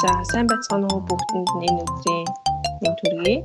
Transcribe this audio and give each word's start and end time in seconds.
За 0.00 0.08
сайн 0.32 0.46
байцгаана 0.48 0.88
уу 0.88 1.02
бүгдэнд 1.08 1.48
энэ 1.68 1.82
өдрийн 1.84 2.28
нэг 2.82 2.94
төргий. 3.00 3.38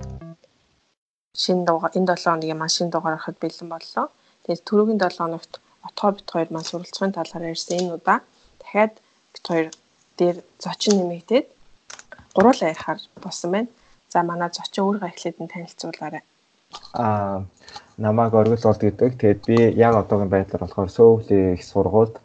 Шинэ 1.41 1.67
дугаар 1.67 1.91
энэ 1.97 2.15
7 2.15 2.31
хоногийн 2.31 2.59
маань 2.59 2.75
шинэ 2.75 2.91
дугаар 2.95 3.15
гарахад 3.19 3.37
бэлэн 3.43 3.69
боллоо. 3.71 4.05
Тэгээд 4.43 4.63
түрүүгийн 4.67 4.99
7 5.03 5.19
хоногт 5.19 5.53
отгоо 5.87 6.11
бит 6.15 6.27
хоёр 6.31 6.49
маань 6.51 6.69
суралцахын 6.69 7.11
талаар 7.11 7.51
ярьсан 7.51 7.75
энэ 7.79 7.95
удаа 7.97 8.19
дахиад 8.61 8.93
бит 9.33 9.45
хоёр 9.49 9.67
дээр 10.19 10.37
зочин 10.63 10.93
нэмэгдээд 10.95 11.47
гуруулаа 12.35 12.71
ярихаар 12.71 12.99
болсон 13.23 13.49
байна. 13.51 13.69
За 14.13 14.23
манай 14.23 14.49
зочин 14.55 14.83
өөрөө 14.87 15.11
эхлээд 15.11 15.37
нь 15.43 15.51
танилцуулаарай. 15.51 16.23
Аа 16.95 17.43
намайг 17.97 18.31
Оргил 18.33 18.63
болд 18.63 18.79
гэдэг. 18.79 19.11
Тэгээд 19.19 19.41
би 19.49 19.57
яг 19.75 19.93
одоогийн 19.99 20.31
байдлаар 20.31 20.63
болохоор 20.63 20.87
Сөүлийн 20.87 21.59
их 21.59 21.63
сургуульд 21.67 22.15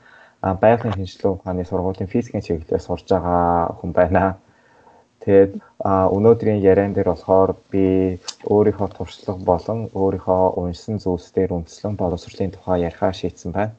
байгалийн 0.43 0.97
шинжилгээ 0.97 1.33
ухааны 1.33 1.65
сургуулийн 1.65 2.13
физикийн 2.13 2.45
чиглэлээр 2.45 2.81
сурж 2.85 3.07
байгаа 3.13 3.77
хүн 3.79 3.93
байна. 3.93 4.41
Тэгээд 5.21 5.53
өнөөдрийн 6.17 6.65
яриан 6.65 6.97
дээр 6.97 7.13
болохоор 7.13 7.53
би 7.73 8.17
өөрийнхөө 8.49 8.89
туршлага 8.97 9.45
болон 9.45 9.79
өөрийнхөө 9.93 10.43
уншсан 10.61 10.97
зүйлсээр 11.05 11.53
үндэслэн 11.53 11.95
боловсролын 12.01 12.57
тухай 12.57 12.89
ярихаа 12.89 13.13
шийдсэн 13.13 13.53
байна. 13.53 13.75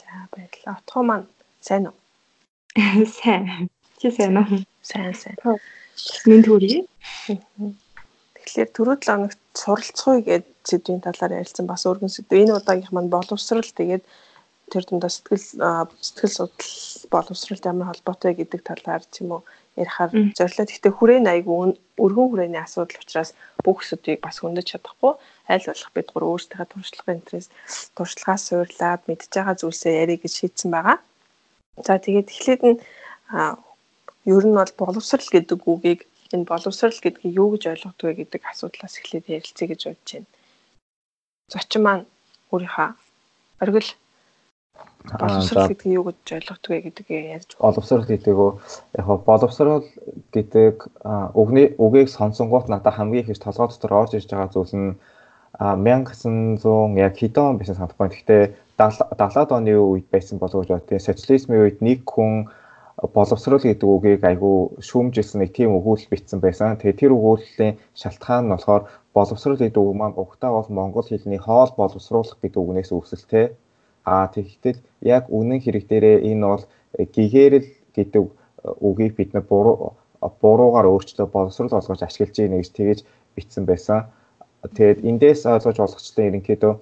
За 0.00 0.08
баярлалаа. 0.32 0.80
Отгоо 0.80 1.02
маань 1.04 1.28
сайн 1.60 1.92
уу? 1.92 1.96
Сайн. 3.20 3.68
Чи 4.00 4.08
сайн 4.10 4.36
уу? 4.40 4.64
Сайн 4.80 5.12
сайн. 5.12 5.36
Минь 6.24 6.44
төрье. 6.48 6.88
Тэгэхээр 7.28 8.70
түрүү 8.72 8.96
7 8.96 9.12
хоногт 9.12 9.40
суралцахуй 9.52 10.24
гэдэг 10.24 10.56
сэдвийн 10.64 11.04
талаар 11.04 11.36
ярилцсан 11.36 11.66
бас 11.68 11.84
өргөн 11.84 12.08
сэдв. 12.08 12.32
Энэ 12.32 12.56
удаагийнх 12.56 12.92
маань 12.96 13.12
боловсрал 13.12 13.60
тэгээд 13.60 14.04
тэр 14.72 14.84
дундаа 14.86 15.10
сэтгэл 15.10 15.46
сэтгэл 16.00 16.36
судлал 16.38 17.10
боловсролт 17.10 17.64
ямар 17.66 17.90
холбоотой 17.90 18.32
гэдэг 18.38 18.60
талаар 18.62 19.02
тийм 19.10 19.34
үү 19.34 19.42
ярихаар 19.82 20.10
зорилоо. 20.38 20.66
Гэхдээ 20.66 20.92
хүрээний 20.94 21.32
айгүй 21.34 21.78
өргөн 22.04 22.28
хүрээний 22.30 22.62
асуудал 22.62 23.02
учраас 23.02 23.30
бүх 23.64 23.82
сэдвийг 23.86 24.20
бас 24.22 24.38
хөндөж 24.40 24.66
чадахгүй 24.70 25.12
аль 25.50 25.66
болох 25.66 25.90
бид 25.94 26.08
гур 26.10 26.24
өөрсдийнхээ 26.30 26.70
туршлагын 26.70 27.18
интерес 27.18 27.46
туршлагаа 27.96 28.38
суурлаад 28.38 29.02
мэдж 29.06 29.30
байгаа 29.30 29.56
зүйлсээ 29.60 30.00
ярих 30.02 30.22
гэж 30.22 30.32
шийдсэн 30.38 30.70
байгаа. 30.74 30.98
За 31.86 31.98
тэгээд 31.98 32.32
эхлээд 32.34 32.62
нь 32.66 32.78
ер 34.34 34.44
нь 34.46 34.58
бол 34.58 34.72
боловсрал 34.78 35.28
гэдэг 35.32 35.60
үгийг 35.64 36.00
энэ 36.34 36.50
боловсрал 36.50 36.98
гэдгийг 37.02 37.34
юу 37.34 37.48
гэж 37.54 37.62
ойлгодог 37.72 38.06
вэ 38.06 38.14
гэдэг 38.20 38.42
асуудлаас 38.50 38.94
эхлээд 38.98 39.26
ярилцъя 39.38 39.66
гэж 39.70 39.80
бодож 39.86 40.10
байна. 40.12 40.28
Зочин 41.50 41.82
маань 41.82 42.04
өөрийнхөө 42.52 42.88
оргил 43.62 43.90
боловсрал 45.04 45.68
гэдэг 45.68 45.86
нь 45.88 45.96
юу 45.96 46.04
гэж 46.12 46.28
ойлгодог 46.36 46.70
вэ 46.70 46.80
гэдгийг 46.84 47.24
ярьж 47.40 47.50
байна. 47.56 47.64
Боловсрал 47.64 48.04
гэдэг 48.04 48.36
нь 48.36 48.56
яг 49.00 49.06
боловсрал 49.24 49.84
гэдэг 50.34 50.74
үгний 51.32 51.66
үгийг 51.80 52.08
сонсонгууд 52.12 52.68
надад 52.68 52.94
хамгийн 52.94 53.32
их 53.32 53.40
толгой 53.40 53.68
дотор 53.72 53.92
орж 53.96 54.12
ирж 54.14 54.28
байгаа 54.28 54.52
зүйл 54.52 54.74
нь 54.76 54.88
1900 55.60 56.96
яг 57.00 57.14
хэдэн 57.16 57.44
он 57.44 57.56
байсан 57.58 57.76
санахгүй. 57.76 58.08
Гэхдээ 58.12 58.42
70-аад 58.76 59.50
оны 59.56 59.72
үед 59.76 60.06
байсан 60.12 60.38
болов 60.38 60.54
уу 60.54 60.64
гэж 60.64 60.70
бодъё. 60.72 61.00
Социализмын 61.00 61.64
үед 61.64 61.78
нэг 61.80 62.04
хүн 62.04 62.48
боловсрол 63.16 63.60
гэдэг 63.60 63.88
үгийг 63.88 64.22
айгүй 64.24 64.84
шүүмжилсэн 64.84 65.40
нэг 65.40 65.56
тийм 65.56 65.72
өгүүлэл 65.80 66.12
бичсэн 66.12 66.40
байсан. 66.44 66.76
Тэгээ 66.76 67.00
тэр 67.00 67.12
өгүүллийн 67.16 67.80
шалтгаан 67.96 68.44
нь 68.48 68.52
болохоор 68.52 68.84
боловсрол 69.16 69.56
гэдэг 69.56 69.80
үг 69.80 69.96
маань 69.96 70.16
угтаа 70.20 70.52
бол 70.52 70.68
монгол 70.68 71.08
хэлний 71.08 71.40
хоол 71.40 71.72
боловсруулах 71.76 72.36
гэдэг 72.40 72.60
үгнээс 72.60 72.92
үүсэлтэй. 72.92 73.56
Аа 74.10 74.26
тэгэхдээ 74.34 74.74
яг 75.16 75.24
үнэн 75.38 75.60
хэрэг 75.62 75.84
дээрээ 75.86 76.16
энэ 76.30 76.46
бол 76.50 76.64
гэгэрэл 77.14 77.68
гэдэг 77.96 78.22
үгийг 78.86 79.12
бид 79.16 79.30
нар 79.34 79.44
буруу 79.50 79.94
буруугаар 80.42 80.86
өөрчлөө 80.90 81.26
боловсрол 81.30 81.78
олгож 81.78 82.00
ашиглаж 82.02 82.36
ийн 82.38 82.58
гэж 82.58 82.68
тэгэж 82.74 82.98
бичсэн 83.34 83.64
байсан. 83.70 84.10
Тэгээд 84.76 85.00
эндээс 85.08 85.46
ойлгож 85.48 85.78
болгочлаа 85.80 86.28
ерөнхийдөө 86.28 86.72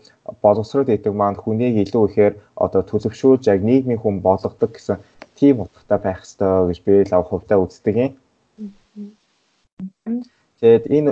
боловсрол 0.43 0.89
гэдэг 0.89 1.13
маань 1.15 1.39
хүнийг 1.39 1.75
илүү 1.85 2.05
ихээр 2.11 2.35
одоо 2.65 2.83
төлөвшүүлж 2.83 3.45
яг 3.55 3.61
нийгмийн 3.63 4.03
хүн 4.03 4.17
болгодог 4.27 4.71
гэсэн 4.75 4.97
тийм 5.39 5.63
утгатай 5.63 5.99
байх 6.03 6.27
ёстой 6.27 6.67
гэж 6.69 6.79
би 6.83 6.93
л 7.07 7.29
хувьдаа 7.31 7.59
үздэг 7.63 7.95
юм. 8.05 8.13
Тэгээд 10.59 10.85
энэ 10.97 11.11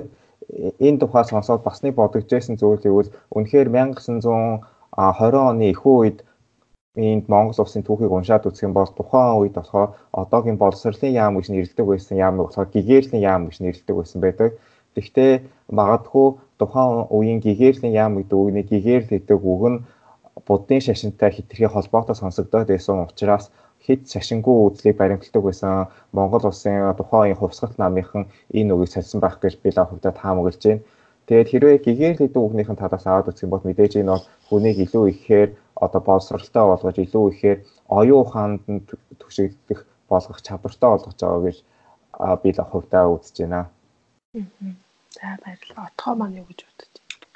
энэ 0.83 0.99
тухай 0.99 1.25
сонсоод 1.25 1.63
бас 1.63 1.79
нэг 1.87 1.95
бодогдчихсэн 1.95 2.59
зүйл 2.59 2.83
гэвэл 2.83 3.15
үнэхээр 3.37 3.69
1900 3.71 4.67
20 4.97 5.37
оны 5.51 5.71
ихүү 5.73 5.95
үед 6.01 6.19
энд 6.97 7.29
Монгол 7.29 7.61
улсын 7.61 7.85
түүхийг 7.85 8.13
уншаад 8.13 8.49
үзэх 8.49 8.65
юм 8.67 8.73
бол 8.73 8.89
тухайн 8.89 9.37
үед 9.37 9.55
болохоор 9.57 9.93
одоогийн 10.17 10.57
боловсролын 10.57 11.13
яам 11.13 11.37
гэж 11.37 11.53
нэрлэдэг 11.53 11.87
байсан 11.87 12.17
яам 12.17 12.41
болохоор 12.41 12.73
гигэрлийн 12.73 13.23
яам 13.31 13.43
гэж 13.47 13.57
нэрлэдэг 13.61 13.97
байсан 13.97 14.21
байдаг. 14.25 14.51
Гэхдээ 14.97 15.33
магадгүй 15.79 16.29
тухайн 16.57 17.05
үеийн 17.13 17.41
гигэрлийн 17.45 17.93
яам 17.93 18.17
гэдэг 18.17 18.39
үгний 18.41 18.65
гигэрл 18.65 19.13
гэдэг 19.13 19.39
үг 19.53 19.63
нь 19.73 19.83
буддын 20.49 20.81
шашинтай 20.81 21.31
хитрхи 21.37 21.69
холбоотой 21.69 22.17
сонсогдоод 22.17 22.69
байсан 22.73 23.05
учраас 23.05 23.53
хэд 23.85 24.09
шашингүй 24.13 24.57
үзлийг 24.67 24.97
баримталдаг 24.97 25.43
байсан 25.45 25.73
Монгол 26.17 26.49
улсын 26.49 26.97
тухайн 26.97 27.37
хувьсгалт 27.37 27.77
намынхан 27.77 28.25
энэ 28.57 28.73
үгийг 28.73 28.91
сольсон 28.93 29.21
байх 29.21 29.37
гэж 29.41 29.61
би 29.61 29.69
л 29.71 29.85
хувьдаа 29.85 30.13
таамаглаж 30.17 30.63
байна. 30.65 30.83
Тэгээд 31.27 31.51
хэрвээ 31.51 31.79
гигэрл 31.83 32.21
гэдэг 32.23 32.43
үгнийхэн 32.43 32.79
талаас 32.79 33.07
аваад 33.07 33.29
үзэх 33.35 33.45
юм 33.47 33.53
бол 33.53 33.67
мэдээж 33.67 33.93
энэ 33.99 34.15
бол 34.15 34.25
хүнийг 34.47 34.79
илүү 34.87 35.05
ихээр 35.11 35.51
одоо 35.75 36.01
боловсралтай 36.07 36.65
болгож 36.67 36.97
илүү 37.03 37.25
ихээр 37.35 37.59
оюун 37.99 38.23
ухаанд 38.23 38.63
нь 38.71 38.87
түшигдэх 39.19 39.81
болгох 40.07 40.39
чадвартай 40.47 40.89
болгож 40.91 41.19
байгаа 41.19 41.43
гэж 41.47 41.59
би 42.43 42.49
л 42.55 42.71
хувьдаа 42.71 43.05
үзэж 43.11 43.37
байна. 43.43 43.61
За 45.17 45.27
баярлалаа. 45.43 45.91
Отгоо 45.91 46.15
маань 46.15 46.39
юу 46.41 46.47
гэж 46.47 46.61
бодож 46.63 46.95
байна? 46.95 47.27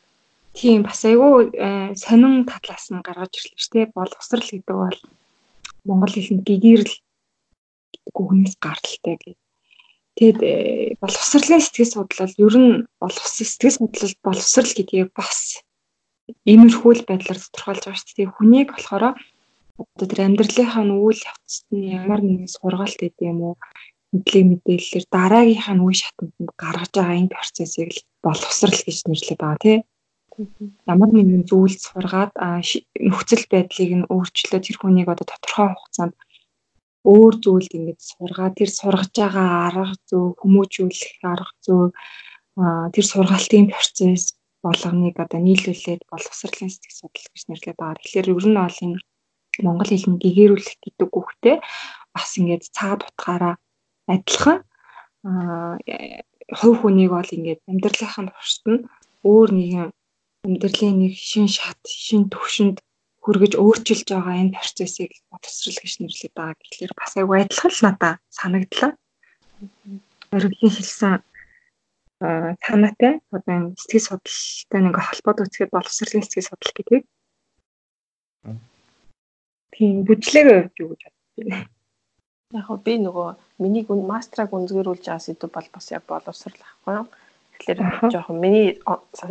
Тийм 0.55 0.81
бас 0.87 1.01
айгүй 1.05 1.51
э, 1.55 1.95
сонин 1.99 2.47
талаас 2.47 2.87
нь 2.95 3.03
гаргаж 3.03 3.33
ирлээ 3.35 3.59
шүү 3.59 3.75
дээ. 3.75 3.95
Боловсрал 3.99 4.47
гэдэг 4.51 4.77
бол 4.85 4.99
монгол 5.83 6.15
хэлэнд 6.15 6.47
гэгэрл 6.47 6.95
гэдэг 6.95 8.17
үгнээс 8.23 8.55
гаралтай 8.63 9.17
гэх 9.19 9.39
Тэгэд 10.21 10.41
э, 10.45 10.53
боловсролын 11.01 11.65
сэтгэл 11.65 11.89
судлал 11.97 12.35
ер 12.37 12.55
нь 12.61 12.85
боловсрол 13.01 13.49
сэтгэл 13.49 13.77
судлал 13.81 14.15
боловсрал 14.21 14.73
гэдгийг 14.77 15.09
бас 15.17 15.65
иймэрхүү 16.45 17.09
байдлаар 17.09 17.41
тодорхойлж 17.41 17.83
байгаа 17.89 17.97
шүү 18.05 18.17
дээ. 18.21 18.35
Хүнийг 18.37 18.69
болохоор 18.77 19.05
одоо 19.81 20.07
тэр 20.07 20.21
амьдралынхаа 20.29 20.85
үйл 20.85 21.25
явцад 21.25 21.67
нь 21.73 21.89
ямар 21.97 22.21
нэгэн 22.21 22.53
сургаалт 22.53 23.01
гэдэг 23.01 23.33
юм 23.33 23.41
уу 23.49 23.55
мэдлэг 24.13 24.45
мэдээллээр 24.45 25.05
дараагийнхаа 25.09 25.77
үе 25.81 25.97
шатанд 25.97 26.35
гаргаж 26.63 26.93
байгаа 26.93 27.17
энэ 27.17 27.35
процессыг 27.35 27.89
л 27.97 28.05
боловсрал 28.21 28.77
гэж 28.77 28.99
нэрлэдэг 29.09 29.39
байгаа 29.41 29.65
тий. 29.65 29.79
Ямар 30.85 31.11
нэгэн 31.17 31.49
зүйлс 31.49 31.81
сургаад 31.89 32.33
нөхцөл 33.09 33.45
байдлыг 33.53 33.91
нь 33.97 34.09
өөрчлөө 34.13 34.61
тэр 34.61 34.77
хүнийг 34.79 35.09
одоо 35.09 35.27
тодорхой 35.29 35.69
хугацаанд 35.73 36.15
өөр 37.05 37.35
зүйлд 37.41 37.73
ингэж 37.79 38.01
сургаа 38.13 38.51
тэр 38.53 38.71
сургаж 38.71 39.13
байгаа 39.17 39.49
арга 39.69 39.95
зүй 40.09 40.25
хүмүүжүүлэх 40.41 41.25
арга 41.25 41.53
зүй 41.65 41.85
тэр 42.95 43.07
сургалтын 43.13 43.67
процесс 43.73 44.37
болгоныг 44.61 45.17
одоо 45.17 45.41
нийлүүлээд 45.41 46.05
боловсролын 46.11 46.69
сэтгэл 46.69 46.99
судлал 47.01 47.29
гэж 47.33 47.43
нэрлэдэг 47.49 47.77
байгаа. 47.81 48.01
Тэгэхээр 48.05 48.31
ер 48.37 48.47
нь 48.49 48.61
бол 48.61 48.79
энэ 48.85 48.99
монгол 49.65 49.91
хэлний 49.91 50.21
гэгэрүүлэх 50.21 50.77
гэдэг 50.85 51.11
үгтэй 51.17 51.57
бас 52.13 52.31
ингээд 52.37 52.65
цаад 52.77 53.01
утгаараа 53.09 53.55
адилхан 54.13 54.59
хувь 56.61 56.79
хүнийг 56.81 57.11
бол 57.17 57.31
ингээд 57.37 57.61
амьдралынхаа 57.71 58.29
туршид 58.29 58.65
нь 58.69 58.85
өөр 59.25 59.51
нэгэн 59.57 59.89
амьдралын 60.45 60.97
нэг 61.01 61.15
шин 61.17 61.47
шат, 61.49 61.81
шин 61.85 62.29
төвшөнд 62.33 62.79
хүргэж 63.31 63.55
өөрчилж 63.63 64.11
байгаа 64.11 64.43
энэ 64.43 64.59
процессыг 64.59 65.15
боловсрал 65.31 65.79
гэж 65.79 65.95
нэрлэдэг 66.03 66.33
байгаа. 66.35 66.59
Тэгэхээр 66.59 66.93
бас 66.99 67.13
айгүй 67.15 67.39
адилхан 67.39 67.71
л 67.71 67.83
надад 67.87 68.19
санагдлаа. 68.35 68.93
Өргөлийн 70.35 70.75
хэлсэн 70.75 71.23
танаатай 72.19 73.15
одоо 73.31 73.55
энэ 73.55 73.79
сэтгэл 73.79 74.19
судлалтай 74.19 74.81
нэг 74.83 74.97
холбоод 74.99 75.39
үзэхэд 75.47 75.71
боловсролын 75.71 76.27
сэтгэл 76.27 76.51
судлал 76.51 76.75
гэдэг. 76.75 77.03
Тийм 79.79 79.95
бүжлэгээ 80.11 80.59
явж 80.67 80.75
юу 80.83 80.91
гэж 80.91 81.03
бодчих. 81.07 81.71
Яг 82.51 82.69
би 82.83 82.95
нөгөө 82.99 83.29
миний 83.63 83.87
мастраг 83.87 84.51
үнзгэрүүлж 84.51 85.07
байгаа 85.07 85.23
сэдв 85.23 85.55
бол 85.55 85.69
бас 85.71 85.87
яг 85.95 86.03
боловсрал 86.11 86.67
ахгүй? 86.67 87.07
Тэгэхээр 87.61 88.09
жоохон 88.09 88.39
миний 88.41 88.81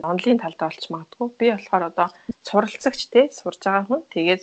онлын 0.06 0.38
талдаа 0.38 0.70
олч 0.70 0.86
магадгүй. 0.94 1.28
Би 1.40 1.46
болохоор 1.50 1.84
одоо 1.90 2.08
суралцагч 2.46 3.02
те 3.10 3.22
сурж 3.34 3.58
байгаа 3.66 3.86
хүн. 3.90 4.02
Тэгээд 4.14 4.42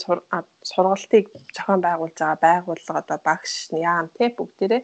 сургалтыг 0.67 1.25
зохион 1.55 1.81
байгуулж 1.87 2.19
байгаа 2.19 2.43
байгууллага 2.47 3.03
одоо 3.03 3.19
багш 3.23 3.71
яам 3.71 4.11
те 4.11 4.35
бүгдээрээ 4.35 4.83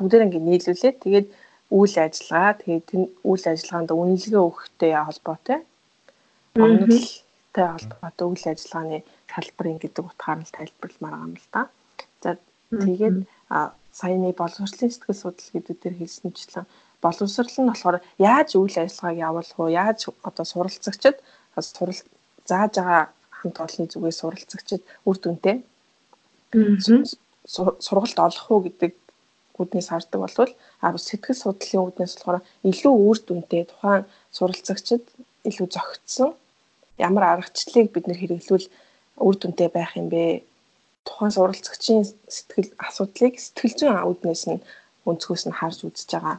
бүгдээр 0.00 0.24
ингэ 0.24 0.40
нийлүүлээд 0.40 0.96
тэгээд 1.04 1.28
үйл 1.78 1.94
ажиллагаа 2.06 2.52
тэгээд 2.64 2.88
үйл 3.30 3.44
ажиллагаанд 3.52 3.90
үнэлгээ 3.92 4.42
өгөхтэй 4.48 4.92
холбоотой. 4.96 5.58
Онолтой 6.56 7.66
холбоотой 7.76 8.26
үйл 8.32 8.46
ажиллагааны 8.52 8.98
салбар 9.28 9.66
ингэдэг 9.72 10.04
утгаар 10.08 10.40
нь 10.40 10.54
тайлбарламаар 10.56 11.14
байгаа 11.14 11.28
юм 11.28 11.34
л 11.36 11.48
да. 11.52 11.62
За 12.24 12.30
тэгээд 12.72 13.16
саяны 13.92 14.32
боловсролын 14.32 14.90
сэтгэл 14.90 15.22
судлал 15.22 15.52
гэдэг 15.54 15.76
дээр 15.80 15.96
хэлсэнчлэн 16.00 16.66
боловсрол 17.04 17.56
нь 17.60 17.70
болохоор 17.70 17.98
яаж 18.18 18.48
үйл 18.60 18.76
ажиллагааг 18.76 19.18
явуулах 19.28 19.56
вэ? 19.58 19.72
Яаж 19.82 20.00
одоо 20.28 20.44
суралцагчид 20.44 21.16
сурал 21.56 22.00
зааж 22.50 22.72
байгаа 22.76 23.02
хамт 23.38 23.56
олонны 23.64 23.90
зүгээс 23.92 24.20
суралцагчид 24.20 24.82
үр 25.08 25.16
дүнтэй 25.20 25.56
сургалт 27.86 28.18
олох 28.26 28.46
уу 28.50 28.60
гэдэг 28.66 28.92
үүднээс 29.58 29.88
хардаг 29.90 30.20
болвол 30.20 30.52
сэтгэл 31.06 31.42
судлалын 31.42 31.84
үүднээс 31.84 32.14
болохоор 32.16 32.40
илүү 32.68 32.94
үр 33.08 33.18
дүнтэй 33.24 33.62
тухайн 33.70 34.04
суралцагчид 34.36 35.04
илүү 35.48 35.68
зөгцсөн 35.74 36.30
ямар 37.06 37.24
аргачлалыг 37.32 37.88
бид 37.92 38.04
нэр 38.06 38.20
хэрэглүүл 38.20 38.66
үр 39.26 39.36
дүнтэй 39.40 39.68
байх 39.72 39.92
юм 40.00 40.08
бэ? 40.12 40.44
Тухайн 41.08 41.32
суралцагчийн 41.36 42.04
сэтгэл 42.34 42.70
асуудлыг 42.86 43.34
сэтгэл 43.40 43.78
зүйн 43.78 43.96
үүднээс 44.08 44.44
нь 44.52 44.64
өнцгөөс 45.08 45.44
нь 45.48 45.56
харж 45.58 45.78
үзэж 45.88 46.10
байгаа 46.12 46.36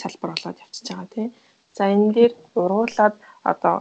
салбар 0.00 0.30
болоод 0.34 0.62
явчихж 0.64 0.88
байгаа 0.90 1.08
тийм. 1.14 1.30
За 1.76 1.84
энэ 1.92 2.12
дээр 2.16 2.32
ургуулад 2.54 3.14
одоо 3.42 3.76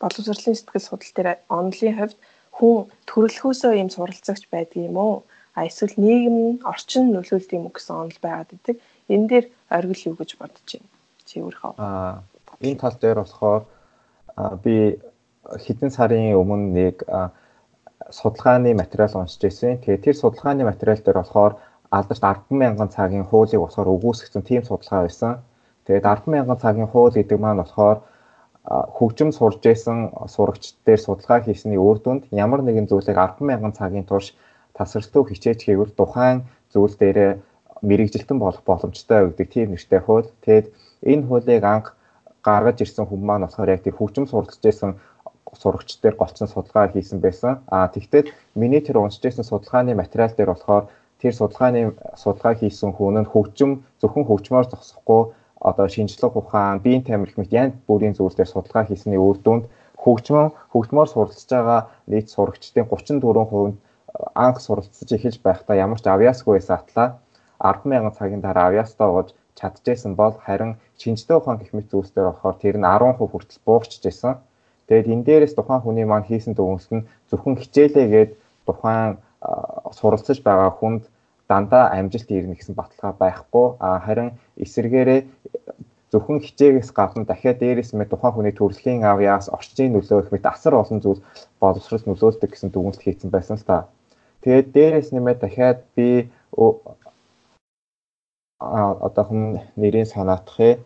боловсролын 0.00 0.56
сэтгэл 0.56 0.88
судлал 0.88 1.14
дээр 1.16 1.28
онлын 1.58 1.96
хувьд 1.98 2.18
хүн 2.56 2.76
төрөлхөөсөө 3.10 3.72
юм 3.82 3.90
суралцагч 3.92 4.48
байдгийм 4.50 4.96
үү? 4.96 5.14
А 5.56 5.68
эсвэл 5.68 5.96
нийгэм 6.00 6.36
нь 6.48 6.62
орчин 6.72 7.12
нөлөөлд 7.12 7.50
юм 7.56 7.68
уу 7.68 7.74
гэсэн 7.76 7.96
онол 8.02 8.20
байгаад 8.24 8.50
байдаг. 8.52 8.76
Энэ 9.12 9.28
дээр 9.30 9.46
оргил 9.76 10.06
юу 10.10 10.16
гэж 10.16 10.30
бодож 10.40 10.68
байна? 10.72 10.88
Чи 11.28 11.34
өөрөө. 11.44 11.72
Аа 11.76 12.24
энэ 12.60 12.80
тал 12.80 12.96
дээр 13.00 13.18
болохоор 13.20 13.62
би 14.64 14.76
хэдэн 15.64 15.90
сарын 15.90 16.38
өмнө 16.40 16.68
нэг 16.78 16.96
судалгааны 18.10 18.74
материал 18.74 19.12
уншиж 19.18 19.42
байсан. 19.42 19.78
Тэгээ 19.82 20.04
тэр 20.04 20.16
судалгааны 20.16 20.64
материал 20.64 21.00
дээр 21.02 21.18
болохоор 21.20 21.54
алдарт 21.92 22.24
100000 22.50 22.88
цагийн 22.96 23.26
хуулийг 23.28 23.60
болохоор 23.62 23.92
өгөөсгсөн 23.94 24.42
тийм 24.48 24.62
судалгаа 24.64 25.04
байсан. 25.04 25.32
Тэгээд 25.86 26.06
100000 26.08 26.62
цагийн 26.64 26.88
хууль 26.92 27.16
гэдэг 27.16 27.38
маань 27.40 27.60
болохоор 27.62 27.98
хөгжим 28.96 29.30
сурж 29.34 29.62
исэн 29.66 29.98
сурагчд 30.34 30.76
дээр 30.86 31.00
судалгаа 31.02 31.40
хийсний 31.42 31.76
үр 31.76 31.98
дүнд 32.00 32.22
ямар 32.30 32.62
нэгэн 32.62 32.88
зүйлийг 32.88 33.18
100000 33.18 33.78
цагийн 33.78 34.06
турш 34.06 34.32
тасралтгүй 34.78 35.22
хичээж 35.34 35.60
хийвэл 35.66 35.92
тухайн 35.98 36.46
зүйл 36.72 36.94
дээр 37.02 37.18
мэрэгжилтэн 37.82 38.38
болох 38.38 38.62
боломжтой 38.62 39.20
гэдэг 39.28 39.48
тийм 39.50 39.68
нэртэй 39.74 40.00
хууль. 40.00 40.30
Тэгээд 40.46 40.66
энэ 41.10 41.26
хуулийг 41.26 41.64
анх 41.66 41.86
гаргаж 42.46 42.78
ирсэн 42.80 43.06
хүмүүс 43.06 43.26
маань 43.26 43.44
болохоор 43.46 43.74
яг 43.74 43.82
тийм 43.82 43.98
хөгжим 43.98 44.26
суралцж 44.30 44.62
исэн 44.62 44.90
сурагчд 45.52 46.00
дээр 46.00 46.16
голцсон 46.16 46.48
судалгаа 46.48 46.88
хийсэн 46.94 47.18
байсан. 47.20 47.60
А 47.66 47.90
тэгвэл 47.90 48.30
миний 48.54 48.80
тэр 48.80 49.02
уншиж 49.02 49.26
исэн 49.26 49.44
судалгааны 49.44 49.98
материал 49.98 50.32
дээр 50.34 50.54
болохоор 50.54 50.84
тэр 51.22 51.32
судалгааны 51.38 51.80
судалгаа 52.22 52.54
хийсэн 52.58 52.90
хүн 52.98 53.22
нь 53.22 53.30
хөгжим 53.32 53.70
зөвхөн 54.02 54.26
хөгжмөөр 54.26 54.66
зогсохгүй 54.68 55.22
одоо 55.68 55.86
шинжлэх 55.94 56.34
ухаан, 56.34 56.82
биеийн 56.84 57.06
тамирал 57.06 57.38
мэт 57.38 57.54
янз 57.54 57.74
бүрийн 57.86 58.18
зүйлсээр 58.18 58.50
судалгаа 58.50 58.84
хийсний 58.90 59.20
үр 59.22 59.38
дүнд 59.38 59.64
хөгжмөө 60.02 60.46
хөгжмөөр 60.74 61.08
суралцж 61.14 61.46
байгаа 61.54 61.80
нийт 62.10 62.26
сурагчдын 62.34 62.90
34% 62.90 63.78
анх 64.34 64.58
суралцж 64.66 65.08
эхэлж 65.16 65.38
байхдаа 65.46 65.76
ямар 65.84 66.00
ч 66.02 66.06
авьяасгүй 66.10 66.58
байсан 66.58 66.76
атлаа 66.82 67.08
100000 67.62 68.18
цагийн 68.18 68.42
дараа 68.42 68.66
авьяастаа 68.68 69.08
ууж 69.14 69.28
чадчихсан 69.58 70.12
бол 70.20 70.34
харин 70.44 70.72
шинжлэх 71.00 71.38
ухаан 71.38 71.58
гэх 71.60 71.72
мэт 71.74 71.88
зүйлсээр 71.90 72.26
болохоор 72.28 72.56
тэр 72.62 72.76
нь 72.78 72.88
10% 72.88 73.30
хүртэл 73.30 73.64
буурчжсэн. 73.66 74.34
Тэгээд 74.88 75.12
энэ 75.12 75.26
дээрээс 75.26 75.54
тухайн 75.54 75.82
хүний 75.82 76.06
маань 76.08 76.28
хийсэн 76.28 76.54
дүгнэлт 76.58 76.90
нь 76.96 77.06
зөвхөн 77.30 77.54
хичээлээгээд 77.62 78.30
тухайн 78.66 79.22
суралцж 79.98 80.38
байгаа 80.42 80.70
хүнд 80.74 81.02
дандаа 81.50 81.84
амжилт 81.98 82.28
ирнэ 82.30 82.54
гэсэн 82.56 82.74
баталгаа 82.74 83.12
байхгүй. 83.18 83.66
Харин 83.78 84.30
эсэргээрээ 84.64 85.20
зөвхөн 86.12 86.38
хичээгээс 86.44 86.90
гадна 86.92 87.24
дахиад 87.24 87.58
дээрээс 87.60 87.92
мэ 87.96 88.04
тухайн 88.10 88.34
хүний 88.34 88.54
төрөлхийн 88.56 89.04
авьяас, 89.04 89.48
орчны 89.56 89.88
нөлөө 89.90 90.18
гэх 90.28 90.32
мэт 90.32 90.46
асар 90.46 90.74
олон 90.76 91.00
зүйл 91.00 91.24
боловсрол 91.62 92.04
нөлөөлдөг 92.06 92.50
гэсэн 92.52 92.70
дүгнэлт 92.70 93.02
хийсэн 93.02 93.30
байсан 93.32 93.56
л 93.56 93.64
та. 93.64 93.88
Тэгээд 94.44 94.68
дээрээс 94.76 95.08
нэмээд 95.12 95.38
дахиад 95.40 95.78
би 95.96 96.28
одоохон 99.06 99.64
нэрийн 99.80 100.06
санаатах 100.06 100.78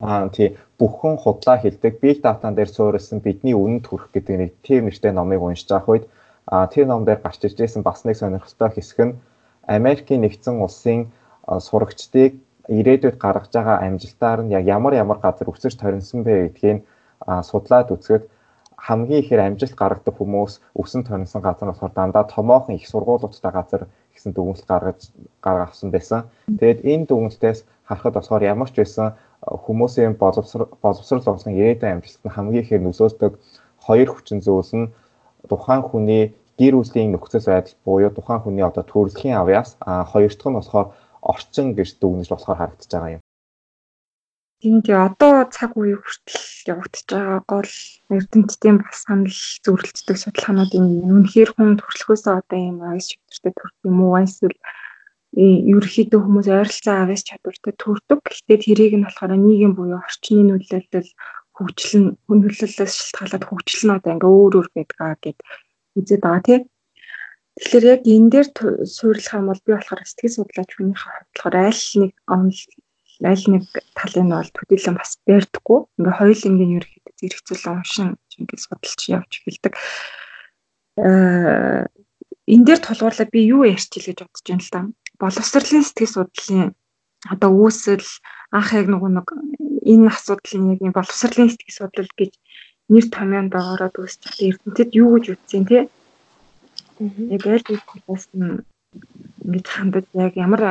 Аа 0.00 0.28
тий 0.36 0.48
бүхэн 0.78 1.16
худлаа 1.18 1.58
хилдэг 1.58 1.94
big 2.02 2.22
data-н 2.22 2.54
дээр 2.54 2.70
суурилсан 2.70 3.18
бидний 3.18 3.54
үнэнд 3.58 3.86
хүрэх 3.86 4.08
гэдэг 4.14 4.36
нэг 4.38 4.50
тийм 4.66 4.86
нэртэй 4.86 5.12
номыг 5.14 5.42
уншиж 5.42 5.66
байгаа 5.66 5.92
үед 5.92 6.04
а 6.50 6.66
тэр 6.72 6.86
ном 6.88 7.04
дээр 7.04 7.20
гарч 7.20 7.44
ирж 7.44 7.56
байсан 7.60 7.82
бас 7.84 8.04
нэг 8.04 8.16
сонирхолтой 8.16 8.70
хэсэг 8.72 8.98
нь 9.04 9.18
Америкийн 9.68 10.24
нэгдсэн 10.24 10.56
улсын 10.64 11.12
сурагчдыг 11.44 12.32
ирээдүйд 12.68 13.16
гаргаж 13.20 13.52
байгаа 13.52 13.76
амжилтаар 13.86 14.40
нь 14.42 14.52
яг 14.58 14.64
ямар 14.64 14.94
ямар 14.96 15.18
газар 15.20 15.48
өсөж 15.52 15.76
торинсон 15.76 16.24
бэ 16.24 16.34
гэдгийг 16.56 16.78
судлаад 17.48 17.92
үзэхэд 17.92 18.24
хамгийн 18.86 19.20
ихээр 19.22 19.44
амжилт 19.44 19.74
гаргадаг 19.76 20.14
хүмүүс 20.16 20.52
өсөн 20.80 21.02
торинсон 21.04 21.42
газар 21.42 21.68
болохоор 21.68 21.92
дандаа 21.94 22.24
томоохон 22.24 22.76
их 22.76 22.86
сургуулиудтай 22.88 23.52
газар 23.52 23.82
гэсэн 24.14 24.32
дүгнэлт 24.32 24.66
гаргаж 24.70 25.00
гаргасан 25.44 25.90
байсан. 25.90 26.20
Тэгээд 26.46 26.80
энэ 26.86 27.06
дүгнэлтээс 27.08 27.64
харахад 27.88 28.14
болохоор 28.16 28.42
ямар 28.52 28.70
ч 28.70 28.76
байсан 28.80 29.16
хүмүүсийн 29.42 30.14
боловсрол 30.22 30.70
боловсрол 30.82 31.24
болон 31.26 31.52
ирээдүйн 31.58 31.92
амжилт 31.98 32.22
нь 32.24 32.34
хамгийн 32.36 32.64
ихээр 32.64 32.82
нөлөөлдөг 32.84 33.32
хоёр 33.86 34.08
хүчин 34.12 34.40
зүйлс 34.46 34.72
нь 34.78 34.90
тухайн 35.50 35.82
хүний 35.82 36.34
гэр 36.58 36.74
бүлийн 36.76 37.12
нөхцөл 37.12 37.46
байдал 37.50 37.76
буюу 37.84 38.10
тухайн 38.14 38.42
хүний 38.42 38.64
одоо 38.66 38.84
төрөлхийн 38.86 39.38
авьяас 39.38 39.70
а 39.80 40.04
хоёр 40.10 40.32
дахь 40.34 40.50
нь 40.50 40.58
болохоор 40.58 40.88
орчин 41.32 41.66
гэж 41.78 41.88
дүгнэж 42.00 42.28
болохоор 42.30 42.58
харагдаж 42.58 42.90
байгаа 42.92 43.14
юм. 43.16 43.22
Тийм 44.58 44.82
тий 44.82 44.96
одоо 45.08 45.46
цаг 45.54 45.70
үе 45.78 45.94
хүртэл 45.94 46.42
явагдаж 46.72 47.06
байгаа 47.06 47.40
гол 47.46 47.72
эрдэмтдийн 48.16 48.76
бас 48.82 48.96
санал 49.06 49.38
зөвлөлддөг 49.64 50.16
судалгаанууд 50.18 50.72
энэ 50.78 51.06
үнэхээр 51.14 51.50
хүн 51.54 51.78
төрөлхөөсөө 51.78 52.34
одоо 52.42 52.58
юм 52.58 52.78
авьяас 52.82 53.06
чадвартай 53.06 53.52
төрөх 53.54 53.78
юм 53.86 53.98
уу 54.02 54.18
эсвэл 54.18 54.58
ерөөхдөө 55.38 56.20
хүмүүс 56.22 56.48
ойролцоо 56.50 56.96
авьяас 56.98 57.22
чадвартай 57.28 57.72
төрдөг. 57.78 58.18
Гэхдээ 58.26 58.58
тэрийг 58.64 58.94
нь 58.98 59.06
болохоор 59.06 59.32
нийгэм 59.38 59.72
буюу 59.78 60.02
орчны 60.02 60.42
нөлөөлөл 60.42 61.10
хөгжил 61.54 61.94
нь 62.02 62.10
хөндлөлөөс 62.26 62.94
шалтгаалаад 62.98 63.44
хөгжил 63.46 63.82
нь 63.86 63.94
одоо 63.94 64.10
ингээ 64.14 64.32
өөр 64.34 64.54
өөр 64.58 64.68
байдгаа 64.74 65.14
гэд 65.22 65.38
үзээд 65.96 66.22
байгаа 66.24 66.42
тийм. 66.44 66.62
Тэгэхээр 67.58 67.84
яг 67.90 68.02
энэ 68.06 68.30
дээр 68.32 68.48
суйрлах 68.86 69.34
юм 69.34 69.46
бол 69.50 69.62
би 69.66 69.72
болохоор 69.74 70.00
сэтгэл 70.06 70.36
судлаач 70.36 70.70
хувьд 70.74 70.94
болохоор 70.94 71.54
аль 71.58 71.84
нэг 72.00 72.12
онл 72.28 72.60
аль 73.26 73.46
нэг 73.50 73.64
талын 73.98 74.30
бол 74.30 74.50
төдийлөн 74.54 74.96
бас 74.98 75.18
байрдаггүй. 75.26 75.80
Ингээ 75.98 76.18
хоёулангийн 76.18 76.76
ерөөхдөө 76.78 77.14
зэрэгцүүлэн 77.18 77.74
уншин 77.74 78.08
ингээ 78.38 78.62
судалж 78.62 79.00
явж 79.10 79.32
эхэлдэг. 79.42 79.74
Аа 81.02 81.90
энэ 82.46 82.64
дээр 82.64 82.80
тулгуурлаад 82.80 83.30
би 83.34 83.40
юу 83.50 83.66
ярьж 83.66 83.90
хэл 83.90 84.08
гэж 84.14 84.18
бодож 84.22 84.46
байна 84.46 84.62
л 84.62 84.72
да. 84.72 84.80
Боловсролын 85.18 85.82
сэтгэл 85.82 86.14
судлалын 86.14 86.70
одоо 87.26 87.50
үүсэл 87.50 88.06
анх 88.54 88.70
яг 88.78 88.86
нөгөө 88.86 89.10
нэг 89.18 89.28
энэ 89.82 90.08
асуудлын 90.14 90.78
яг 90.78 90.80
юм 90.86 90.94
боловсролын 90.94 91.50
сэтгэл 91.50 91.78
судлал 91.78 92.12
гэж 92.14 92.32
нэр 92.92 93.06
томьёонд 93.14 93.52
ороод 93.54 93.94
үүсч 94.00 94.20
байгаа 94.24 94.48
эрдэмтэд 94.48 94.90
юу 95.02 95.08
гэж 95.14 95.24
үтсэн 95.34 95.64
те? 95.68 95.78
Яг 97.34 97.42
аль 97.46 97.64
талаас 97.64 98.24
нь 98.34 98.64
ингэж 99.44 99.66
хандаж 99.68 100.06
яг 100.16 100.32
ямар 100.36 100.62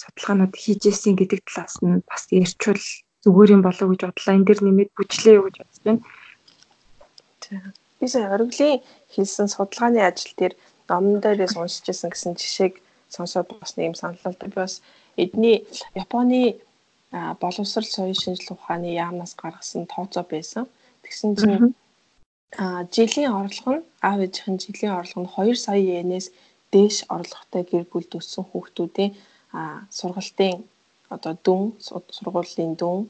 судалгаанууд 0.00 0.54
хийжсэн 0.56 1.14
гэдэг 1.16 1.40
талаас 1.44 1.76
нь 1.84 2.02
бас 2.08 2.22
ярьчвал 2.32 2.84
зүгээр 3.22 3.54
юм 3.56 3.62
болов 3.62 3.86
уу 3.86 3.92
гэж 3.92 4.02
бодлоо. 4.08 4.34
Энэ 4.34 4.46
дэр 4.48 4.60
нэмээд 4.64 4.90
бүжлээ 4.96 5.36
юу 5.38 5.46
гэж 5.46 5.56
бодож 5.60 5.80
байна. 5.84 6.00
Би 8.00 8.06
сая 8.08 8.26
ориглын 8.34 8.82
хийсэн 9.12 9.48
судалгааны 9.52 10.00
ажил 10.02 10.34
дээр 10.38 10.54
номон 10.88 11.20
дээрээс 11.22 11.54
уншижсэн 11.54 12.10
гэсэн 12.10 12.32
жишээг 12.40 12.74
сонсоод 13.14 13.46
бас 13.60 13.76
нэг 13.76 13.92
юм 13.92 13.96
саналтай. 14.00 14.34
Би 14.40 14.56
бас 14.56 14.82
эдний 15.16 15.56
Японы 15.94 16.58
боловсрол 17.12 17.86
соёлын 17.86 18.18
шинжилгээ 18.18 18.56
ухааны 18.56 18.88
яамнаас 19.04 19.32
гаргасан 19.36 19.86
тооцоо 19.86 20.24
байсан. 20.24 20.64
Тэгсэн 21.12 21.32
чинь 21.36 21.76
а 22.56 22.88
жилийн 22.88 23.32
орлого 23.36 23.72
нь 23.76 23.84
аав 24.08 24.18
ээжийн 24.24 24.56
жилийн 24.64 24.96
орлого 24.96 25.20
нь 25.20 25.32
2 25.36 25.60
сая 25.64 25.76
йенээс 25.76 26.26
дээш 26.72 26.96
орлоготой 27.14 27.62
гэр 27.68 27.84
бүлд 27.92 28.12
өссөн 28.16 28.44
хүүхдүүдийн 28.48 29.12
а 29.52 29.84
сургалтын 29.98 30.56
одоо 31.14 31.32
дүн 31.44 31.62
сургуулийн 32.16 32.72
дүн 32.80 33.00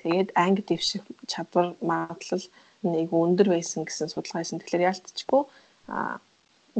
тэгээд 0.00 0.28
анги 0.44 0.62
дэвших 0.64 1.04
чадвар 1.32 1.76
магадлал 1.90 2.46
нэг 2.94 3.08
өндөр 3.12 3.48
байсан 3.52 3.84
гэсэн 3.84 4.08
судалгаа 4.08 4.40
хийсэн. 4.40 4.60
Тэгэхээр 4.60 4.88
яалтчгүй 4.88 5.42
а 5.92 6.16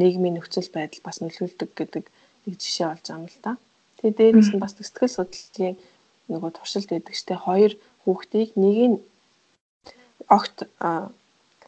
нийгмийн 0.01 0.37
нөхцөл 0.41 0.73
байдал 0.73 1.03
бас 1.05 1.21
нөлөөлдөг 1.21 1.71
гэдэг 1.77 2.05
нэг 2.45 2.55
жишээ 2.63 2.89
олж 2.93 3.05
байгаа 3.05 3.21
юм 3.21 3.29
л 3.29 3.39
да. 3.45 3.53
Тэгээд 4.01 4.19
дээрээс 4.19 4.51
нь 4.57 4.63
бас 4.65 4.73
сэтгэл 4.77 5.17
судлалын 5.17 5.77
нөгөө 6.33 6.51
туршилт 6.57 6.91
штэ 7.21 7.37
хоёр 7.45 7.73
хүүхдийг 8.05 8.51
нэг 8.57 8.79
нь 8.89 8.97
огт 10.29 10.57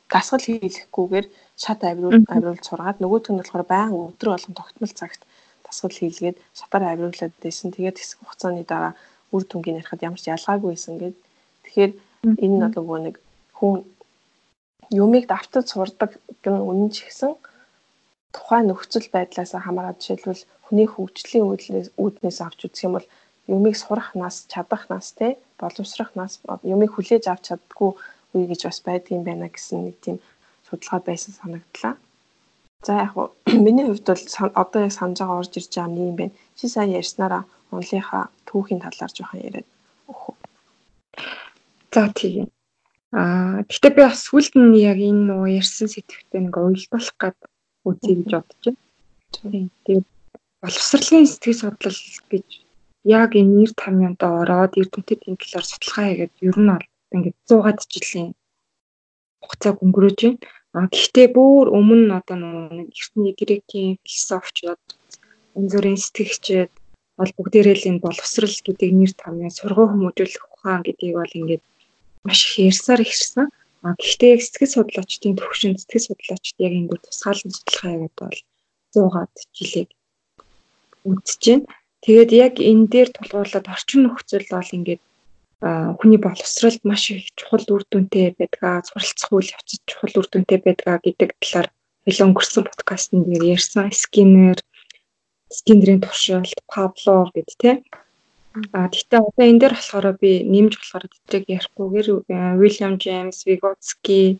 гасгал 0.09 0.45
хийлэхгүйгээр 0.45 1.27
шат 1.63 1.81
авируул 1.85 2.25
авируул 2.33 2.63
сургаад 2.65 2.99
нөгөөх 3.01 3.29
нь 3.29 3.41
болохоор 3.41 3.65
баян 3.69 3.93
өдрө 3.93 4.33
болгон 4.33 4.57
тогтмол 4.57 4.95
цагт 5.01 5.21
дасгал 5.67 5.93
хийлгээд 5.93 6.37
шатаар 6.59 6.85
авируулад 6.97 7.35
байсан. 7.45 7.69
Тэгээд 7.73 8.01
хэсэг 8.01 8.19
хугацааны 8.25 8.65
дараа 8.65 8.93
үр 9.35 9.45
дүнгийн 9.45 9.79
ярихад 9.81 10.05
ямар 10.09 10.21
ч 10.21 10.33
ялгаагүй 10.33 10.71
байсан 10.73 10.97
гэд. 10.97 11.17
Тэгэхээр 11.65 11.93
энэ 12.43 12.57
нь 12.57 12.73
нөгөө 12.73 12.99
нэг 13.05 13.17
хүн 13.59 13.85
юмыг 15.05 15.25
давтаж 15.29 15.67
сурдаг 15.69 16.11
гэн 16.43 16.57
үнэн 16.71 16.91
ч 16.95 17.05
гэсэн 17.05 17.33
тухайн 18.33 18.67
нөхцөл 18.69 19.09
байдлаас 19.13 19.53
хамаарат 19.53 20.01
жишээлбэл 20.01 20.49
хүний 20.65 20.89
хөгжлийн 20.89 21.49
үүднээс 22.03 22.39
авч 22.41 22.61
үзэх 22.65 22.87
юм 22.89 22.95
бол 22.97 23.09
юмыг 23.49 23.77
сурах 23.77 24.13
нас, 24.17 24.45
чадах 24.53 24.89
нас 24.93 25.13
те 25.19 25.37
боловсрох 25.61 26.13
нас 26.21 26.41
юмыг 26.65 26.91
хүлээж 26.93 27.25
авч 27.29 27.45
чаддгүй 27.49 27.91
үе 28.35 28.45
гэж 28.51 28.61
бас 28.69 28.79
байдгийн 28.87 29.25
байна 29.25 29.49
гэсэн 29.49 29.79
нэг 29.87 29.97
тийм 30.05 30.17
судалгаа 30.67 31.01
байсан 31.09 31.33
санагдлаа. 31.35 31.95
За 32.87 32.93
яг 33.03 33.13
хуу 33.13 33.33
миний 33.65 33.87
хувьд 33.87 34.07
бол 34.07 34.25
одоо 34.63 34.81
яг 34.87 34.93
санаж 34.93 35.19
байгаа 35.19 35.41
орж 35.43 35.53
ирж 35.57 35.73
байгаа 35.75 35.97
юм 35.97 36.17
байна. 36.17 36.35
Чи 36.57 36.69
сайн 36.69 36.97
ярьснараа 37.01 37.43
онлынхаа 37.73 38.25
түүхийн 38.49 38.81
талаар 38.85 39.13
жоохон 39.15 39.41
яриад 39.49 39.69
өгөх. 40.11 40.37
За 41.95 42.09
тийм. 42.15 42.47
Аа 43.13 43.65
гэхдээ 43.69 43.93
би 43.97 44.03
бас 44.05 44.21
сүлд 44.29 44.55
нь 44.61 44.77
яг 44.91 44.99
энэ 45.01 45.27
нөгөө 45.29 45.57
ярьсан 45.61 45.89
сэтгэвтэй 45.89 46.41
нэг 46.45 46.55
уйлдуулах 46.57 47.17
гад 47.23 47.37
үзье 47.89 48.15
гэж 48.21 48.31
бодож 48.37 48.65
байна. 48.69 49.71
Тэгээд 49.85 50.07
боловсролын 50.63 51.27
сэтгэл 51.27 51.61
судлал 51.61 52.01
гэж 52.33 52.49
яг 53.09 53.31
энэ 53.41 53.53
нэр 53.57 53.73
тамьянд 53.83 54.21
ороод 54.21 54.73
эрдэмтэд 54.81 55.21
энэ 55.29 55.41
талаар 55.41 55.67
судалгаа 55.69 56.05
хийгээд 56.09 56.35
ер 56.49 56.57
нь 56.61 56.71
бол 56.73 56.87
ингээд 57.15 57.37
100-аад 57.49 57.79
жилийн 57.93 58.31
хугацааг 59.41 59.77
өнгөрөөж 59.85 60.19
байна. 60.25 60.39
А 60.77 60.87
гэхдээ 60.93 61.29
бүр 61.37 61.67
өмнө 61.79 62.13
одоо 62.21 62.37
нэг 62.39 62.89
эртний 62.93 63.33
грекийн 63.41 63.97
философчууд 64.05 64.83
энэ 65.57 65.71
зүрийн 65.73 65.99
сэтгэгчид 66.01 66.71
бол 67.19 67.33
бүгдээрээ 67.37 67.77
л 67.79 67.89
энэ 67.91 68.05
боловсрал 68.05 68.57
гэдэг 68.67 68.91
нэр 68.95 69.13
тамьяа 69.17 69.51
сургуу 69.59 69.87
хүмүүжүүлэх 69.91 70.45
ухаан 70.55 70.83
гэдгийг 70.85 71.15
бол 71.19 71.39
ингээд 71.41 71.65
маш 72.27 72.41
их 72.47 72.55
ярьсаар 72.71 73.01
ирсэн. 73.03 73.47
А 73.83 73.95
гэхдээ 73.99 74.31
яг 74.35 74.43
сэтгэл 74.43 74.75
судлаачдын 74.75 75.35
төвшин 75.39 75.75
сэтгэл 75.79 76.07
судлаачд 76.07 76.57
яг 76.67 76.73
энэ 76.79 76.89
дөр 76.91 77.01
тусгаалan 77.03 77.51
судалгаа 77.55 77.91
хийгээд 77.91 78.17
бол 78.21 78.39
100-аад 78.93 79.35
жилийг 79.57 79.89
үдсэж 81.09 81.43
байна. 81.49 81.67
Тэгээд 82.05 82.31
яг 82.45 82.55
энэ 82.71 82.87
дээр 82.93 83.09
тулгуурлаад 83.17 83.67
орчин 83.75 84.01
нөхцөл 84.05 84.47
бол 84.55 84.71
ингээд 84.77 85.03
хүний 85.61 86.21
боловсролд 86.23 86.83
маш 86.87 87.11
их 87.11 87.35
чухал 87.35 87.67
үр 87.75 87.83
дүнтэй 87.91 88.35
байдгаа, 88.39 88.87
суралцах 88.87 89.33
үйл 89.35 89.51
явцад 89.51 89.83
чухал 89.91 90.15
үр 90.23 90.29
дүнтэй 90.31 90.59
байдгаа 90.63 91.03
гэдэг 91.03 91.31
талаар 91.43 91.69
хөлөө 92.07 92.27
өнгөрсөн 92.31 92.65
подкастн 92.71 93.27
дээр 93.27 93.59
ярьсан. 93.59 93.91
Скиннер, 93.91 94.59
Скиннерийн 95.51 96.01
туршилт, 96.01 96.59
Павлов 96.71 97.35
гэд 97.35 97.51
тэ. 97.59 97.83
А 98.73 98.87
тэгтээ 98.87 99.19
одоо 99.19 99.45
энэ 99.51 99.61
дээр 99.61 99.75
болохоор 99.75 100.07
би 100.23 100.47
нэмж 100.47 100.73
болохоор 100.79 101.05
тэдрийг 101.11 101.47
ярихгүйгээр 101.59 102.09
Уильям 102.59 102.95
Джеймс, 103.03 103.43
Vygotsky, 103.43 104.39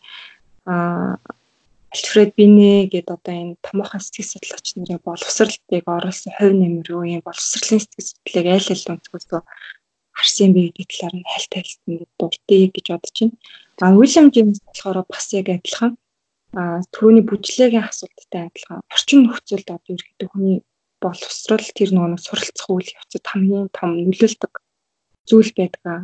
а 0.65 1.19
Альфред 1.93 2.31
Бине 2.37 2.85
гэдэг 2.85 3.17
одоо 3.17 3.33
энэ 3.33 3.59
томоохон 3.65 4.01
сэтгэл 4.01 4.29
судлаач 4.29 4.67
нарын 4.77 5.01
боловсралтыг 5.01 5.83
оруулсан 5.89 6.33
хувь 6.37 6.55
нэмэр 6.57 6.87
юу 6.93 7.03
юм 7.17 7.21
боловсролын 7.25 7.81
сэтгэл 7.81 8.09
судлалыг 8.09 8.47
аль 8.53 8.69
аль 8.73 8.89
өнцгөөсөө 8.93 9.41
харсан 10.19 10.51
бэ 10.53 10.61
гэдэг 10.75 10.87
талаар 10.91 11.15
нь 11.17 11.29
хальт 11.31 11.51
хальт 11.55 11.79
ингэ 11.87 12.05
дурдъя 12.19 12.67
гэж 12.75 12.85
бодож 12.91 13.17
байна. 13.19 13.35
А 13.81 13.95
Уильям 13.95 14.27
Джеймс 14.29 14.59
болохоор 14.65 14.97
бас 15.07 15.27
яг 15.39 15.47
адилхан 15.49 15.91
а 16.59 16.81
түүний 16.95 17.23
бүжлээгийн 17.29 17.87
асуулттай 17.87 18.41
адилхан 18.49 18.79
орчин 18.93 19.19
нөхцөлд 19.23 19.67
одоо 19.69 19.91
ерөөхдөө 19.95 20.29
хүний 20.31 20.57
боловсрал 21.03 21.67
тэр 21.77 21.89
нөгөө 21.95 22.19
суралцах 22.25 22.69
үйл 22.73 22.89
явцад 22.99 23.25
хамгийн 23.31 23.67
том 23.77 23.89
нөлөөлдөг 23.95 24.53
зүйл 25.29 25.51
байдгаа 25.55 25.99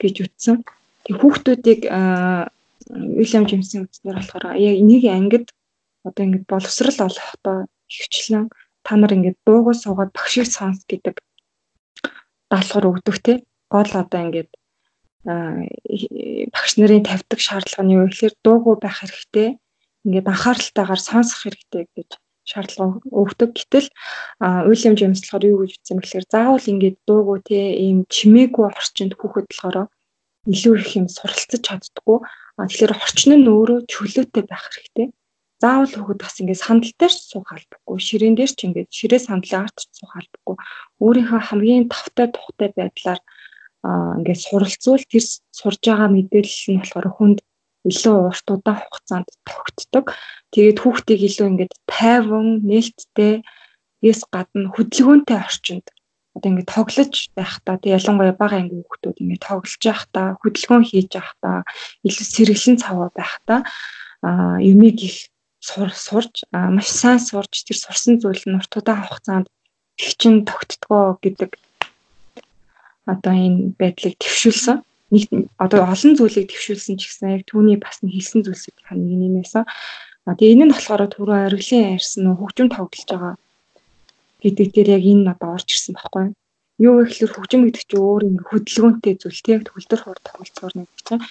гэж 0.00 0.14
үтсэн. 0.24 0.56
Тэг 1.04 1.14
хүүхдүүдийг 1.18 1.82
Уильям 3.18 3.44
Джеймсийн 3.48 3.88
үзнээр 3.88 4.18
болохоор 4.20 4.44
яг 4.60 4.74
энийг 4.82 5.04
ангид 5.08 5.46
одоо 6.04 6.22
ингэ 6.24 6.44
боловсрал 6.52 6.98
олохдоо 7.08 7.58
ихчлэн 7.88 8.52
та 8.84 8.92
нар 8.96 9.12
ингэ 9.16 9.32
дуугаа 9.46 9.74
суугаад 9.74 10.12
багшийг 10.12 10.46
сонс 10.52 10.84
гэдэг 10.84 11.16
даалгавар 12.54 12.90
өгдөг 12.94 13.16
те 13.26 13.32
гол 13.74 13.90
одоо 13.90 14.20
ингээд 14.22 14.50
багш 16.54 16.72
нарын 16.78 17.02
тавьдаг 17.08 17.40
шаардлага 17.42 17.82
нь 17.82 17.94
юу 17.98 18.06
гэхээр 18.06 18.34
дуугүй 18.44 18.76
байх 18.78 19.02
хэрэгтэй 19.02 19.48
ингээд 20.06 20.30
анхааралтайгаар 20.32 21.02
сонсох 21.02 21.40
хэрэгтэй 21.42 21.84
гэж 21.96 22.10
шаардлага 22.44 23.00
өгдөг. 23.08 23.50
Гэтэл 23.56 23.88
Уильям 24.68 24.94
Джеймс 24.94 25.24
болохоор 25.24 25.48
юу 25.48 25.58
гэж 25.64 25.80
үзсэн 25.80 25.98
бэхээр 25.98 26.26
заавал 26.28 26.70
ингээд 26.72 26.96
дуугүй 27.08 27.38
те 27.48 27.58
ийм 27.72 28.04
чимээгүй 28.12 28.64
орчинд 28.68 29.16
хүүхэд 29.16 29.48
болохоор 29.48 29.88
илүү 30.52 30.74
их 30.76 30.90
юм 31.00 31.08
суралцаж 31.08 31.60
чаддггүй. 31.64 32.18
Тэгэхээр 32.60 32.92
орчин 32.92 33.32
нь 33.40 33.48
өөрөө 33.48 33.88
чөлөөтэй 33.88 34.44
байх 34.44 34.68
хэрэгтэй. 34.68 35.08
Заавал 35.56 35.88
хүүхэд 35.88 36.20
бас 36.20 36.36
ингээд 36.36 36.60
сандал 36.60 36.92
дээр 37.00 37.14
суух 37.16 37.48
албагүй, 37.48 37.96
ширээн 37.96 38.36
дээр 38.36 38.52
ч 38.52 38.60
ингээд 38.68 38.90
ширээ 38.92 39.20
сандлын 39.24 39.64
арт 39.64 39.76
ч 39.80 39.88
суух 39.96 40.12
албагүй. 40.12 40.56
Өөрийнхөө 41.04 41.40
хамгийн 41.44 41.84
тавтай 41.92 42.26
тухтай 42.32 42.68
байдлаар 42.76 43.20
ингээд 44.18 44.40
суралцвал 44.46 45.04
тэр 45.12 45.24
сурж 45.58 45.80
байгаа 45.84 46.08
мэдээлэл 46.12 46.72
нь 46.72 46.80
болохоор 46.80 47.08
хүнд 47.12 47.38
илүү 47.90 48.16
урт 48.32 48.46
удаан 48.48 48.80
хугацаанд 48.80 49.28
тогтдог. 49.44 50.04
Тэгээд 50.52 50.78
хүүхдийг 50.80 51.20
илүү 51.28 51.46
ингээд 51.52 51.74
тайван, 51.84 52.64
нээлттэй, 52.64 53.44
эс 54.00 54.20
гадна 54.32 54.72
хөдөлгөөнтэй 54.72 55.36
орчинд 55.36 55.86
одоо 56.34 56.48
ингээд 56.50 56.72
тоглож 56.74 57.14
байхдаа 57.38 57.76
тэг 57.78 57.94
ялангуяа 57.94 58.34
бага 58.34 58.56
ангийн 58.58 58.82
хүүхдүүд 58.84 59.20
ингээд 59.22 59.46
тоглож 59.46 59.82
байхдаа 59.86 60.26
хөдөлгөөн 60.42 60.84
хийж 60.88 61.08
байхдаа 61.14 61.56
илүү 62.06 62.26
сэргэлэн 62.34 62.76
цаваа 62.82 63.10
байхдаа 63.14 63.60
а 64.26 64.58
юмыг 64.58 64.98
их 65.08 65.16
сурж 65.62 66.34
маш 66.50 66.88
сайн 66.90 67.20
сурж 67.22 67.52
тэр 67.64 67.78
сурсан 67.78 68.18
зүйл 68.18 68.44
нь 68.50 68.58
урт 68.58 68.72
удаан 68.74 69.06
хугацаанд 69.06 69.46
хичин 70.00 70.44
тогтдгоо 70.48 71.18
гэдэг 71.22 71.50
одоо 73.06 73.32
энэ 73.32 73.74
байдлыг 73.78 74.14
төвшүүлсэн. 74.18 74.82
Нэг 75.12 75.52
одоо 75.60 75.86
олон 75.86 76.12
зүйлийг 76.16 76.50
төвшүүлсэн 76.50 76.96
ч 76.98 77.02
гэсэн 77.06 77.34
яг 77.36 77.42
түүний 77.46 77.78
бас 77.78 78.00
нэг 78.02 78.16
хэлсэн 78.16 78.40
зүйлсийг 78.42 78.76
нэг 78.90 79.14
нэмээсэн. 79.20 79.64
А 80.26 80.34
тэгээ 80.34 80.54
энэ 80.56 80.64
нь 80.66 80.74
болохоор 80.74 81.02
түрүү 81.12 81.36
ариглын 81.52 82.00
ярьсан 82.00 82.32
хөгжим 82.34 82.68
тоглож 82.72 83.04
байгаа 83.04 83.34
гэдэг 84.40 84.68
дээр 84.72 84.88
яг 84.96 85.04
энэ 85.04 85.24
надад 85.28 85.52
орж 85.60 85.68
ирсэн 85.68 85.94
байхгүй 85.94 86.32
юу? 86.80 87.04
Гэхэлэр 87.04 87.32
хөгжим 87.36 87.62
гэдэг 87.68 87.84
чинь 87.84 88.00
өөр 88.00 88.22
ингэ 88.28 88.48
хөдөлгөөнтэй 88.48 89.14
зүйл 89.20 89.40
тийм 89.44 89.60
төгөлдөр 89.68 90.00
хурд 90.02 90.24
тоглолцоор 90.24 90.72
нэг 90.74 90.88
чинь 91.04 91.22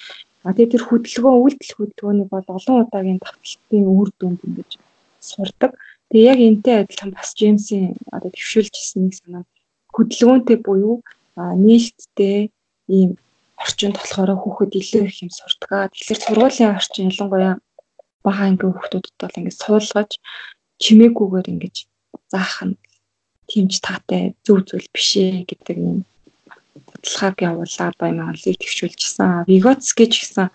а 0.46 0.54
тэгээ 0.54 0.72
тэр 0.78 0.84
хөдөлгөөн 0.88 1.42
үйлдэл 1.42 1.76
хөдөлгөөнийг 1.78 2.30
бол 2.30 2.48
олон 2.58 2.76
удаагийн 2.86 3.20
давталтын 3.20 3.86
үр 3.98 4.10
дүнд 4.20 4.40
ингэж 4.46 4.72
сурдаг 5.20 5.72
тэгээ 6.14 6.30
яг 6.30 6.40
энтэй 6.46 6.76
адилхан 6.86 7.12
бас 7.18 7.34
Джеймсийн 7.34 7.98
одоо 8.14 8.30
төвшүүлжсэн 8.30 9.02
нэг 9.02 9.14
санаа 9.18 9.44
хөдөлгөөнтэй 9.98 10.58
буюу 10.62 11.02
нээлттэй 11.66 12.54
ийм 12.94 13.18
орчинд 13.58 13.98
болохоор 13.98 14.32
хүүхэд 14.38 14.78
илүү 14.82 15.04
их 15.10 15.18
юм 15.26 15.32
сурдаг. 15.34 15.90
Тэгэхээр 15.90 16.22
сургуулийн 16.22 16.76
орчин 16.78 17.10
ялангуяа 17.10 17.56
бага 18.26 18.44
ангийн 18.46 18.74
хүүхдүүдэд 18.78 19.18
бол 19.22 19.38
ингэ 19.42 19.54
суулгаж 19.58 20.12
чимээгүйгээр 20.84 21.48
ингэж 21.54 21.76
заах 22.32 22.58
нь 22.68 22.78
тэмж 23.50 23.74
таатай 23.82 24.24
зөв 24.46 24.58
зүйл 24.68 24.88
биш 24.94 25.10
ээ 25.18 25.50
гэдэг 25.50 25.78
юм 25.82 26.00
судалгааг 27.04 27.38
явуулаад 27.50 27.96
байна 28.00 28.32
олыг 28.32 28.58
төвшүүлжсэн. 28.62 29.46
Vygotsky 29.50 30.06
ч 30.10 30.14
гэсэн 30.24 30.48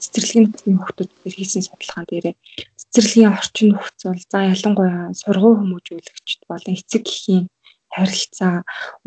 цэцэрлэгийн 0.00 0.46
хүмүүсээр 0.84 1.34
хийсэн 1.36 1.62
судалгаан 1.66 2.06
дээрээ 2.08 2.34
цэцэрлэгийн 2.92 3.34
орчин 3.34 3.68
нөхцөл 3.72 4.22
за 4.30 4.38
ялангуяа 4.54 5.14
сургуу 5.20 5.54
хүмүүжүүлэгчд 5.58 6.40
болон 6.50 6.74
эцэг 6.76 7.04
эхийн 7.06 7.44
харилцаа 7.94 8.56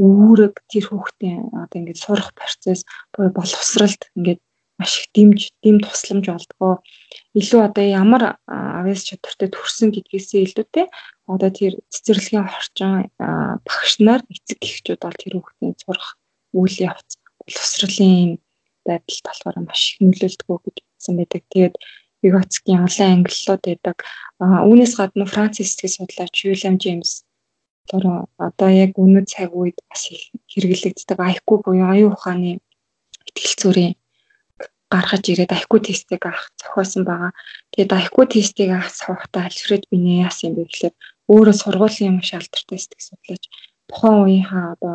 үүрэг 0.01 0.55
тэр 0.71 0.85
хүүхдийн 0.89 1.41
одоо 1.63 1.77
ингээд 1.79 2.03
сурах 2.03 2.31
процесс 2.39 2.81
буюу 3.13 3.31
боловсралд 3.35 4.01
ингээд 4.17 4.41
маш 4.79 4.93
их 4.99 5.07
дэмж 5.15 5.39
дэм 5.63 5.77
тусламж 5.83 6.25
болдгоо 6.31 6.73
илүү 7.39 7.61
одоо 7.67 7.85
ямар 7.85 8.23
авьяас 8.47 9.03
чадвартай 9.03 9.49
төрсөн 9.51 9.91
гэдгээсээ 9.91 10.41
илүүтэй 10.47 10.85
одоо 11.27 11.49
тэр 11.51 11.73
цэцэрлэгийн 11.91 12.47
орчин 12.47 12.91
багш 13.67 13.91
нар 13.99 14.21
эцэг 14.31 14.59
эхчүүд 14.63 14.99
бол 15.03 15.17
тэр 15.19 15.33
хүүхдийн 15.35 15.75
сурах 15.83 16.09
үйл 16.55 16.77
явц 16.89 17.19
боловсролын 17.43 18.39
байдалд 18.87 19.23
болохоор 19.27 19.57
маш 19.67 19.81
их 19.93 19.97
нөлөөлдөг 20.01 20.47
гэж 20.65 20.77
хэлсэн 20.79 21.15
байдаг. 21.19 21.43
Тэгээд 21.51 21.75
Vygotsky-ийн 22.23 22.85
олон 22.87 23.09
ангиллууд 23.13 23.61
байдаг. 23.65 23.97
Үүнээс 24.39 24.93
гадна 24.99 25.25
Францис 25.25 25.75
сэтгэл 25.75 25.95
судлаач 25.95 26.35
William 26.45 26.75
James 26.83 27.23
болохоор 27.89 28.29
одоо 28.37 28.69
яг 28.69 28.91
өнөө 29.01 29.25
цаг 29.25 29.49
үед 29.55 29.77
бас 29.89 30.03
хэрэглэгддэг 30.51 31.17
IQ 31.17 31.47
буюу 31.65 31.89
оюун 31.89 32.13
ухааны 32.13 32.61
ихтгэл 33.25 33.73
зүйн 33.73 33.93
гаргаж 34.89 35.23
ирээд 35.29 35.53
IQ 35.53 35.71
тестийг 35.85 36.23
авах 36.25 36.49
зохиосон 36.57 37.03
байгаа. 37.05 37.31
Тэгээд 37.71 37.91
IQ 38.03 38.15
тестийг 38.29 38.69
авах 38.73 38.89
савхтаа 38.89 39.45
Альфред 39.49 39.85
Бине 39.89 40.25
яасан 40.25 40.49
юм 40.49 40.55
бэ 40.57 40.63
гэхээр 40.69 40.95
өөрөө 41.29 41.55
сургуулийн 41.61 42.09
юм 42.09 42.25
шалдвартай 42.25 42.79
сэтгэх 42.81 43.05
судлаач 43.05 43.43
тухайн 43.89 44.17
үеийнхаа 44.25 44.65
одоо 44.73 44.93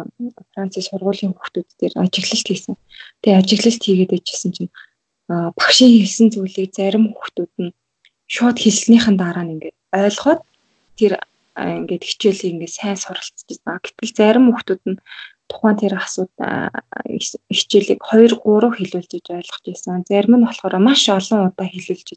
Францын 0.54 0.82
сургуулийн 0.86 1.34
хүүхдүүд 1.34 1.68
дээр 1.78 1.94
ажиглалт 2.02 2.46
хийсэн. 2.46 2.74
Тэгээ 3.22 3.40
ажиглалт 3.42 3.82
хийгээд 3.82 4.12
ижсэн 4.30 4.50
чинь 4.54 4.70
багшийн 5.28 5.92
хэлсэн 6.00 6.28
зүйлийг 6.34 6.70
зарим 6.76 7.04
хүүхдүүд 7.12 7.52
нь 7.62 7.72
шууд 8.34 8.56
хэлснийхэн 8.60 9.16
дараа 9.16 9.44
нь 9.44 9.52
ингээд 9.54 9.76
ойлгоод 9.92 10.40
тэр 10.98 11.12
ингээд 11.56 12.04
хичээлийг 12.08 12.52
ингээд 12.54 12.76
сайн 12.76 12.98
суралцж 13.00 13.38
байна. 13.64 13.80
Гэтэл 13.84 14.18
зарим 14.18 14.44
хүүхдүүд 14.50 14.82
нь 14.90 14.98
тухайн 15.50 15.76
тэр 15.80 15.94
асууд 16.00 16.32
хичээлийг 17.56 18.00
2 18.00 18.36
3 18.42 18.76
хэлүүлж 18.76 19.12
ойлгож 19.38 19.64
байсан. 19.68 20.04
Зарим 20.08 20.34
нь 20.36 20.46
болохоор 20.46 20.76
маш 20.80 21.02
олон 21.08 21.48
удаа 21.48 21.66
хэлүүлж 21.68 22.08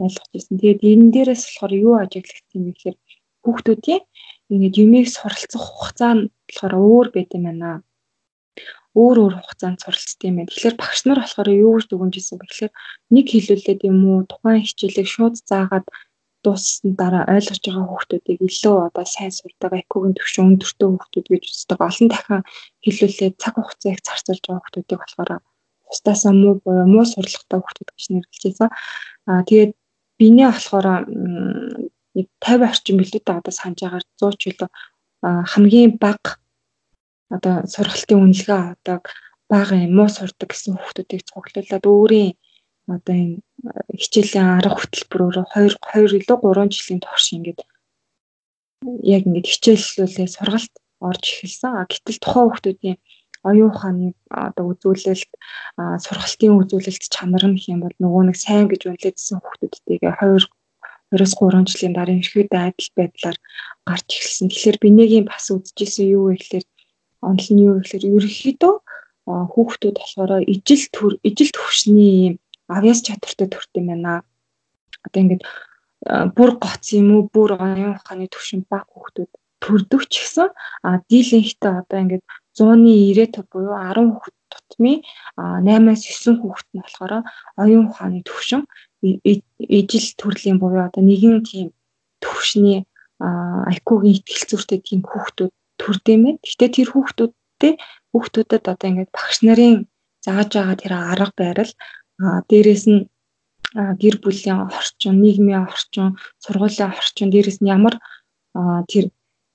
ойлгож 0.00 0.28
байсан. 0.32 0.54
Тэгээд 0.58 0.80
энэ 0.90 1.12
дээрээс 1.14 1.42
болохоор 1.46 1.72
юу 1.86 1.94
ажиглагдсан 2.02 2.58
юм 2.58 2.66
гэхээр 2.72 2.96
хүүхдүүдийн 3.44 4.02
ингээд 4.52 4.74
юмыг 4.84 5.06
суралцах 5.10 5.64
хугацаа 5.66 6.12
нь 6.16 6.24
болохоор 6.48 6.74
өөр 6.78 7.06
байт 7.14 7.30
юм 7.36 7.44
байна. 7.46 7.70
Өөр 8.98 9.16
өөр 9.22 9.34
хугацаанд 9.38 9.78
суралцдаг 9.80 10.26
юм 10.26 10.36
байна. 10.42 10.50
Тэгэхээр 10.50 10.76
багш 10.80 11.00
нар 11.06 11.18
болохоор 11.22 11.50
юу 11.54 11.72
гэж 11.78 11.86
дүгнжсэн 11.88 12.36
бэ 12.38 12.46
гэхээр 12.50 12.72
нэг 13.14 13.26
хэлүүлээд 13.30 13.80
юм 13.86 13.98
уу 14.10 14.18
тухайн 14.26 14.66
хичээлийг 14.66 15.08
шууд 15.10 15.34
заагаад 15.46 15.86
дууссан 16.42 16.96
дараа 16.98 17.24
ойлгож 17.28 17.60
байгаа 17.62 17.86
хүүхдүүдийг 17.86 18.40
илүү 18.48 18.76
одоо 18.88 19.04
сайн 19.06 19.30
сурдаг 19.30 19.72
IQ-ийн 19.78 20.16
түвшин 20.16 20.46
өндөртэй 20.56 20.88
хүүхдүүд 20.88 21.26
гэж 21.30 21.44
үздэг. 21.52 21.78
Олон 21.78 22.08
дахин 22.08 22.42
хэлүүлээд 22.84 23.34
цаг 23.42 23.54
хугацаа 23.60 23.90
их 23.92 24.00
зарцуулж 24.02 24.42
байгаа 24.48 24.58
хүүхдүүдийг 24.64 25.00
болохоор 25.00 25.30
тусдаасаа 25.90 26.32
муу 26.32 26.54
буюу 26.64 26.86
муу 26.88 27.04
сурлагатай 27.04 27.58
хүүхдүүд 27.60 27.90
гэж 27.92 28.04
нэрлэж 28.10 28.42
байсан. 28.46 28.68
Аа 29.28 29.42
тэгээд 29.44 29.72
биний 30.18 30.48
болохоор 30.48 30.86
нэг 32.16 32.26
50 32.40 32.70
орчим 32.72 32.96
билүү 32.98 33.20
та 33.20 33.38
одоо 33.38 33.52
санаж 33.52 33.80
агаар 33.84 34.04
100 34.16 34.40
ч 34.40 34.42
илүү 34.50 34.68
хамгийн 35.52 36.00
бага 36.00 36.39
одоо 37.34 37.54
сургалтын 37.72 38.22
үнэлгээ 38.24 38.60
авдаг 38.74 39.02
бага 39.50 39.74
юм 39.86 39.92
муу 39.98 40.08
сурдаг 40.10 40.48
гэсэн 40.50 40.74
хүүхдүүдийг 40.78 41.22
цуглуулад 41.30 41.84
өөрийн 41.86 42.32
одоо 42.94 43.14
энэ 43.22 43.36
хичээлийн 44.00 44.48
арга 44.58 44.78
хөтөлбөрөөр 44.78 45.36
2 45.54 45.78
2 45.94 46.18
илүү 46.18 46.38
3 46.42 46.74
жилийн 46.74 47.00
турш 47.02 47.26
ингээд 47.34 47.60
яг 49.14 49.22
ингээд 49.26 49.50
хичээллүүлээ 49.50 50.28
сургалт 50.34 50.74
орж 51.08 51.24
эхэлсэн. 51.32 51.72
Гэтэл 51.90 52.18
тухайн 52.22 52.46
хүүхдүүдийн 52.48 52.98
оюун 53.48 53.72
ухааны 53.72 54.08
одоо 54.28 54.64
үзүүлэлт 54.72 55.32
сургалтын 56.04 56.58
үзүүлэлт 56.60 57.04
чанар 57.14 57.44
нь 57.48 57.60
хэм 57.62 57.80
бол 57.84 57.96
нөгөө 58.02 58.22
нэг 58.28 58.36
сайн 58.36 58.66
гэж 58.68 58.82
үнэлээдсэн 58.84 59.38
хүүхдүүдтэйгээ 59.40 60.12
2 60.20 60.44
20-с 61.10 61.34
3 61.42 61.66
жилийн 61.70 61.94
дараа 61.96 62.16
ерөөдөө 62.22 62.60
адил 62.70 62.90
байдлаар 62.96 63.38
гарч 63.88 64.08
эхэлсэн. 64.14 64.46
Тэгэхээр 64.48 64.78
бинегийн 64.84 65.26
бас 65.26 65.50
үзэжсэн 65.50 66.06
юу 66.06 66.30
вэ 66.30 66.38
гэхээр 66.38 66.66
онол 67.28 67.48
нь 67.52 67.64
юу 67.66 67.74
гэхээр 67.80 68.04
ерөөхдөө 68.16 68.74
хүүхдүүд 69.52 69.96
болохоор 70.00 70.32
ижил 70.54 70.84
төр 70.94 71.12
ижил 71.28 71.50
төвшний 71.54 72.12
юм 72.28 72.34
авьяас 72.76 73.00
чадвартай 73.06 73.48
төрт 73.50 73.70
юм 73.78 73.86
байна. 73.90 74.22
Одоо 75.04 75.20
ингээд 75.22 75.42
бүр 76.36 76.50
гоц 76.62 76.84
юм 76.96 77.08
уу 77.14 77.22
бүр 77.34 77.50
оюун 77.60 77.98
ухааны 77.98 78.26
төвшин 78.32 78.64
баг 78.70 78.86
хүүхдүүд 78.90 79.30
төрдөг 79.60 80.02
ч 80.08 80.24
гэсэн 80.24 80.48
дийлэнхтэй 81.10 81.72
одоо 81.80 81.98
ингээд 82.00 82.24
100-ны 82.56 82.92
90 83.12 83.44
буюу 83.52 83.76
10 83.76 84.16
хүүхэд 84.16 84.36
тутмын 84.52 84.98
8-аас 85.36 86.02
9 86.08 86.40
хүүхэд 86.40 86.68
нь 86.72 86.80
болохоор 86.80 87.12
оюун 87.60 87.86
ухааны 87.92 88.24
төвшин 88.24 88.64
ижил 89.04 90.06
төрлийн 90.20 90.58
буюу 90.58 90.82
одоо 90.88 91.02
нэгэн 91.04 91.44
тийм 91.44 91.68
төвшний 92.24 92.88
IQ-гийн 93.20 94.16
ихтгэл 94.16 94.48
зүйтэй 94.48 94.80
тийм 94.80 95.00
хүүхдүүд 95.04 95.52
төрдөөмэй. 95.80 96.34
Гэхдээ 96.44 96.70
тэр 96.76 96.88
хүүхдүүдтэй 96.92 97.72
хүүхдүүдэд 98.12 98.64
одоо 98.72 98.88
ингээд 98.90 99.10
багш 99.16 99.38
нарын 99.46 99.76
зааж 100.24 100.48
байгаа 100.52 100.76
тэр 100.80 100.92
арга 100.94 101.32
барил 101.40 101.72
дээрээс 102.48 102.84
нь 102.92 103.00
гэр 103.74 104.16
бүлийн 104.22 104.66
орчин, 104.66 105.14
нийгмийн 105.22 105.64
орчин, 105.64 106.18
сургуулийн 106.42 106.90
орчин 106.90 107.28
дээрээс 107.30 107.58
нь 107.62 107.72
ямар 107.76 107.94
тэр 108.90 109.04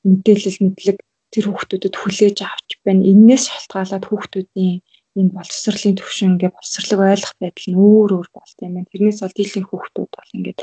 мэдээлэл 0.07 0.63
мэдлэг 0.63 0.97
тэр 1.33 1.45
хүүхдүүдэд 1.51 1.95
хүлээж 1.99 2.37
авч 2.47 2.69
байна. 2.85 3.03
Иннээс 3.11 3.51
шалтгаалаад 3.51 4.05
хүүхдүүдийн 4.07 4.75
энэ 5.19 5.35
боловсролын 5.35 5.95
төвшин 5.99 6.31
ингээ 6.35 6.55
боловсрлог 6.55 6.99
ойлгох 7.03 7.35
байдал 7.39 7.67
нь 7.71 7.79
өөр 7.79 8.11
өөр 8.15 8.29
болт 8.31 8.57
юм 8.63 8.73
байна. 8.75 8.91
Тэрнээс 8.91 9.19
бол 9.19 9.35
дийлэн 9.35 9.65
хүүхдүүд 9.67 10.11
бол 10.15 10.31
ингээд 10.35 10.59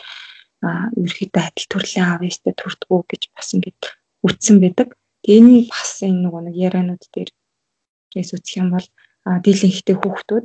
ерөөхдөө 0.62 1.42
адил 1.44 1.66
төрлийн 1.72 2.24
ээжтэй 2.24 2.54
төрдгөө 2.56 3.00
гэж 3.10 3.22
бас 3.36 3.48
ингээд 3.56 3.80
үтсэн 4.24 4.56
байдаг. 4.64 4.88
Тэгээ 5.22 5.38
энэ 5.40 5.58
бас 5.70 5.90
энэ 6.02 6.20
нөгөө 6.22 6.42
нэг 6.46 6.56
ярианууд 6.66 7.04
дээр 7.14 7.30
гээс 8.12 8.30
үсэх 8.34 8.60
юм 8.60 8.68
бол 8.74 8.86
дийлэн 9.44 9.72
ихтэй 9.72 9.96
хүүхдүүд 9.98 10.44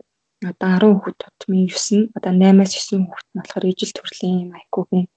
одоо 0.50 0.70
10 0.78 0.94
хүүхэд 0.94 1.18
тутмын 1.18 1.66
9 1.66 1.98
нь 1.98 2.06
одоо 2.18 2.32
8-аас 2.32 2.74
9 2.94 3.10
хүүхэд 3.10 3.28
нь 3.34 3.38
болохоор 3.42 3.66
ижил 3.72 3.94
төрлийн 3.98 4.54
IQ-гийн 4.62 5.08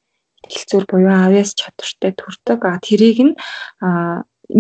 хэлцүүр 0.49 0.85
буюу 0.89 1.13
авьяас 1.13 1.53
чадвартай 1.61 2.13
төрдөг. 2.17 2.61
Тэрийг 2.87 3.19
нь 3.27 3.35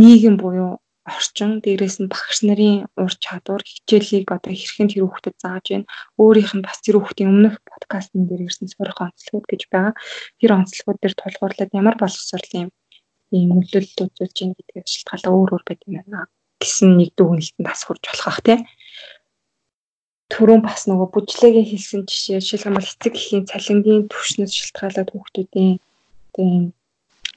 нийгэм 0.00 0.36
буюу 0.36 0.70
орчин 1.08 1.50
дээрээс 1.64 1.96
нь 2.00 2.12
багш 2.12 2.38
нарын 2.44 2.84
ур 3.00 3.12
чадвар 3.24 3.62
хичээлийг 3.64 4.28
одоо 4.36 4.52
хэрхэн 4.52 4.88
тэр 4.92 5.02
хүүхдэд 5.08 5.36
зааж 5.42 5.64
байна. 5.72 5.90
Өөрийнх 6.20 6.52
нь 6.56 6.66
бас 6.66 6.78
тэр 6.84 7.00
хүүхдийн 7.00 7.32
өмнөх 7.32 7.56
подкастн 7.64 8.28
дээр 8.28 8.46
ирсэн 8.46 8.68
сорих 8.68 9.00
онцлогуд 9.00 9.46
гэж 9.48 9.62
байгаа. 9.72 9.94
Тэр 10.38 10.50
онцлогуд 10.60 10.98
дээр 11.00 11.14
тулгуурлаад 11.16 11.70
ямар 11.80 11.96
боловсролын 11.98 12.68
ийм 13.36 13.50
нөлөөлөл 13.56 14.04
үзүүлж 14.06 14.36
байна 14.38 14.56
гэдгийг 14.58 14.86
шалтгаалаа 14.92 15.32
өөр 15.36 15.50
өөр 15.54 15.64
байт 15.66 15.82
юм 15.86 15.94
байна 15.98 16.28
гэсэн 16.60 17.00
нэг 17.00 17.10
дүгнэлтэнд 17.16 17.66
бас 17.66 17.80
хурж 17.88 18.04
болох 18.04 18.26
бах 18.28 18.40
тий. 18.44 18.58
Төрөн 20.30 20.60
бас 20.62 20.84
нөгөө 20.86 21.08
бүжлэгийн 21.10 21.66
хэлсэн 21.66 22.00
жишээ 22.06 22.40
жишээлбэл 22.44 22.92
эцэг 22.92 23.14
эхийн 23.16 23.48
цалингийн 23.50 24.04
түвшнээс 24.12 24.52
шалтгаалаад 24.54 25.10
хүүхдүүдийн 25.10 25.74
тийм 26.36 26.76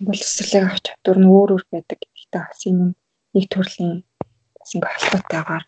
боловсролыг 0.05 0.65
авч 0.69 0.85
чадвар 0.91 1.19
нь 1.19 1.31
өөр 1.31 1.49
өөр 1.55 1.63
байдаг 1.71 1.97
гэдэгтэй 2.03 2.43
бас 2.43 2.61
юм 2.69 2.79
нэг 3.33 3.45
төрлийн 3.49 3.97
бас 4.59 4.69
ингээ 4.75 4.93
холбоотойгоор 4.93 5.63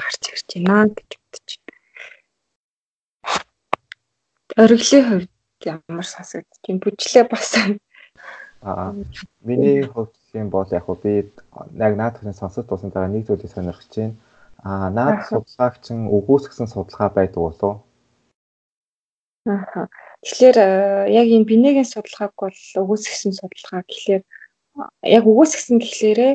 гарч 0.00 0.22
ирж 0.32 0.48
байна 0.54 0.88
гэж 0.96 1.10
бодож 1.20 1.50
байна. 1.66 1.82
Ориглын 4.62 5.04
хувьд 5.10 5.32
ямар 5.66 6.06
сонсогдож 6.08 6.62
байна? 6.64 6.82
Бүжлээ 6.82 7.24
бас 7.28 7.48
аа 8.64 8.92
миний 9.46 9.84
хувьд 9.92 10.14
юм 10.40 10.48
бол 10.50 10.68
яг 10.78 10.86
би 11.02 11.12
яг 11.86 11.92
наад 12.00 12.14
төрлийн 12.16 12.40
сонсож 12.40 12.64
туусан 12.66 12.90
дараа 12.90 13.12
нэг 13.12 13.26
зүйлийг 13.26 13.52
сонирхож 13.52 13.92
байна. 13.96 14.16
Аа 14.64 14.88
наад 14.98 15.18
судалгаагч 15.28 15.84
нь 15.92 16.08
өгөөсгсөн 16.16 16.68
судалгаа 16.72 17.10
байдаг 17.12 17.40
болов? 17.44 17.74
Аа. 19.46 19.88
Тэгэхээр 20.24 20.58
яг 21.20 21.26
энэ 21.36 21.50
бинегийн 21.52 21.88
судалгааг 21.92 22.32
бол 22.40 22.58
өгөөсгсөн 22.80 23.32
судалгаа 23.36 23.82
гэхлээр 23.84 24.22
яг 25.16 25.24
өгөөсгсөн 25.30 25.76
гэхлээрээ 25.84 26.32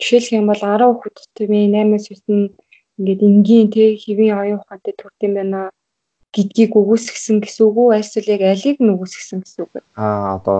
жишээлх 0.00 0.30
юм 0.32 0.46
бол 0.48 0.62
10 0.64 0.80
хүүхэд 0.88 1.16
төвийн 1.36 1.76
8-аас 1.76 2.08
9 2.24 2.56
ингээд 2.98 3.20
энгийн 3.28 3.68
те 3.74 3.84
хэвийн 4.02 4.38
оюун 4.40 4.60
ухаантай 4.64 4.94
төрд 4.96 5.18
юм 5.26 5.34
байна 5.36 5.60
гэдгийг 6.34 6.72
өгөөсгсөн 6.80 7.38
гэсэн 7.44 7.62
үг 7.68 7.76
үү 7.78 7.98
эсвэл 8.00 8.32
яг 8.34 8.42
алийг 8.42 8.78
нь 8.80 8.92
өгөөсгсөн 8.94 9.38
гэсэн 9.42 9.60
үг 9.62 9.70
вэ? 9.74 9.80
Аа 10.00 10.38
одоо 10.38 10.58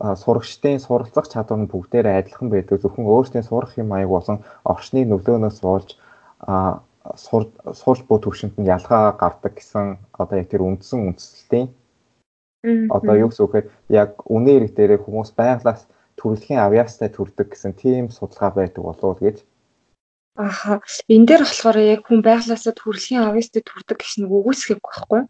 сурагчдын 0.00 0.80
суралцах 0.80 1.28
чадвар 1.28 1.60
нь 1.60 1.70
бүгдээр 1.72 2.06
адилхан 2.08 2.48
байдаг. 2.48 2.80
Зөвхөн 2.80 3.04
өөрсдийн 3.04 3.44
сурах 3.44 3.76
юм 3.76 3.92
аяг 3.92 4.08
болон 4.08 4.38
орчны 4.64 5.04
нөлөөнөөс 5.04 5.58
болж 5.60 5.88
сурч 7.80 8.00
буй 8.08 8.18
төвшөнд 8.20 8.56
нь 8.60 8.70
ялгаа 8.70 9.12
гардаг 9.20 9.56
гэсэн 9.56 10.00
одоо 10.16 10.36
яг 10.40 10.48
тэр 10.48 10.64
үндсэн 10.64 10.98
үндсэлтийн 11.08 11.68
одоо 12.92 13.14
юу 13.16 13.28
гэсэн 13.28 13.44
үг 13.44 13.54
вэ? 13.56 13.62
Яг 13.88 14.10
үнээр 14.24 14.68
дээрээ 14.72 15.00
хүмүүс 15.04 15.32
байглаас 15.36 15.88
төрөлхийн 16.20 16.60
авьяастай 16.60 17.08
төрдөг 17.08 17.48
гэсэн 17.52 17.72
тийм 17.72 18.12
судалгаа 18.12 18.52
байдаг 18.56 18.82
болов 18.84 19.04
уу 19.04 19.16
гэж. 19.20 19.44
Аха. 20.36 20.80
Энэ 21.08 21.26
дээр 21.28 21.42
болохоор 21.44 21.78
яг 21.80 22.00
хүн 22.04 22.20
байглаасаа 22.20 22.72
төрөлхийн 22.76 23.24
авьяастай 23.24 23.64
төрдөг 23.64 23.96
гэж 24.00 24.12
нэг 24.20 24.30
үгүйсгэх 24.32 24.80
байхгүй. 24.80 25.20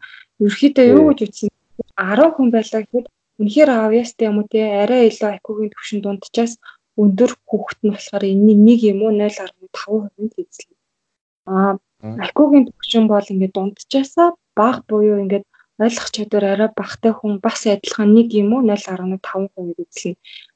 Ерхийдөө 0.43 0.85
юу 0.91 1.03
гэж 1.11 1.19
үтсэн 1.27 1.49
10 1.95 2.35
хүн 2.35 2.47
байлаа 2.51 2.81
гэхэд 2.83 3.07
үнэхээр 3.41 3.69
авьяастай 3.73 4.25
юм 4.29 4.37
уу 4.39 4.47
те 4.53 4.61
арай 4.83 5.01
илүү 5.09 5.29
IQ-гийн 5.37 5.73
түвшин 5.73 5.99
дунджаас 6.05 6.53
өндөр 7.01 7.31
хүүхэд 7.49 7.79
нь 7.83 7.93
болохоор 7.93 8.23
энэ 8.31 8.53
нэг 8.67 8.79
юм 8.91 8.99
уу 9.05 9.11
0.5% 9.17 10.13
нь 10.21 10.33
эзлэн. 10.41 10.73
Аа 11.49 11.73
IQ-гийн 12.27 12.65
түвшин 12.69 13.05
бол 13.09 13.31
ингээд 13.33 13.55
дунджаасаа 13.57 14.27
бага 14.59 14.81
буюу 14.89 15.17
ингээд 15.23 15.45
ойлгох 15.83 16.09
чадвар 16.15 16.45
арай 16.53 16.69
багтай 16.79 17.11
хүн 17.15 17.33
бас 17.45 17.61
адилхан 17.65 18.09
нэг 18.17 18.27
юм 18.41 18.49
уу 18.53 18.61
0.5% 18.69 19.81
эзлэн. 19.83 20.15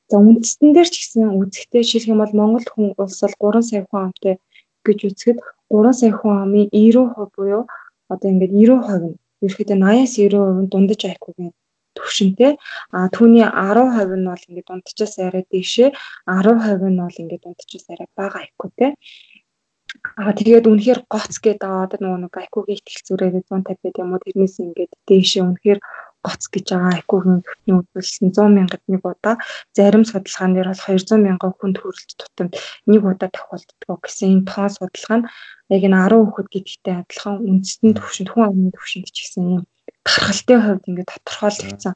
За 0.09 0.15
үндэстэн 0.21 0.69
дээр 0.73 0.89
ч 0.93 0.95
гэсэн 1.01 1.33
үзэхдээ 1.41 1.81
жишээлх 1.81 2.11
юм 2.13 2.21
бол 2.21 2.33
Монгол 2.39 2.67
хүн 2.69 2.87
улс 3.01 3.19
бол 3.25 3.57
3 3.57 3.65
сая 3.69 3.81
хүн 3.89 4.01
амтай 4.05 4.35
гэж 4.85 4.99
үзэхэд 5.09 5.37
3 5.73 5.99
сая 5.99 6.13
хүн 6.13 6.33
амын 6.45 6.69
90% 6.69 7.33
буюу 7.33 7.63
одоо 8.13 8.27
ингээд 8.29 8.53
90% 8.53 9.09
нь 9.09 9.17
ерөөхдөө 9.45 9.77
80-аас 9.81 10.13
90% 10.21 10.61
нь 10.61 10.69
дундаж 10.71 11.01
IQ-гийн 11.09 11.53
төвшөнтэй. 11.97 12.51
А 12.95 13.07
түүний 13.15 13.45
10% 13.47 14.19
нь 14.19 14.29
бол 14.29 14.47
ингээд 14.49 14.67
дундчаас 14.69 15.13
арай 15.25 15.43
дээшээ 15.51 15.89
10% 16.27 16.91
нь 16.91 17.01
бол 17.01 17.21
ингээд 17.21 17.43
дундчаас 17.43 17.85
арай 17.93 18.07
бага 18.17 18.37
IQ-тэй. 18.47 18.91
Аа 20.19 20.31
тэгээд 20.37 20.67
үнэхээр 20.67 20.99
гоц 21.13 21.33
гэдэг 21.39 21.71
одоо 21.83 21.99
нөгөө 22.01 22.19
нэг 22.27 22.35
IQ-гийн 22.45 22.77
ихтгэл 22.77 23.05
зүрээрээ 23.07 23.43
150 23.47 23.79
гэдэг 23.79 24.01
юм 24.03 24.11
уу 24.11 24.23
тэрнээс 24.23 24.55
ингээд 24.63 24.91
дээшээ 25.07 25.43
үнэхээр 25.47 25.79
гоц 26.25 26.43
гэж 26.53 26.65
байгаа 26.73 26.99
IQ-гийн 26.99 27.39
төвчний 27.45 27.75
үзүүлсэн 27.79 28.29
100 28.33 28.57
мянгад 28.57 28.83
нэг 28.91 29.03
удаа 29.05 29.35
зарим 29.77 30.03
судалгаан 30.09 30.51
дээр 30.53 30.69
бол 30.71 30.83
200 30.83 31.25
мянган 31.25 31.53
хүнд 31.55 31.77
хүрэлт 31.79 32.11
тутамд 32.19 32.53
нэг 32.89 33.01
удаа 33.05 33.29
тохиолддог 33.31 33.99
гэсэн 34.03 34.27
энэ 34.33 34.47
тоон 34.49 34.71
судалгаа 34.73 35.17
нь 35.19 35.27
яг 35.75 35.81
энэ 35.87 35.99
10 36.01 36.25
хүүхэд 36.25 36.47
гэдэгтэй 36.53 36.95
адилхан 36.97 37.35
үндэстэн 37.49 37.91
төвшөнд 37.95 38.29
хүн 38.31 38.43
амны 38.45 38.69
төвшөнд 38.73 39.07
ч 39.13 39.17
гэсэн 39.21 39.43
юм 39.57 39.63
тархалтын 40.05 40.61
хувьд 40.63 40.87
ингээд 40.89 41.11
тодорхойлогдсон 41.11 41.93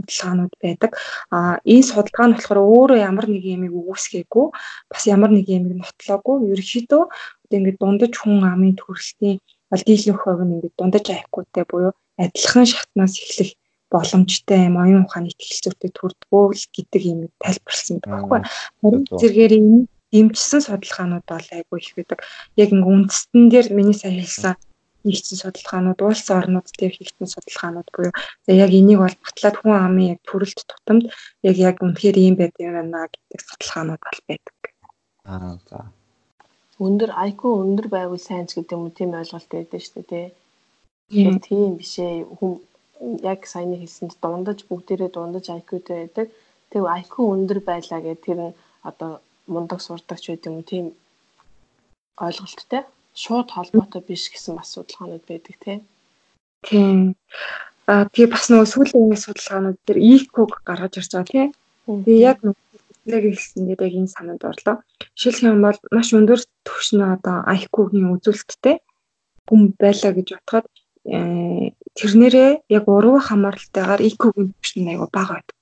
судалгаанууд 0.00 0.54
байдаг. 0.62 0.90
А 1.30 1.60
энэ 1.64 1.88
судалгаа 1.88 2.26
нь 2.28 2.34
болохоор 2.36 2.60
өөрөө 2.64 2.98
ямар 3.10 3.26
нэг 3.28 3.44
юмыг 3.44 3.72
үүсгээгүй, 3.76 4.46
бас 4.90 5.02
ямар 5.06 5.30
нэг 5.32 5.46
юмыг 5.48 5.74
нотлоогүй. 5.76 6.36
Ерөнхийдөө 6.52 7.02
ингээд 7.52 7.78
дундаж 7.80 8.12
хүн 8.16 8.40
амын 8.46 8.74
төрөлтийн 8.80 9.36
бол 9.70 9.82
дийлэнх 9.86 10.22
хувь 10.22 10.42
нь 10.44 10.54
ингээд 10.56 10.78
дундаж 10.78 11.04
айхгүйтэй 11.10 11.64
буюу 11.68 11.92
адилхан 12.16 12.66
шатнаас 12.66 13.14
эхлэх 13.20 13.50
боломжтой 13.90 14.58
юм 14.70 14.76
оюун 14.78 15.04
ухааны 15.04 15.30
итгэл 15.34 15.62
зүйтэй 15.64 15.90
төрдгөө 15.98 16.44
л 16.54 16.66
гэдэг 16.74 17.02
юм 17.10 17.20
тайлбарлсан 17.42 17.98
байхгүй. 18.00 18.40
Харин 18.80 19.02
зэргээр 19.20 19.52
энэ 19.58 19.90
дэмжсэн 20.14 20.60
судалгаанууд 20.62 21.26
бол 21.26 21.48
айгүй 21.50 21.78
их 21.82 21.92
байдаг. 21.98 22.18
Яг 22.54 22.70
ингээ 22.70 22.94
үндэстэн 22.94 23.42
дээр 23.50 23.66
миний 23.74 23.96
сая 23.98 24.14
хэлсэн 24.14 24.54
хийгдсэн 25.04 25.38
судалгаанууд 25.40 26.00
улс 26.08 26.26
орнууд 26.38 26.68
дээр 26.78 26.94
хийгдсэн 26.96 27.28
судалгаанууд 27.34 27.88
буюу 27.94 28.12
за 28.44 28.50
яг 28.64 28.70
энийг 28.78 28.98
бол 29.02 29.16
батлаад 29.24 29.56
хүн 29.58 29.76
амын 29.86 30.10
яг 30.14 30.20
төрөлт 30.28 30.60
тутамд 30.70 31.04
яг 31.48 31.56
яг 31.68 31.76
үнэхээр 31.84 32.16
ийм 32.24 32.34
байдаг 32.40 32.62
юм 32.68 32.74
байна 32.76 33.08
гэдэг 33.12 33.40
судалгаанууд 33.48 34.02
бол 34.06 34.20
байдаг. 34.28 34.58
Аа 35.24 35.54
за. 35.68 35.78
Өндөр 36.80 37.10
IQ 37.28 37.40
өндөр 37.64 37.88
байвал 37.92 38.22
сайн 38.22 38.46
ч 38.48 38.56
гэдэг 38.56 38.76
юм 38.76 38.88
тийм 38.96 39.10
ойлголт 39.20 39.48
байдаг 39.52 39.80
шүү 39.84 39.94
дээ 40.00 40.08
тий. 40.10 40.26
Тийм 41.10 41.76
биш 41.76 41.94
ээ. 41.98 42.24
Хүн 42.38 42.52
яг 43.32 43.40
саяны 43.52 43.76
хэлсэнд 43.80 44.14
дундаж 44.22 44.58
бүгдээрээ 44.68 45.10
дундаж 45.12 45.46
IQ-тэй 45.58 45.96
байдаг. 46.00 46.26
Тэг 46.72 46.82
IQ 47.00 47.14
өндөр 47.34 47.60
байлаа 47.68 48.00
гэх 48.00 48.24
тэр 48.24 48.38
нь 48.46 48.56
одоо 48.88 49.20
мундаг 49.52 49.80
сурдаг 49.82 50.18
ч 50.22 50.32
гэдэг 50.32 50.50
юм 50.52 50.62
тийм 50.70 50.86
ойлголттой. 52.26 52.82
Шууд 53.20 53.48
холбоотой 53.52 54.02
биш 54.08 54.24
гэсэн 54.32 54.56
бас 54.56 54.72
судалгаанууд 54.72 55.24
байдаг 55.28 55.56
тий. 55.64 55.78
Тийм. 56.66 57.16
Аа 57.90 58.04
тэгээ 58.12 58.32
бас 58.32 58.44
нөгөө 58.48 58.68
сүүлийн 58.72 59.24
судалгаанууд 59.24 59.78
дээр 59.86 59.98
IQ-г 60.14 60.52
гаргаж 60.68 60.94
ирж 61.00 61.10
байгаа 61.12 61.32
тий. 61.32 61.46
Тэгээ 61.84 62.20
яг 62.30 62.38
нэг 62.44 62.56
хэлсэн 63.28 63.62
дээр 63.66 63.80
яг 63.86 63.94
энэ 63.98 64.14
санаанд 64.14 64.42
орлоо. 64.44 64.76
Жишээлх 65.18 65.52
юм 65.52 65.60
бол 65.66 65.78
маш 65.92 66.08
өндөр 66.16 66.40
түвшний 66.66 67.08
одоо 67.16 67.36
IQ-гийн 67.56 68.12
үзүүлэлттэй 68.14 68.76
хүн 69.48 69.60
байлаа 69.80 70.12
гэж 70.14 70.28
бодоход 70.36 70.66
э, 71.04 71.72
тэрнэрээ 71.98 72.50
яг 72.76 72.84
уруу 72.86 73.18
хамааралтайгаар 73.18 74.00
IQ-гийн 74.08 74.54
түвшин 74.54 74.88
аяга 74.88 75.08
бага 75.12 75.32
байдаг. 75.40 75.56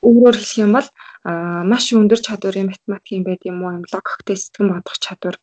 Өөрөөр 0.00 0.36
хэлэх 0.38 0.62
юм 0.64 0.72
бол 0.78 0.88
маш 1.70 1.84
өндөр 1.92 2.20
чадварын 2.24 2.72
математикийн 2.72 3.24
байд 3.26 3.42
юм 3.44 3.60
уу, 3.60 3.84
логиктэй 3.92 4.36
сэтгэн 4.40 4.72
бодох 4.72 4.96
чадвар 4.96 5.36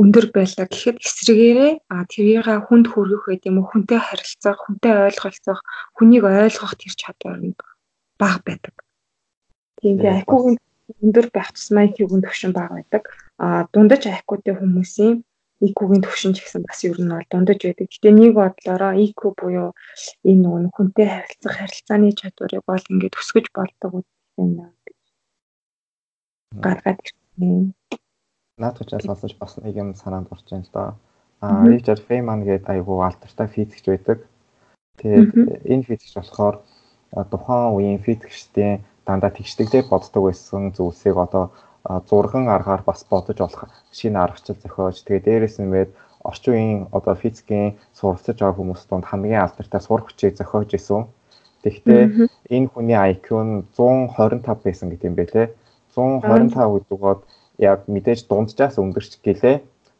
өндөр 0.00 0.26
байлаа 0.34 0.66
гэхэд 0.66 0.96
эсрэгээрээ 1.06 1.72
а 1.92 2.04
тэрийг 2.10 2.46
хүнд 2.66 2.86
хүргэх 2.90 3.24
байд 3.26 3.42
юм 3.48 3.62
уу, 3.62 3.70
хүнтэй 3.70 4.00
харилцах, 4.02 4.58
хүнтэй 4.62 4.92
ойлголцох, 5.08 5.60
хүнийг 5.96 6.24
ойлгох 6.26 6.74
тэр 6.80 6.94
чадвар 6.98 7.38
нь 7.38 7.54
бага 8.18 8.40
байдаг. 8.46 8.74
Тийм 9.78 9.94
би 10.00 10.06
IQ-гийн 10.20 10.56
өндөр 11.04 11.26
байх 11.34 11.50
тусмаа 11.54 11.86
IQ-гийн 11.88 12.24
түвшин 12.24 12.52
бага 12.56 12.78
байдаг. 12.78 13.04
А 13.38 13.66
дундаж 13.72 14.02
IQ-тэй 14.10 14.54
хүмүүсийн 14.58 15.14
IQ-гийн 15.62 16.02
түвшин 16.04 16.32
ч 16.34 16.42
гэсэн 16.42 16.62
бас 16.66 16.80
ер 16.84 16.98
нь 16.98 17.12
бол 17.14 17.26
дундаж 17.30 17.60
байдаг. 17.62 17.86
Гэтэ 17.90 18.10
нэг 18.10 18.32
бодлороо 18.34 18.92
IQ 19.06 19.20
буюу 19.38 19.70
энэ 20.28 20.42
нөгөө 20.42 20.74
хүнтэй 20.74 21.06
харилцах 21.08 21.54
харилцааны 21.58 22.10
чадварыг 22.18 22.62
бол 22.66 22.84
ингээд 22.90 23.18
өсгөж 23.20 23.46
болдог 23.54 23.92
юм 24.42 24.50
гаргаад 26.64 27.00
ирсэн. 27.02 27.74
Наадах 28.54 28.86
ч 28.86 28.94
сонсож 29.02 29.34
бас 29.34 29.58
нэг 29.58 29.74
юм 29.74 29.88
санаанд 29.98 30.30
орж 30.30 30.46
байна 30.46 30.62
л 30.62 30.70
да. 30.70 30.94
А 31.42 31.66
Ричард 31.66 32.06
Фейман 32.06 32.46
гэдэг 32.46 32.70
айгуу 32.70 33.02
алдартай 33.02 33.48
физикч 33.50 33.84
байдаг. 33.90 34.18
Тэгээд 35.02 35.66
энэ 35.66 35.82
физикч 35.82 36.14
болохоор 36.14 36.62
тухайн 37.34 37.74
үеийн 37.74 37.98
физикчдийн 38.06 38.86
дандаа 39.06 39.34
тэгшдэглээ 39.34 39.90
боддог 39.90 40.30
байсан 40.30 40.70
зүйлсийг 40.70 41.16
одоо 41.18 41.50
зурган 42.06 42.46
аргаар 42.46 42.82
бас 42.86 43.02
бодож 43.10 43.38
болох 43.42 43.66
шинэ 43.90 44.22
аргачлал 44.22 44.62
зохиож 44.62 45.02
тэгээд 45.02 45.26
дээрэс 45.26 45.56
нь 45.58 45.70
мэд 45.74 45.90
орчин 46.22 46.54
үеийн 46.54 46.80
одоо 46.94 47.14
физикийн 47.18 47.74
суралцж 47.98 48.38
байгаа 48.38 48.54
хүмүүс 48.54 48.82
донд 48.86 49.04
хамгийн 49.10 49.44
алдартай 49.44 49.80
сур 49.82 50.00
хүчийг 50.06 50.38
зохиож 50.38 50.70
исэн. 50.78 51.10
Тэгэхдээ 51.66 52.02
энэ 52.54 52.70
хүний 52.70 52.98
IQ 53.12 53.26
нь 53.42 53.66
125 53.74 54.62
байсан 54.62 54.88
гэдэг 54.94 55.10
юм 55.10 55.16
байлээ. 55.18 55.46
125 55.98 56.54
гэдэг 56.54 56.98
бол 57.02 57.20
яг 57.58 57.86
мэдээж 57.86 58.26
дунджаас 58.28 58.78
өндөрч 58.82 59.20
гэлээ. 59.24 59.56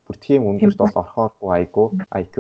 Бүр 0.07 0.17
тийм 0.21 0.47
өндөрт 0.51 0.79
бол 0.79 0.97
орхооргүй 1.03 1.51
IQ 1.65 1.77
IQ. 2.13 2.37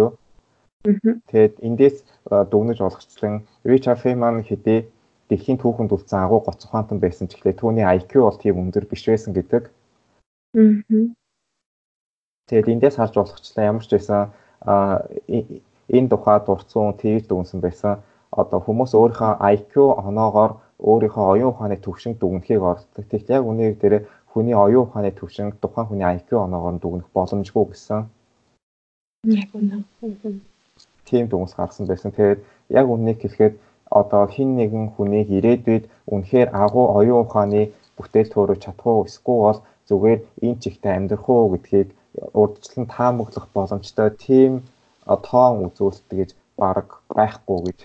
Тэгээд 1.30 1.54
эндээс 1.64 1.96
дүгнэж 2.28 2.78
болгоцлон 2.84 3.48
Ричард 3.64 4.04
Фейман 4.04 4.44
хэдий 4.44 4.84
дэлхийн 5.32 5.56
түүхэнд 5.56 5.94
үлдсэн 5.96 6.20
агуу 6.20 6.44
гоц 6.44 6.60
ухаантан 6.64 7.00
байсан 7.00 7.28
ч 7.28 7.40
ихлээр 7.40 7.56
түүний 7.56 7.86
IQ 7.96 8.28
бол 8.28 8.36
тийм 8.36 8.60
өндөр 8.60 8.84
биш 8.84 9.08
байсан 9.08 9.32
гэдэг. 9.32 9.72
Тэгээд 12.48 12.68
эндээс 12.68 12.96
харж 13.00 13.14
болгочлаа 13.16 13.64
ямар 13.64 13.84
ч 13.88 13.96
байсан 13.96 14.36
энэ 15.88 16.08
тухай 16.12 16.38
дурдсан 16.44 16.92
тэгж 17.00 17.24
дүнсэн 17.32 17.60
байсан. 17.64 18.04
Одоо 18.34 18.60
хүмүүс 18.60 18.92
өөрийнхөө 18.92 19.32
IQ 19.40 19.72
оноогоор 20.04 20.60
өөрийнхөө 20.84 21.24
оюун 21.32 21.52
ухааны 21.54 21.76
төвшинг 21.80 22.18
дүгнэхийг 22.18 22.60
оролддог. 22.60 23.04
Тэгэхээр 23.08 23.36
яг 23.40 23.44
үнээр 23.46 23.74
дээр 23.80 23.94
хүний 24.34 24.56
оюун 24.64 24.90
ухааны 24.90 25.10
төвшинг 25.14 25.54
тухайн 25.62 25.86
хүний 25.86 26.06
IQ 26.16 26.28
оноогоор 26.42 26.76
дүгнэх 26.82 27.08
боломжгүй 27.14 27.64
гэсэн. 27.70 28.00
Яг 29.30 29.50
үнэ. 29.54 29.86
Тийм 31.06 31.24
дүнс 31.30 31.54
гарсан 31.54 31.86
байсан. 31.86 32.10
Тэгээд 32.10 32.40
яг 32.78 32.86
үннийг 32.90 33.22
хэлэхэд 33.22 33.54
одоо 34.00 34.26
хин 34.34 34.58
нэгэн 34.58 34.86
хүнийг 34.98 35.28
ирээдүйд 35.38 35.84
үнэхээр 36.12 36.48
агуу 36.50 36.86
оюун 36.98 37.22
ухааны 37.24 37.62
бүтээл 37.96 38.34
төрөж 38.34 38.58
чадах 38.66 38.86
уу 38.90 39.06
эсвэл 39.06 39.40
бол 39.46 39.60
зүгээр 39.88 40.20
энэ 40.46 40.60
чигтээ 40.62 40.92
амьдрах 40.98 41.26
уу 41.30 41.54
гэдгийг 41.54 41.88
урдчлан 42.40 42.86
таамаглах 42.90 43.46
боломжтой 43.54 44.10
тийм 44.26 44.52
тоон 45.06 45.54
үзүүлэлт 45.66 46.10
гэж 46.18 46.30
баг 46.58 46.86
байхгүй 47.16 47.58
гэж 47.66 47.78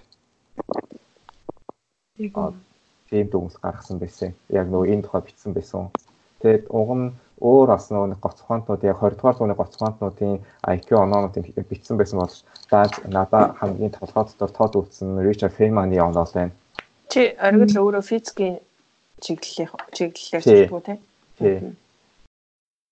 тийм 3.10 3.26
дүгнэлт 3.30 3.60
гаргасан 3.64 3.98
байсан. 4.00 4.34
Яг 4.50 4.68
нөгөө 4.70 4.92
энэ 4.94 5.04
тухай 5.04 5.22
бичсэн 5.26 5.54
байсан. 5.54 5.90
Тэгээд 6.40 6.72
уг 6.72 6.90
нь 6.96 7.12
өөр 7.40 7.68
бас 7.72 7.88
нөгөө 7.92 8.20
гоц 8.20 8.38
ухаантнууд 8.44 8.84
яг 8.84 9.00
20 9.00 9.16
дугаар 9.20 9.38
зууны 9.40 9.56
гоц 9.56 9.72
ухаантнуудын 9.76 10.44
IQ 10.68 10.88
оноонуудын 11.00 11.44
бичсэн 11.72 11.96
байсан 12.00 12.20
бол 12.20 12.36
дааж 12.72 12.94
надаа 13.08 13.56
хамгийн 13.60 13.96
толгой 13.96 14.28
дотор 14.28 14.52
тод 14.52 14.76
үлдсэн 14.76 15.24
Ричард 15.24 15.56
Фейманы 15.56 16.00
оноо 16.04 16.28
л 16.28 16.36
байна. 16.36 16.52
Чи 17.12 17.36
оргил 17.40 17.80
өөрөө 17.80 18.04
физикийн 18.04 18.60
чиглэлийн 19.24 19.72
чиглэлээр 19.96 20.44
зөвлөв 20.44 20.84
тий. 21.40 21.56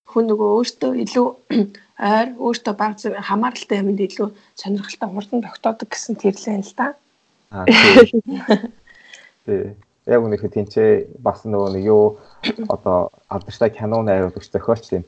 Хүн 0.07 0.23
нөгөө 0.31 0.49
өөртөө 0.55 0.91
илүү 1.03 1.27
ойр 2.15 2.29
өөртөө 2.39 2.73
баг 2.79 2.95
зэрэг 2.99 3.27
хамааралтай 3.27 3.83
юмд 3.83 3.99
илүү 3.99 4.31
сонирхолтой 4.55 5.09
хурдан 5.11 5.43
тогтоодог 5.43 5.91
гэсэн 5.91 6.15
тэрлээ 6.15 6.63
л 6.63 6.73
да. 6.79 6.95
Аа 7.51 7.67
тий. 7.67 9.75
Яг 10.07 10.23
үнэхээр 10.23 10.55
тэнцээ 10.55 10.89
бас 11.19 11.43
нөгөө 11.43 11.69
нэг 11.75 11.83
юу 11.83 12.17
одоо 12.71 13.11
алдартай 13.27 13.69
кино 13.75 14.01
найруулагч 14.07 14.47
зохиолч 14.49 14.83
тийм 14.87 15.03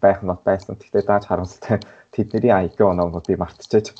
байх 0.00 0.22
нь 0.24 0.32
байсан. 0.44 0.76
Гэхдээ 0.80 1.04
дааж 1.04 1.24
харамсалтай 1.28 1.78
тэдний 2.14 2.52
IQ 2.52 2.78
оноогод 2.88 3.28
би 3.28 3.36
мартчихэж. 3.36 3.92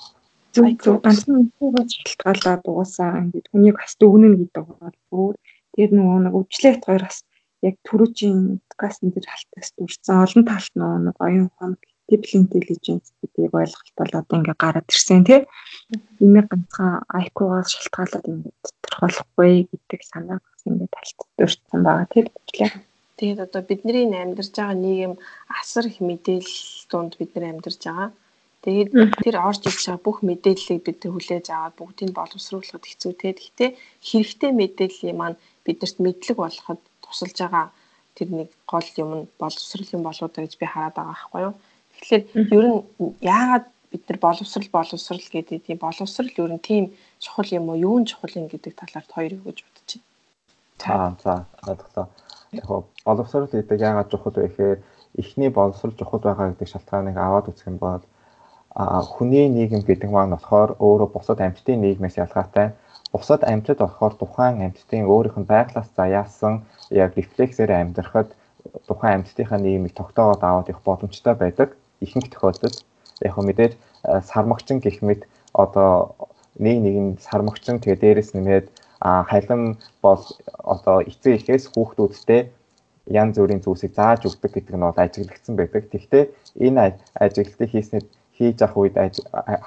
Зүг 0.52 0.80
зүг 0.84 1.00
ганцхан 1.04 1.48
үгүйгээр 1.60 1.88
шалтгаалаад 1.92 2.62
угаасаа 2.68 3.24
ингээд 3.24 3.46
хүнийг 3.50 3.76
бас 3.80 3.92
дүгнэнэ 4.00 4.36
гэдэг 4.40 4.64
бол 4.68 4.98
бүр 5.10 5.34
тэр 5.76 5.90
нөгөө 5.96 6.18
нэг 6.24 6.34
өвчлөлт 6.36 6.82
хоёр 6.84 7.02
бас 7.08 7.18
яг 7.64 7.74
түрүүчийн 7.88 8.60
подкастн 8.68 9.08
дээр 9.12 9.26
халтаас 9.32 9.68
дүрсэн 9.76 10.16
олон 10.24 10.42
талт 10.44 10.72
нөгөө 10.76 11.00
нэг 11.08 11.16
оюун 11.24 11.48
ухаан 11.48 11.74
artificial 12.08 12.40
intelligence 12.44 13.12
гэдгийг 13.20 13.54
ойлголт 13.54 13.92
бол 13.96 14.12
одоо 14.20 14.36
ингээ 14.38 14.56
гараад 14.58 14.88
ирсэн 14.92 15.24
тий. 15.24 15.40
Имийг 16.24 16.46
ганцхан 16.50 17.02
IQ-гаас 17.22 17.68
шалтгаалаад 17.72 18.26
ингээ 18.32 18.54
тодорхойлохгүй 18.64 19.52
гэдэг 19.70 20.00
санаа 20.10 20.38
ингээ 20.66 20.88
талтдурсан 20.94 21.80
байгаа 21.86 22.06
тий. 22.12 22.24
Тэгээд 23.18 23.40
одоо 23.46 23.62
бидний 23.62 24.06
амьдарч 24.10 24.50
байгаа 24.56 24.76
нийгэм 24.84 25.14
асар 25.60 25.84
их 25.86 25.98
мэдээлэл 26.00 26.90
донд 26.90 27.12
бид 27.18 27.30
нар 27.34 27.46
амьдарч 27.52 27.80
байгаа. 27.86 28.10
Тэгээд 28.62 28.90
тэр 29.22 29.36
орж 29.48 29.62
ирж 29.66 29.82
байгаа 29.86 30.06
бүх 30.06 30.18
мэдээллийг 30.22 30.80
бид 30.86 31.00
хүлээж 31.02 31.46
аваад 31.50 31.74
бүгдийг 31.78 32.10
боловсруулахад 32.14 32.84
хэцүү 32.86 33.12
те. 33.18 33.34
Гэхдээ 33.34 33.70
хэрэгтэй 34.08 34.50
мэдээллийг 34.54 35.16
маань 35.18 35.38
биднэрт 35.66 35.96
мэдлэг 35.98 36.36
болгоход 36.38 36.80
тусалж 37.02 37.36
байгаа 37.42 37.66
тэр 38.16 38.28
нэг 38.38 38.48
гол 38.70 38.88
юм 39.02 39.10
нь 39.18 39.24
боловсрол 39.40 39.90
юм 39.96 40.02
болоо 40.06 40.28
гэж 40.28 40.52
би 40.60 40.66
хараад 40.66 40.94
байгаа 40.94 41.10
байхгүй 41.10 41.42
юу. 41.46 41.54
Тэгэхээр 42.02 42.24
ер 42.58 42.66
нь 42.66 42.78
яагаад 43.22 43.66
бид 43.94 44.02
нар 44.08 44.18
боловсрал 44.18 44.68
боловсрал 44.74 45.22
гэдэг 45.22 45.62
тийм 45.66 45.78
боловсрал 45.78 46.30
ер 46.42 46.50
нь 46.50 46.66
тийм 46.68 46.84
чухал 47.22 47.46
юм 47.58 47.70
уу 47.70 47.78
юу 47.78 47.96
нь 48.02 48.08
чухал 48.10 48.34
юм 48.34 48.46
гэдэг 48.50 48.74
талаар 48.74 49.06
хоёр 49.06 49.32
юу 49.38 49.46
гэж 49.46 49.58
бодож 49.62 49.90
байна. 50.82 51.16
За 51.22 51.22
за 51.22 51.34
ойлголоо. 51.70 52.06
Яг 52.52 52.66
боловсрал 53.06 53.46
гэдэг 53.46 53.78
яагаад 53.80 54.10
чухал 54.10 54.34
вэ 54.34 54.48
гэхээр 54.48 54.78
эхний 55.22 55.50
боловсрал 55.54 55.94
чухал 55.94 56.20
байгаа 56.20 56.50
гэдэг 56.50 56.68
шалтгааныг 56.68 57.16
аваад 57.16 57.48
үзэх 57.48 57.70
юм 57.70 57.78
бол 57.78 58.02
а 58.74 59.02
хүний 59.04 59.46
нийгэм 59.52 59.84
гэдэг 59.84 60.10
маань 60.10 60.34
болохоор 60.34 60.80
өөрөө 60.80 61.08
бусад 61.12 61.38
амьтдын 61.44 61.80
нийгмээс 61.84 62.16
ялгаатай. 62.24 62.72
Бусад 63.12 63.44
амьтад 63.44 63.78
болохоор 63.84 64.14
тухайн 64.16 64.64
амьтдын 64.64 65.04
өөрийнх 65.04 65.38
нь 65.38 65.50
байглаас 65.52 65.88
заяасан 65.92 66.64
яг 66.90 67.12
рефлексээр 67.14 67.70
амьдрахад 67.72 68.32
тухайн 68.88 69.20
амьтдынхаа 69.20 69.60
нийгмийг 69.60 69.92
тогтоогоод 69.92 70.42
аваад 70.42 70.70
явах 70.72 70.84
боломжтой 70.88 71.34
байдаг. 71.36 71.76
Ихэнх 72.04 72.28
тохиолдолд 72.30 72.76
яг 73.22 73.36
мэдээж 73.38 73.72
сармагчин 74.30 74.78
гэх 74.82 74.98
мэт 75.06 75.22
одоо 75.54 76.14
нэг 76.58 76.76
нэгэн 76.84 77.08
сармагчин 77.22 77.80
тэгээ 77.80 78.02
дээрэс 78.02 78.30
нэмээд 78.34 78.66
халин 79.02 79.78
бол 80.04 80.22
одоо 80.74 80.96
эцэг 81.10 81.32
эхээс 81.38 81.64
хүүхдүүдтэй 81.72 82.50
янз 83.06 83.34
бүрийн 83.38 83.62
зүйлсийг 83.62 83.92
зааж 83.98 84.26
өгдөг 84.28 84.50
гэдэг 84.54 84.74
нь 84.76 84.86
бол 84.86 85.02
ажиглагдсан 85.04 85.54
байдаг. 85.58 85.82
Тэгвэл 85.90 86.30
энэ 86.66 86.98
ажиглалтыг 87.18 87.70
хийснээр 87.70 88.06
хийж 88.36 88.58
авах 88.62 88.78
үед 88.78 88.94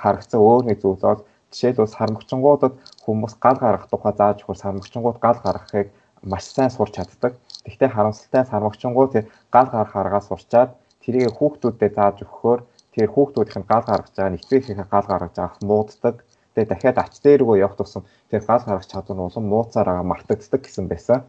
харагдсан 0.02 0.39
өөр 0.39 0.63
нэг 0.71 0.80
зүйл 0.80 1.04
бол 1.04 1.21
жишээлбэл 1.52 1.95
сармагчингуудад 1.95 2.74
хүмүүс 3.04 3.36
гал 3.43 3.60
гаргах 3.60 3.91
тухай 3.91 4.13
зааж 4.15 4.38
өгөх 4.43 4.60
сармагчингууд 4.63 5.19
гал 5.19 5.39
гаргахыг 5.43 5.88
маш 6.24 6.45
сайн 6.48 6.71
сурч 6.71 6.95
чаддаг. 6.95 7.34
Тэгвэл 7.63 7.95
харамсалтай 7.95 8.43
сармагчингууд 8.48 9.12
гал 9.52 9.67
гаргах 9.74 9.95
аргаа 9.95 10.24
сурчаад 10.24 10.69
тэрийг 11.05 11.37
хүүхдүүдэд 11.37 11.93
зааж 11.95 12.17
өгөхөөр 12.25 12.59
тэр 12.95 13.09
хүүхдүүдийнх 13.13 13.59
нь 13.61 13.69
гал 13.69 13.85
гаргаж 13.85 14.13
байгаа 14.15 14.31
нь 14.33 14.37
эцэг 14.41 14.59
эхийнхээ 14.59 14.89
гал 14.89 15.07
гаргаж 15.09 15.33
байгаах 15.37 15.57
мууддаг. 15.69 16.15
Тэгээ 16.53 16.69
дахиад 16.71 16.97
ач 17.03 17.13
дээргөө 17.23 17.57
явах 17.65 17.77
тусам 17.77 18.03
тэр 18.31 18.41
гал 18.49 18.63
гаргах 18.65 18.89
чадвар 18.89 19.15
нь 19.17 19.25
улам 19.27 19.45
мууцаараа 19.51 20.01
мартагддаг 20.11 20.61
гэсэн 20.63 20.85
байсан. 20.89 21.19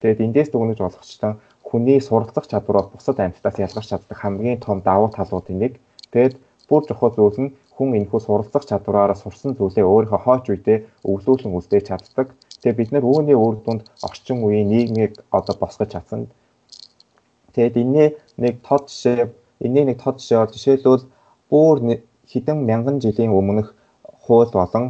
Тэгээд 0.00 0.24
эндээс 0.24 0.50
дүгнэж 0.52 0.78
болгочлон 0.84 1.34
хүний 1.68 1.98
суралцах 2.04 2.46
чадвар 2.46 2.76
бол 2.78 2.92
бусад 2.94 3.18
амьтдаас 3.18 3.56
ялгарч 3.66 3.88
чаддаг 3.90 4.18
хамгийн 4.20 4.60
том 4.60 4.78
давуу 4.88 5.10
талуудын 5.10 5.58
нэг. 5.62 5.72
Тэгээд 6.12 6.34
бүр 6.68 6.82
чухал 6.86 7.16
зүйл 7.16 7.38
нь 7.42 7.54
хүн 7.76 7.96
энэхүү 7.98 8.20
суралцах 8.24 8.64
чадвараараа 8.70 9.18
сурсан 9.20 9.52
зүйлээ 9.58 9.84
өөрийнхөө 9.88 10.20
хооч 10.24 10.44
үедээ 10.48 10.78
өвлүүлэн 11.10 11.56
үлдээж 11.56 11.84
чаддаг. 11.88 12.28
Тэгээ 12.60 12.78
бид 12.78 12.90
нар 12.92 13.04
үүний 13.04 13.36
үр 13.44 13.56
дүнд 13.64 13.82
орчин 14.06 14.38
үеийн 14.46 14.68
нийгмийг 14.72 15.12
одоо 15.38 15.54
босгож 15.60 15.90
чадсан. 15.92 16.20
Тэгээд 17.56 17.76
энэний 17.80 18.08
нэг 18.36 18.54
тод 18.60 18.92
жишээ 18.92 19.32
Энийг 19.60 19.86
нэг 19.88 19.98
тод 20.04 20.20
жишээ 20.20 20.38
бол 20.38 20.52
жишээлбэл 20.52 21.04
бүр 21.48 21.76
хэдэн 22.28 22.58
мянган 22.68 23.00
жилийн 23.00 23.32
өмнөх 23.32 23.72
хууль 24.24 24.52
болон 24.52 24.84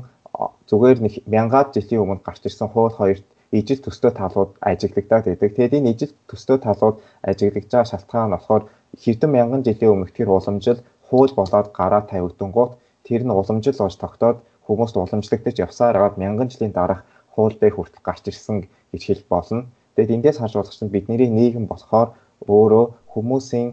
зүгээр 0.67 0.99
нэг 1.05 1.15
мянгаад 1.31 1.71
жилийн 1.71 2.03
өмнө 2.03 2.27
гарч 2.27 2.43
ирсэн 2.51 2.69
хууль 2.75 2.99
хоёрт 2.99 3.27
ижил 3.55 3.79
төстэй 3.79 4.11
талууд 4.11 4.59
ажиглагдаад 4.59 5.25
байдаг. 5.31 5.51
Тэгээд 5.55 5.77
энэ 5.79 5.91
ижил 5.95 6.13
төстэй 6.27 6.59
талууд 6.59 6.99
ажиглагдж 7.23 7.71
байгаа 7.71 7.91
шалтгаан 7.91 8.27
нь 8.27 8.35
болохоор 8.35 8.63
хэдэн 9.03 9.31
мянган 9.31 9.63
жилийн 9.63 9.93
өмнөх 9.95 10.11
тэр 10.11 10.35
уламжил 10.35 10.83
хууль 11.07 11.35
болоод 11.39 11.69
гараа 11.79 12.03
тавигдангууд 12.11 12.73
тэр 13.07 13.23
нь 13.23 13.31
уламжил 13.31 13.79
болж 13.79 13.97
тогтоод 14.03 14.39
хүмүүст 14.67 14.99
уламжлагдаж 14.99 15.57
явсаар 15.63 15.95
агаад 15.97 16.19
мянган 16.19 16.51
жилийн 16.51 16.75
дараах 16.75 17.07
хууль 17.31 17.55
дээр 17.55 17.79
хүртэл 17.79 18.03
гарч 18.03 18.25
ирсэн 18.27 18.67
гэж 18.91 19.03
хэлж 19.07 19.25
болно. 19.31 19.71
Тэгээд 19.95 20.15
эндээс 20.17 20.39
харж 20.43 20.55
болох 20.59 20.75
чинь 20.75 20.91
бидний 20.91 21.31
нийгэм 21.31 21.71
болохоор 21.71 22.19
өөрөө 22.45 22.87
хүмүүсийн 23.13 23.69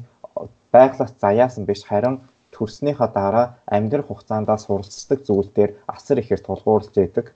байглаас 0.73 1.13
заяасан 1.23 1.65
биш 1.65 1.83
харин 1.89 2.21
төрснийхаа 2.53 3.09
дараа 3.13 3.47
амьдрах 3.75 4.07
хугацаанд 4.07 4.49
суралцдаг 4.65 5.19
зүйлдер 5.27 5.69
асар 5.87 6.17
ихээр 6.19 6.41
тулгуурлаж 6.43 6.95
яадаг. 6.97 7.33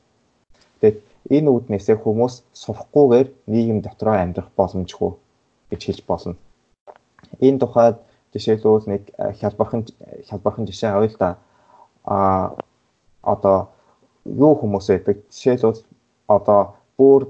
Тэгээд 0.79 0.97
энэ 1.35 1.49
үүднээсээ 1.53 1.97
хүмүүс 2.01 2.33
сурахгүйгээр 2.61 3.27
нийгэм 3.51 3.79
дотроо 3.81 4.15
амьдрах 4.15 4.49
боломжгүй 4.59 5.11
гэж 5.71 5.81
хэлж 5.85 6.01
болно. 6.07 6.35
Энэ 7.41 7.59
тухайд 7.59 7.97
жишээлбэл 8.33 8.87
нэг 8.93 9.03
хялбархан 9.39 9.81
хялбархан 10.29 10.65
жишээ 10.69 10.91
авъя 10.93 11.09
л 11.09 11.17
да. 11.19 11.29
А 12.05 12.55
одоо 13.21 13.69
юу 14.25 14.53
хүмүүс 14.55 14.87
байдаг? 14.87 15.17
Жишээлбэл 15.33 15.81
одоо 16.27 16.61
бүр 16.97 17.21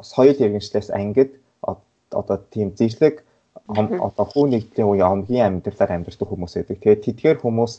соёл 0.00 0.38
иргэншлээс 0.40 0.90
ангид 0.90 1.38
одоо 1.62 2.36
тийм 2.50 2.72
зэрлэг 2.78 3.22
одоо 3.68 4.24
хүү 4.28 4.44
нэгдлийн 4.52 4.88
үеийн 4.88 5.08
омгийн 5.08 5.46
амьдралаар 5.48 5.96
амьдардаг 5.96 6.28
хүмүүс 6.28 6.54
байдаг. 6.54 6.78
Тэгээд 6.84 7.04
тэдгээр 7.04 7.38
хүмүүс 7.40 7.72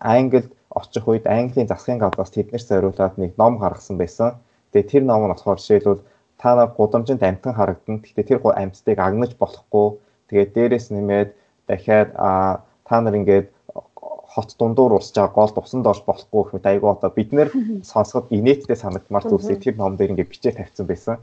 Англид 0.00 0.48
очих 0.70 1.04
үед 1.04 1.26
Английн 1.26 1.68
засгийн 1.68 2.00
газраас 2.00 2.32
тэднэрт 2.32 2.66
зориулаад 2.68 3.14
нэг 3.18 3.36
ном 3.36 3.58
гаргасан 3.60 3.98
байсан. 4.00 4.40
Тэгээд 4.72 4.90
тэр 4.90 5.04
ном 5.04 5.28
нь 5.28 5.32
болохоор 5.34 5.60
жишээлбэл 5.60 6.06
та 6.40 6.56
нар 6.56 6.72
гудамжинд 6.72 7.22
амтан 7.22 7.52
харагдана. 7.52 8.00
Гэхдээ 8.00 8.24
тэр 8.24 8.40
амьтдыг 8.40 8.98
агнаж 8.98 9.32
болохгүй. 9.36 9.98
Тэгээд 10.30 10.54
дээрэс 10.56 10.86
нэмээд 10.94 11.30
дахиад 11.68 12.16
та 12.16 12.96
нар 13.02 13.14
ингээд 13.18 13.52
хот 14.30 14.54
дундуур 14.56 15.02
усж 15.02 15.14
байгаа 15.18 15.34
гол 15.34 15.52
тусан 15.52 15.82
доош 15.82 16.00
болохгүй 16.06 16.42
гэх 16.42 16.54
мэт 16.54 16.66
айгу 16.70 16.86
одоо 16.94 17.10
бид 17.10 17.34
нэр 17.34 17.48
сонсоход 17.82 18.30
инээдтэй 18.30 18.78
санагдмаар 18.78 19.26
зүйлсийг 19.26 19.58
тэр 19.58 19.76
ном 19.76 19.98
дээр 19.98 20.14
ингээд 20.14 20.30
бичиж 20.30 20.54
тавьсан 20.54 20.86
байсан. 20.86 21.16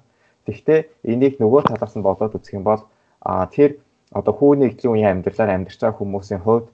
Тэгэхдээ 0.46 0.80
энийг 1.12 1.40
нөгөө 1.40 1.72
талаас 1.72 1.96
нь 1.96 2.04
бодоод 2.04 2.36
үзэх 2.36 2.60
юм 2.60 2.68
бол 2.68 2.84
а 3.24 3.48
тэр 3.48 3.80
одоо 4.12 4.34
хүүний 4.34 4.72
үеийн 4.84 5.12
амьдралаар 5.20 5.52
амьдарч 5.56 5.80
байгаа 5.82 6.00
хүмүүсийн 6.00 6.42
хувьд 6.44 6.68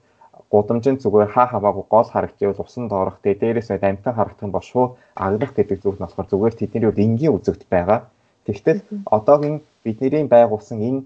гудамжинд 0.50 1.02
зүгээр 1.02 1.30
хаа 1.34 1.46
хамаагүй 1.50 1.84
гол 1.90 2.08
харагдчихвал 2.10 2.64
усан 2.64 2.86
доорох 2.88 3.18
тэгээ 3.22 3.40
дээрээс 3.40 3.70
нь 3.74 3.86
амтан 3.90 4.14
харагдах 4.14 4.46
нь 4.46 4.54
бол 4.54 4.66
шууд 4.70 4.92
агдах 5.26 5.52
гэдэг 5.54 5.78
зүйл 5.82 5.98
нь 5.98 6.04
болохоор 6.06 6.30
зүгээр 6.30 6.54
тэдний 6.58 6.88
үед 6.88 7.04
энгийн 7.06 7.34
үзэгт 7.34 7.62
байгаа. 7.74 8.00
Тэгтэл 8.46 8.80
одоогийн 9.16 9.56
бидний 9.84 10.24
байгуулсан 10.34 10.78
энэ 10.88 11.00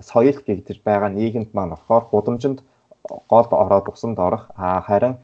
соёл 0.00 0.38
гэж 0.46 0.78
байгаа 0.88 1.10
нийгэмд 1.12 1.50
маань 1.52 1.72
болохоор 1.74 2.04
гудамжинд 2.12 2.58
гол 3.32 3.48
ороод 3.62 3.86
усан 3.92 4.12
доорох 4.14 4.44
харин 4.56 5.14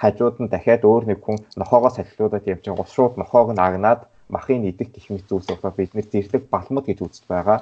хажууд 0.00 0.36
нь 0.42 0.50
дахиад 0.52 0.82
өөр 0.90 1.04
нэг 1.06 1.18
хүн 1.22 1.38
нохоогоо 1.60 1.90
салхилуудад 1.94 2.44
явж 2.52 2.64
байгаа 2.66 2.88
шууд 2.96 3.14
нохоог 3.20 3.48
нь 3.52 3.64
агнаад 3.66 4.00
махын 4.34 4.64
идэх 4.70 4.88
гэх 4.92 5.06
мэт 5.10 5.28
зүйлс 5.28 5.48
болохоор 5.50 5.78
бид 5.78 5.92
нэр 5.94 6.06
зэрлэг 6.12 6.42
балмад 6.52 6.84
гэж 6.86 6.98
үздэг 7.04 7.28
байгаа. 7.30 7.58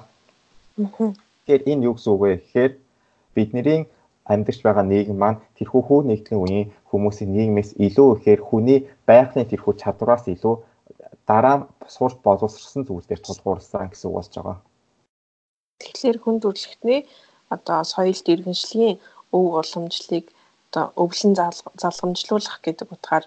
Тэгэхээр 1.50 1.66
энэ 1.66 1.84
юу 1.90 1.94
гэсэн 1.98 2.12
үг 2.14 2.20
вэ 2.22 2.30
гэхээр 2.38 2.72
бидний 3.34 3.82
амьдарч 4.22 4.58
байгаа 4.62 4.86
нийгэм 4.86 5.18
маань 5.18 5.42
тэрхүү 5.58 5.82
хүү 5.82 6.00
нэгдлийн 6.06 6.42
үеийн 6.42 6.70
хүмүүсийн 6.90 7.30
нийгмээс 7.34 7.70
илүү 7.86 8.08
ихээр 8.22 8.40
хүний 8.46 8.78
байгалийн 9.10 9.50
тэрхүү 9.50 9.74
чадвараас 9.82 10.30
илүү 10.30 10.54
дараа 11.26 11.66
сурч 11.90 12.22
боловсрсан 12.22 12.86
зүйлээр 12.86 13.20
тулгуурласан 13.26 13.90
гэсэн 13.90 14.06
үг 14.06 14.14
болж 14.14 14.30
байгаа. 14.30 14.58
Тэгэхээр 15.82 16.18
хүн 16.22 16.36
төрөлхтний 16.38 17.00
одоо 17.50 17.82
соёлт 17.82 18.26
иргэншлийн 18.30 19.02
өв 19.34 19.44
уламжлалыг 19.58 20.26
одоо 20.70 20.84
өвлөн 21.02 21.34
залгамжлуулах 21.82 22.62
гэдэг 22.62 22.86
утгаар 22.94 23.24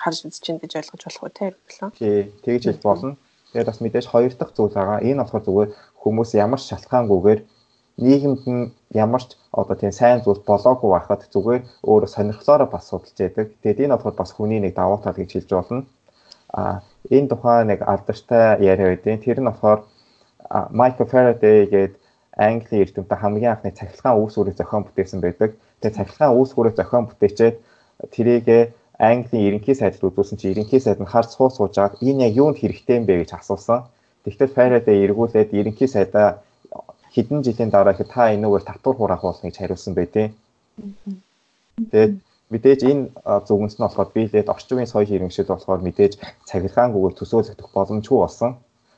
харж 0.00 0.18
үзэж 0.24 0.44
байна 0.48 0.62
гэж 0.64 0.72
ойлгож 0.80 1.02
болох 1.04 1.22
уу 1.24 1.36
те 1.36 1.44
хэрэглэн. 1.52 1.92
Тий, 2.00 2.32
тэгж 2.44 2.62
хэлж 2.64 2.80
болно. 2.80 3.20
Тэгээд 3.52 3.68
бас 3.68 3.80
мэдээж 3.84 4.06
хоёр 4.08 4.32
дахь 4.32 4.56
зүйл 4.56 4.72
байгаа. 4.72 5.04
Энэ 5.04 5.20
болохоор 5.20 5.44
зүгээр 5.44 5.70
хүмүүс 6.06 6.38
ямар 6.38 6.62
ч 6.62 6.70
шалтгаангүйгээр 6.70 7.40
нийгэмд 8.06 8.42
нь 8.46 8.70
ямар 8.94 9.22
ч 9.26 9.34
одоо 9.50 9.74
тийм 9.76 9.92
сайн 9.92 10.22
зүйл 10.22 10.40
болоогүй 10.46 10.90
байхад 10.94 11.26
зүгээр 11.34 11.62
өөрө 11.90 12.06
сонирхлоороо 12.14 12.68
бас 12.70 12.84
судалж 12.86 13.16
яадаг. 13.18 13.46
Тэгээд 13.62 13.82
энэ 13.84 13.94
болохоор 13.98 14.16
бас 14.20 14.30
хүний 14.36 14.60
нэг 14.62 14.78
давуу 14.78 15.02
тал 15.02 15.18
гэж 15.18 15.30
хэлж 15.34 15.50
болно. 15.50 15.82
А 16.52 16.84
энэ 17.10 17.30
тухайн 17.32 17.66
нэг 17.72 17.80
алдартай 17.82 18.60
яриа 18.60 18.94
байдیں۔ 18.94 19.18
Тэр 19.24 19.40
нь 19.40 19.48
болохоор 19.48 19.80
Michael 20.78 21.08
Faraday 21.10 21.58
гэдэг 21.72 21.92
Английн 22.36 22.82
эрдэмтэн 22.84 23.18
хамгийн 23.18 23.52
анхны 23.56 23.72
цахилгаан 23.72 24.20
үүсвэрийг 24.20 24.56
зохион 24.60 24.84
бүтээсэн 24.84 25.20
байдаг. 25.24 25.50
Тэгээд 25.80 25.96
цахилгаан 25.96 26.36
үүсвэрийг 26.36 26.76
зохион 26.76 27.08
бүтээчээд 27.08 27.56
тэрийгэ 28.12 28.58
Английн 29.00 29.46
ерөнхий 29.48 29.76
сайдд 29.76 30.04
үзүүлсэн 30.04 30.36
чинь 30.36 30.52
ерөнхий 30.52 30.80
сайд 30.80 31.00
нь 31.00 31.08
харц 31.08 31.32
суу 31.32 31.48
сууж 31.48 31.76
агаад 31.80 32.00
энэ 32.04 32.28
яг 32.28 32.32
юунд 32.36 32.60
хэрэгтэй 32.60 32.96
юм 33.00 33.04
бэ 33.08 33.24
гэж 33.24 33.40
асуусан. 33.40 33.88
Тэгвэл 34.26 34.54
Faraday 34.58 35.06
эргүүлээд 35.06 35.54
ерөнхий 35.54 35.86
сайдаа 35.86 36.42
хэдэн 37.14 37.46
жилийн 37.46 37.70
дараа 37.70 37.94
их 37.94 38.02
та 38.10 38.34
энүүгээр 38.34 38.64
татвар 38.66 38.96
хураах 38.98 39.22
болно 39.22 39.46
гэж 39.46 39.56
хариулсан 39.62 39.94
байдیں۔ 39.94 40.34
Тэгээд 41.78 42.12
мэдээж 42.50 42.80
энэ 42.90 43.02
зүгэнс 43.46 43.78
нь 43.78 43.84
болохоор 43.86 44.10
биелээд 44.10 44.50
орчин 44.50 44.82
үеийн 44.82 44.90
соёл 44.90 45.14
иргэншил 45.14 45.46
болохоор 45.46 45.80
мэдээж 45.86 46.12
цахилгаангүйгээр 46.50 47.14
төсөөлөгдөх 47.16 47.70
боломжгүй 47.70 48.18
болсон. 48.18 48.50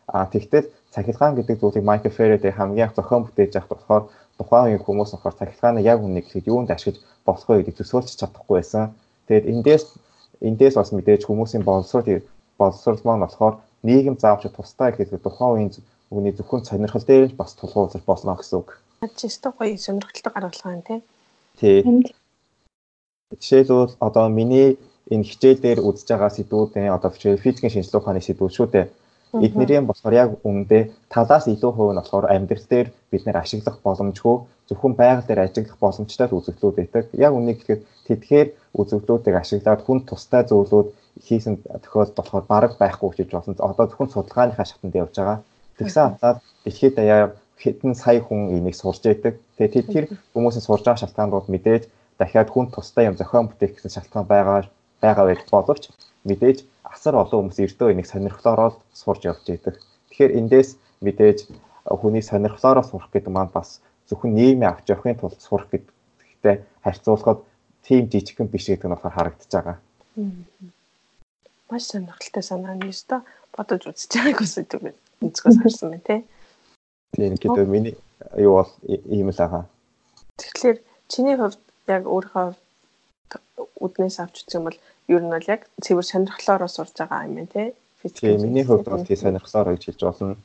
А 0.09 0.25
тэгтэл 0.33 0.73
цахилгаан 0.97 1.37
гэдэг 1.37 1.61
зүйлийг 1.61 1.85
Michael 1.85 2.17
Faraday 2.17 2.53
хамгийн 2.57 2.88
анх 2.88 2.97
зохион 2.97 3.29
бүтээж 3.29 3.53
авах 3.61 3.71
болохоор 3.73 4.05
тухайн 4.41 4.64
үеийн 4.64 4.85
хүмүүс 4.85 5.12
болохоор 5.12 5.37
цахилгааны 5.41 5.85
яг 5.85 6.01
үнийг 6.01 6.25
гэхэд 6.25 6.49
юунд 6.49 6.73
ашиглаж 6.73 7.05
болох 7.29 7.45
вэ 7.49 7.69
гэдгийг 7.69 7.79
төсөөлж 7.85 8.17
чадахгүй 8.17 8.55
байсан. 8.64 8.97
Тэгээд 9.29 9.49
эндээс 9.53 9.85
эндээс 10.41 10.75
бас 10.81 10.91
мэдээж 10.97 11.23
хүмүүсийн 11.29 11.64
боловсрол 11.69 12.25
боловсрол 12.57 13.01
маань 13.05 13.25
болохоор 13.29 13.55
нийгэм 13.83 14.17
заавч 14.19 14.49
тустай 14.51 14.93
гэхэд 14.93 15.23
тухайн 15.23 15.53
үеийн 15.55 15.71
үний 16.11 16.33
зөвхөн 16.33 16.64
сонирхол 16.64 17.05
дээр 17.05 17.33
бас 17.37 17.55
тулгуурлаж 17.55 18.03
болно 18.07 18.37
гэсэн 18.37 18.59
үг. 18.59 18.81
Чисто 19.17 19.53
гоё 19.53 19.77
сонирхолтой 19.77 20.33
гаргалгаа 20.33 20.73
юм 20.75 20.83
тий. 20.83 21.01
Тий. 21.61 21.79
Жишээлбэл 23.37 23.97
одоо 24.01 24.29
миний 24.29 24.79
энэ 25.12 25.25
хичээл 25.29 25.61
дээр 25.62 25.81
үзэж 25.85 26.09
байгаа 26.09 26.31
сэдвүүдийн 26.33 26.97
одоо 26.97 27.11
физикийн 27.12 27.73
шинжилгээ 27.73 28.01
ухааны 28.01 28.23
сэдвүүд 28.25 28.57
шүү 28.57 28.69
дээ. 28.73 28.87
Эднэрийн 29.45 29.85
болохоор 29.87 30.14
яг 30.17 30.31
үүндээ 30.41 30.83
талаас 31.12 31.45
илүү 31.53 31.73
хувь 31.77 31.93
нь 31.93 32.01
болохоор 32.01 32.33
амьдрал 32.33 32.67
дээр 32.73 32.88
бид 33.12 33.23
нэр 33.29 33.37
ашиглах 33.37 33.77
боломжгүй 33.85 34.37
зөвхөн 34.69 34.95
байгаль 34.97 35.29
дээр 35.29 35.45
ажиглах 35.45 35.77
боломжтой 35.81 36.29
үзэгдлүүд 36.33 36.77
байдаг. 36.77 37.05
Яг 37.12 37.33
үнийг 37.37 37.61
гэхэд 37.61 37.83
тэдгээр 38.09 38.49
үзэгдлүүдийг 38.81 39.37
ашиглаад 39.38 39.83
хүн 39.85 39.99
тустай 40.09 40.43
зөвлүүд 40.47 40.88
хийсэн 41.27 41.55
тохиолдолд 41.83 42.17
болохоор 42.19 42.45
бараг 42.47 42.73
байхгүй 42.79 43.11
гэж 43.19 43.29
болно. 43.35 43.55
Одоо 43.59 43.87
зөвхөн 43.91 44.12
судалгааныхаа 44.14 44.67
шатанд 44.67 44.95
явж 44.95 45.14
байгаа. 45.19 45.38
Тэгсэн 45.79 46.07
хатаад 46.14 46.38
дэлхийд 46.64 46.95
даяар 46.95 47.31
хэдэн 47.59 47.95
сая 47.99 48.21
хүн 48.23 48.55
энийг 48.57 48.77
сурж 48.79 49.03
байдаг. 49.03 49.35
Тэгээд 49.59 49.87
тэр 49.93 50.05
хүмүүсийн 50.35 50.62
сурж 50.62 50.83
байгаа 50.87 51.03
шалтгаанууд 51.03 51.47
мэдээж 51.51 51.83
дахиад 52.19 52.49
хүн 52.51 52.67
тустай 52.71 53.11
юм 53.11 53.19
зохион 53.19 53.51
бүтээх 53.51 53.75
гэсэн 53.75 53.95
шалтгаан 53.95 54.27
байгаа 54.31 54.71
байгаа 55.03 55.25
байж 55.27 55.43
боловч 55.51 55.83
мэдээж 56.29 56.59
асар 56.87 57.14
олон 57.19 57.51
хүмүүс 57.51 57.59
эрдөө 57.62 57.88
энийг 57.93 58.07
сонирхлоороо 58.11 58.71
сурж 58.95 59.23
явж 59.31 59.43
байдаг. 59.47 59.75
Тэгэхээр 60.11 60.37
эндээс 60.38 60.71
мэдээж 61.03 61.38
хүний 62.01 62.23
сонирхлоороо 62.23 62.85
сурах 62.87 63.11
гэдэг 63.11 63.33
маань 63.33 63.53
бас 63.55 63.81
зөвхөн 64.09 64.35
нийгмийн 64.35 64.71
авч 64.71 64.87
явахын 64.91 65.19
тулд 65.19 65.41
сурах 65.41 65.69
гэдэгтэй 65.71 66.57
харьцуулахад 66.85 67.38
тийм 67.85 68.09
жижигхэн 68.11 68.49
биш 68.49 68.67
гэдэг 68.69 68.87
нь 68.87 68.95
болохоор 68.95 69.14
харагдаж 69.17 69.51
байгаа. 69.53 69.77
Маш 71.71 71.85
сонирхолтой 71.88 72.43
санаа 72.43 72.75
нь 72.75 72.88
ёстой 72.88 73.21
бодож 73.55 73.83
үзэж 73.87 74.11
байгааг 74.14 74.41
үсэдэг 74.43 74.81
өнцгөөс 75.23 75.59
харсан 75.62 75.88
байна 75.93 76.07
тий. 76.07 76.21
Тийм 77.14 77.35
гэдэг 77.35 77.67
миний 77.69 77.95
юу 78.37 78.62
бол 78.62 78.73
ийм 78.88 79.29
л 79.31 79.41
байгаа. 79.41 79.64
Тэгэхээр 80.38 80.79
чиний 81.09 81.37
хувьд 81.37 81.61
яг 81.88 82.03
өөрийнхөө 82.07 82.49
үднээс 83.85 84.17
авч 84.23 84.45
үзэх 84.45 84.59
юм 84.59 84.67
бол 84.69 84.79
ер 85.09 85.23
нь 85.23 85.33
бол 85.33 85.51
яг 85.51 85.67
цэвэр 85.83 86.07
сонирхлоороо 86.07 86.71
сурж 86.71 86.95
байгаа 86.99 87.27
юм 87.27 87.35
байна 87.38 87.53
тий. 87.55 87.69
Тийм 88.14 88.43
миний 88.43 88.64
хувьд 88.64 88.87
бол 88.88 89.07
тий 89.07 89.17
сонирхлоороо 89.17 89.75
гэж 89.75 89.85
хэлж 89.87 90.03
болно. 90.07 90.37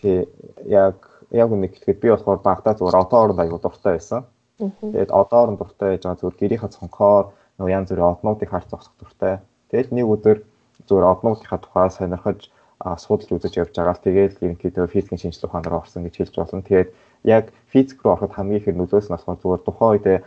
Тий 0.00 0.24
яг 0.64 0.96
яг 1.30 1.48
үнэ 1.52 1.68
гэхэд 1.68 2.00
би 2.00 2.08
болохоор 2.08 2.40
багтаа 2.40 2.74
зүгээр 2.74 3.02
одоо 3.02 3.18
оронд 3.20 3.40
аягүй 3.42 3.60
дуртай 3.60 3.92
байсан. 3.98 4.24
Тэгээд 4.58 5.10
одоо 5.14 5.38
оронд 5.42 5.58
дуртай 5.62 5.94
байж 5.94 6.02
байгаа 6.02 6.18
зүгээр 6.18 6.40
гэрийнхаа 6.42 6.74
цонхоор 6.74 7.24
нөгөө 7.58 7.74
янз 7.78 7.88
бүрийн 7.94 8.10
однуудыг 8.10 8.50
харж 8.50 8.66
зогсох 8.70 8.94
дуртай. 8.98 9.38
Тэгээд 9.70 9.94
нэг 9.94 10.06
өдөр 10.10 10.38
зүгээр 10.86 11.10
однуудынхаа 11.14 11.58
тухай 11.62 11.88
сонирхож 11.94 12.40
судалж 12.78 13.30
үзэж 13.34 13.54
явж 13.58 13.74
байгаа 13.74 13.94
л 13.94 14.06
тэгээд 14.06 14.42
ерөнхийдөө 14.42 14.86
физикийн 14.90 15.20
шинжилгээ 15.22 15.50
ухаанаар 15.50 15.78
орсон 15.82 16.06
гэж 16.06 16.14
хэлж 16.18 16.34
болно. 16.38 16.62
Тэгээд 16.62 16.90
яг 17.26 17.44
физик 17.70 18.02
руу 18.02 18.14
ороход 18.14 18.34
хамгийн 18.34 18.62
их 18.62 18.70
нөлөөс 18.70 19.10
нь 19.10 19.14
болохоор 19.14 19.38
зүгээр 19.42 19.62
тухайн 19.66 19.92
үедээ 19.94 20.18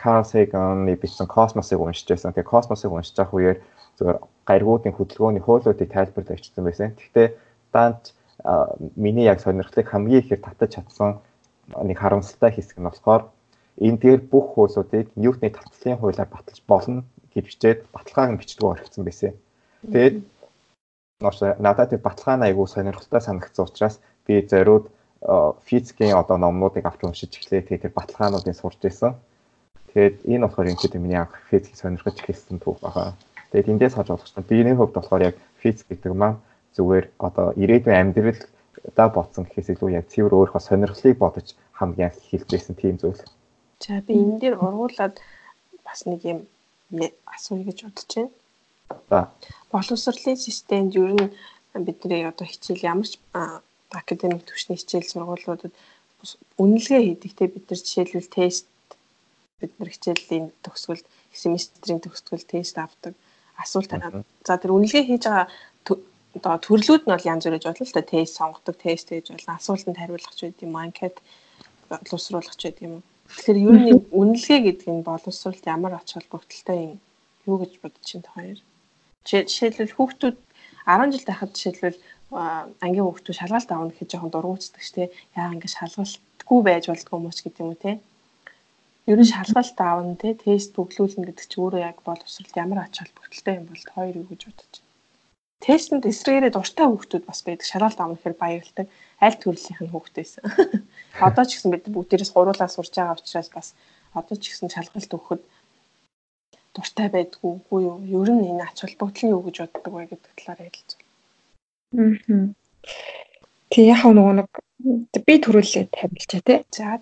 Carl 0.00 0.24
Sagan-ы 0.24 0.96
бичсэн 0.96 1.28
космосыг 1.28 1.80
уншиж 1.80 2.08
байсан. 2.08 2.32
Тэгээ 2.32 2.52
космосыг 2.52 2.92
уншиж 2.92 3.16
авах 3.20 3.36
үеэр 3.36 3.58
зүгээр 4.00 4.18
гаригуудын 4.48 4.96
хөдөлгөөний 4.96 5.44
хуулиудыг 5.44 5.88
тайлбарлаж 5.92 6.40
өгсөн 6.40 6.64
байсан. 6.64 6.96
Гэхдээ 6.96 7.28
даанч 7.72 8.16
миний 8.96 9.28
яг 9.28 9.44
сонирхлыг 9.44 9.88
хамгийн 9.88 10.24
ихээр 10.24 10.40
татаж 10.40 10.80
чадсан 10.80 11.20
нэг 11.68 12.00
харамсалтай 12.00 12.50
хэсэг 12.52 12.80
нь 12.80 12.88
болохоор 12.88 13.28
энэ 13.78 13.98
дээр 13.98 14.20
бүх 14.32 14.54
хуулиудыг 14.54 15.10
Ньютоны 15.16 15.50
татлын 15.50 15.98
хуулиар 15.98 16.28
баталж 16.30 16.62
болно 16.66 17.02
гэж 17.34 17.44
бичээд 17.44 17.78
баталгааг 17.92 18.30
нь 18.32 18.40
бичдэг 18.40 18.64
орхисон 18.64 19.04
байсан. 19.04 19.34
Тэгээд 19.90 20.16
надад 21.58 21.90
тэр 21.90 22.02
баталгаа 22.02 22.46
айгүй 22.46 22.66
сонирхолтой 22.70 23.20
санагдсан 23.20 23.66
учраас 23.66 24.00
би 24.26 24.42
зориуд 24.46 24.86
физикийн 25.66 26.14
одоо 26.14 26.36
номнуудыг 26.38 26.84
авч 26.86 27.00
уншиж 27.02 27.32
эхлэе. 27.34 27.62
Тэгээд 27.62 27.84
тэр 27.90 27.98
баталгаануудыг 27.98 28.54
сурч 28.54 28.80
ирсэн. 28.84 29.14
Тэгээд 29.90 30.16
энэ 30.26 30.44
болохоор 30.46 30.70
ингээд 30.70 30.94
миний 31.00 31.18
анх 31.18 31.34
физик 31.50 31.74
сонирхож 31.76 32.16
эхэлсэн 32.20 32.58
түүх 32.60 32.78
байгаа. 32.82 33.14
Тэгээд 33.50 33.70
эндээс 33.72 33.94
хаж 33.94 34.08
болох 34.10 34.26
чинь 34.26 34.48
биений 34.50 34.74
хувьд 34.76 34.94
болохоор 34.94 35.22
яг 35.34 35.36
физик 35.62 35.86
гэдэг 35.88 36.12
маань 36.14 36.38
зүгээр 36.76 37.06
одоо 37.18 37.46
ирээдүйн 37.62 38.00
амьдралдаа 38.02 39.08
бодсон 39.14 39.46
гэхээс 39.46 39.78
илүү 39.78 39.90
яг 39.98 40.06
цэвэр 40.12 40.34
өөрийнхөө 40.34 40.62
сонирхлыг 40.62 41.16
бодож 41.18 41.54
хамгийн 41.78 42.10
анх 42.10 42.18
хэлжсэн 42.30 42.74
тийм 42.74 42.98
зүйл. 42.98 43.22
За 43.82 44.00
би 44.06 44.14
энэ 44.14 44.40
дээр 44.40 44.56
ургуулад 44.58 45.14
бас 45.86 46.00
нэг 46.06 46.20
юм 46.24 46.38
асууя 47.34 47.64
гэж 47.68 47.78
бодож 47.84 48.10
байна. 48.14 48.30
За. 49.10 49.18
Боловсролын 49.72 50.36
системд 50.36 50.94
ер 50.94 51.12
нь 51.14 51.32
бидний 51.86 52.22
одоо 52.26 52.46
хичээл 52.46 52.86
ямар 52.92 53.08
ч 53.08 53.18
академик 53.90 54.46
түвшний 54.46 54.78
хичээл 54.78 55.10
сургуулиудад 55.10 55.74
үнэлгээ 56.62 57.02
хийдэг 57.02 57.32
те 57.34 57.44
бид 57.50 57.64
нар 57.68 57.80
жишээлбэл 57.82 58.34
тест 58.36 58.66
бид 59.60 59.72
нар 59.78 59.90
хичээлийн 59.90 60.46
төгсгөлд 60.64 61.06
семестрийн 61.32 62.00
төгсгөл 62.00 62.46
тест 62.46 62.78
авдаг 62.78 63.14
асуулт 63.58 63.90
танаад 63.90 64.24
за 64.46 64.54
тэр 64.58 64.74
үнэлгээ 64.74 65.04
хийж 65.06 65.24
байгаа 65.26 65.46
одоо 66.34 66.58
төрлүүд 66.66 67.02
нь 67.06 67.12
бол 67.14 67.30
янз 67.32 67.44
бүр 67.46 67.54
гэж 67.54 67.64
бодлоо 67.66 67.86
л 67.86 67.96
та 67.96 68.02
тест 68.02 68.34
сонгодог 68.38 68.76
тест 68.78 69.06
хийж 69.10 69.26
болно 69.30 69.58
асуултанд 69.58 69.98
хариулах 69.98 70.34
ч 70.34 70.40
байд 70.46 70.58
юм 70.66 70.74
анкет 70.76 71.16
боловсруулах 71.90 72.56
ч 72.58 72.62
байд 72.66 72.78
юм 72.86 72.94
тэгэхээр 73.28 73.58
ер 73.68 73.76
нь 73.80 73.90
үнэлгээ 74.20 74.60
гэдэг 74.64 74.88
нь 74.92 75.06
боловсролд 75.08 75.64
ямар 75.74 75.92
ач 75.96 76.08
холбогдолтой 76.14 76.78
юм? 76.86 76.94
Юу 77.48 77.56
гэж 77.60 77.72
бодож 77.80 78.10
та 78.24 78.30
хоёр 78.36 78.58
жишээлбэл 79.24 79.96
хүүхдүүд 79.96 80.36
10 80.84 81.12
жил 81.12 81.24
байхад 81.28 81.50
жишээлбэл 81.56 81.98
ангийн 82.84 83.06
хүүхдүүд 83.06 83.38
шалгалт 83.40 83.70
авах 83.72 83.90
гэхэд 83.92 84.10
жоохон 84.12 84.32
дургуутдаг 84.32 84.82
ш 84.84 84.90
тий 84.96 85.06
яа 85.40 85.52
ингэ 85.54 85.68
шалгалтгүй 85.76 86.60
байж 86.64 86.84
болдгоо 86.88 87.16
юм 87.18 87.26
уу 87.28 87.36
ч 87.36 87.40
гэдэг 87.44 87.62
юм 87.64 87.70
уу 87.72 87.82
тий 87.84 87.96
ер 89.10 89.18
нь 89.20 89.32
шалгалт 89.32 89.78
аавна 89.80 90.16
тий 90.20 90.32
тест 90.44 90.70
бүглүүлнэ 90.76 91.24
гэдэг 91.28 91.46
чи 91.48 91.56
өөрөө 91.60 91.80
яг 91.90 91.98
боловсролд 92.04 92.54
ямар 92.64 92.78
ач 92.84 92.94
холбогдолтой 93.00 93.54
юм 93.60 93.66
бол 93.68 93.84
хоёр 93.94 94.14
юу 94.20 94.28
гэж 94.28 94.40
бодож 94.48 94.72
байна? 94.76 94.92
Тестэнд 95.64 96.04
эсрэгээрээ 96.10 96.52
дуртай 96.52 96.86
хүүхдүүд 96.88 97.24
бас 97.24 97.40
байдаг. 97.44 97.64
Шалгалт 97.68 98.00
авах 98.00 98.20
гэхээр 98.20 98.36
баярлдаг 98.36 98.86
аль 99.24 99.38
төрлийн 99.40 99.88
хүүхдээс 99.92 100.32
одоо 101.20 101.44
ч 101.46 101.58
гэсэн 101.58 101.70
бид 101.70 101.84
бүгдээрээс 101.94 102.32
гуруулаа 102.34 102.68
сурч 102.70 102.94
байгаа 102.96 103.18
учраас 103.18 103.50
бас 103.54 103.68
одоо 104.18 104.36
ч 104.38 104.50
гэсэн 104.50 104.68
шалгалт 104.74 105.14
өгөхөд 105.16 105.42
дуртай 106.74 107.08
байдгүй 107.14 107.50
үгүй 107.54 107.80
юу 107.86 108.22
ер 108.26 108.30
нь 108.34 108.50
энэ 108.50 108.66
ач 108.66 108.78
холбогдол 108.82 109.24
нь 109.24 109.34
юу 109.34 109.42
гэж 109.46 109.56
боддог 109.62 109.92
вэ 109.94 110.04
гэдэг 110.10 110.32
талаар 110.34 110.66
ярилцъя 110.66 111.04
Аа. 111.94 112.50
Тэг 113.70 113.84
яг 113.86 114.02
нөгөө 114.02 114.34
нэг 114.42 114.48
би 115.26 115.34
төрүүлээ 115.38 115.86
тавилчаа 115.94 116.42
тий. 116.42 116.58
За. 116.74 116.98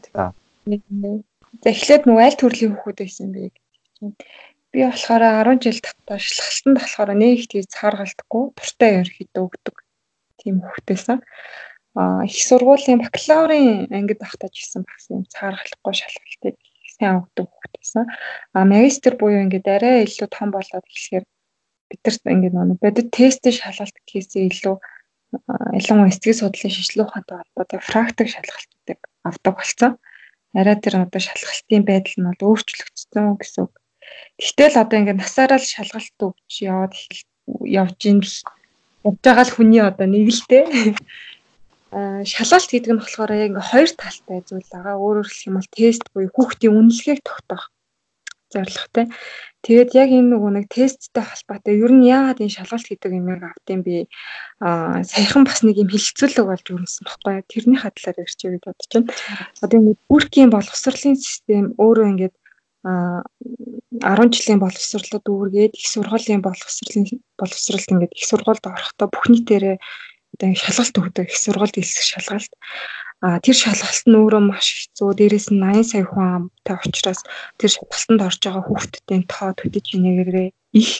За 1.64 1.68
эхлээд 1.72 2.04
нөгөө 2.04 2.24
аль 2.28 2.40
төрлийн 2.40 2.76
хүүхэд 2.76 2.98
байсан 3.00 3.32
бэ. 3.32 3.48
Би 4.72 4.80
болохоор 4.84 5.24
10 5.48 5.64
жил 5.64 5.80
татваршлалтанд 5.80 6.76
болохоор 6.76 7.10
нэг 7.16 7.32
их 7.40 7.48
тийж 7.48 7.66
цааргалтгүй 7.72 8.44
туртай 8.56 8.90
ерөөхдөө 9.00 9.42
өгдөг 9.48 9.76
тийм 10.44 10.60
хүүхдээсэн. 10.60 11.18
Аа 11.18 11.71
их 12.24 12.40
сургуулийн 12.48 13.04
бакалаврын 13.04 13.92
ангид 13.92 14.18
багтааж 14.24 14.54
исэн 14.56 14.82
багс 14.88 15.06
юм 15.12 15.28
цааргалахгүй 15.28 15.92
шалгалтыг 15.92 16.56
сайн 16.96 17.20
өгдөг 17.20 17.46
хүүхдээсэн. 17.52 18.04
Аа 18.56 18.64
магистр 18.64 19.14
буюу 19.20 19.44
ингээд 19.44 19.66
арай 19.68 20.08
илүү 20.08 20.28
том 20.32 20.48
болоод 20.56 20.86
эхлэхээр 20.88 21.26
бидэрт 21.92 22.22
ингээд 22.24 22.54
нэг 22.56 22.78
бодит 22.80 23.08
тестийн 23.12 23.56
шалгалт 23.60 23.96
гэхээсээ 24.08 24.48
илүү 24.48 24.76
ялангуяа 25.80 26.12
сэтгэл 26.12 26.40
судлалын 26.40 26.72
шинжилгээ 26.72 27.06
ухаантай 27.08 27.36
холбоотой 27.40 27.80
практик 27.84 28.28
шалгалтуудыг 28.32 29.00
авдаг 29.28 29.54
болсон. 29.56 29.92
Арай 30.56 30.76
тэр 30.80 30.94
одоо 31.04 31.20
шалгалтын 31.20 31.84
байдал 31.84 32.16
нь 32.20 32.28
бол 32.28 32.56
өөрчлөгдсөн 32.56 33.24
гэсэн 33.36 33.60
үг. 33.64 33.72
Гэвтэл 34.40 34.80
одоо 34.80 34.96
ингээд 35.00 35.20
насаараа 35.20 35.60
л 35.60 35.72
шалгалт 35.72 36.18
өгч 36.20 36.52
яваад 36.68 36.92
явж 37.80 38.00
ин 38.08 38.20
явж 38.20 39.18
байгаа 39.24 39.44
л 39.48 39.54
хүний 39.56 39.82
одоо 39.82 40.06
нэг 40.06 40.28
л 40.28 40.42
дээ. 40.48 40.64
Аа 41.92 42.24
шалгалт 42.24 42.70
гэдэг 42.72 42.92
нь 42.92 43.00
болохоор 43.00 43.32
яг 43.36 43.52
хоёр 43.70 43.90
талтай 43.92 44.40
зүйл 44.48 44.68
байгаа. 44.72 44.96
Өөрөөр 44.96 45.28
хэлэх 45.28 45.48
юм 45.48 45.56
бол 45.60 45.70
тест 45.76 46.04
буюу 46.12 46.32
хүүхдийн 46.32 46.72
үнэлгээг 46.72 47.20
тогтоох 47.20 47.64
зорилготой. 48.52 49.06
Тэгээд 49.62 49.90
яг 49.94 50.10
энэ 50.10 50.30
нөгөө 50.34 50.50
нэг 50.56 50.66
тесттэй 50.72 51.24
холбоотой 51.24 51.74
ер 51.78 51.92
нь 51.94 52.08
яагаад 52.10 52.42
энэ 52.42 52.56
шалгалт 52.56 52.86
гэдэг 52.88 53.12
юмыг 53.14 53.42
автын 53.46 53.80
би 53.86 54.10
аа 54.58 55.06
саяхан 55.06 55.46
бас 55.46 55.62
нэг 55.62 55.78
юм 55.78 55.88
хилцүүлэг 55.92 56.44
болж 56.48 56.66
өрнөсөн 56.66 57.04
баггүй. 57.06 57.46
Тэрний 57.46 57.78
хадлаар 57.78 58.18
ирчихээ 58.24 58.52
гэж 58.58 58.62
бодож 58.66 58.88
байна. 58.90 59.12
Одоо 59.62 59.76
ингэ 59.78 59.94
бүркийн 60.10 60.50
боловсролын 60.50 61.16
систем 61.16 61.64
өөрөө 61.78 62.06
ингээд 62.10 62.34
а 62.82 63.22
10 64.02 64.34
жилийн 64.34 64.58
боловсролд 64.58 65.22
үүргээд 65.22 65.78
их 65.78 65.86
сургуулийн 65.86 66.42
боловсролын 66.42 67.06
боловсролд 67.38 67.86
ингээд 67.94 68.16
их 68.18 68.26
сургуульд 68.26 68.66
орохдоо 68.66 69.06
бүх 69.06 69.30
нийтээрээ 69.30 69.78
одоо 70.32 70.48
шалгалт 70.62 70.94
өгдөг 71.00 71.26
их 71.28 71.38
сургуульд 71.38 71.76
хэлсэх 71.76 72.06
шалгалт 72.12 72.52
А 73.22 73.38
тэр 73.38 73.54
шалгалт 73.54 74.02
нь 74.10 74.18
өөрөө 74.18 74.42
маш 74.42 74.66
хэцүү. 74.66 75.14
Дээрээс 75.14 75.54
нь 75.54 75.62
80 75.62 75.86
сая 75.94 76.02
хүн 76.10 76.26
амтай 76.42 76.74
учраас 76.82 77.22
тэр 77.54 77.70
шалгалтанд 77.70 78.26
орж 78.26 78.40
байгаа 78.42 78.66
хүүхдүүдийн 78.66 79.24
тоо 79.30 79.50
төдөж 79.54 79.84
хийнэгээрээ 79.86 80.48
их 80.82 80.92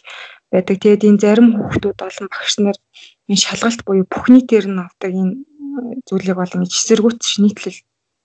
байдаг. 0.55 0.77
Тэгээд 0.79 1.03
энэ 1.11 1.19
зарим 1.19 1.49
хүүхдүүд 1.59 1.99
олон 1.99 2.27
багш 2.31 2.55
нар 2.63 2.79
энэ 3.27 3.43
шалгалт 3.43 3.81
буюу 3.83 4.07
бүхний 4.07 4.43
дээр 4.47 4.67
нь 4.71 4.83
авдаг 4.87 5.13
энэ 5.19 5.35
зүйлийг 6.07 6.39
бол 6.39 6.55
ингэж 6.55 6.73
эсэргүүц 6.79 7.43
нийтлэл 7.43 7.79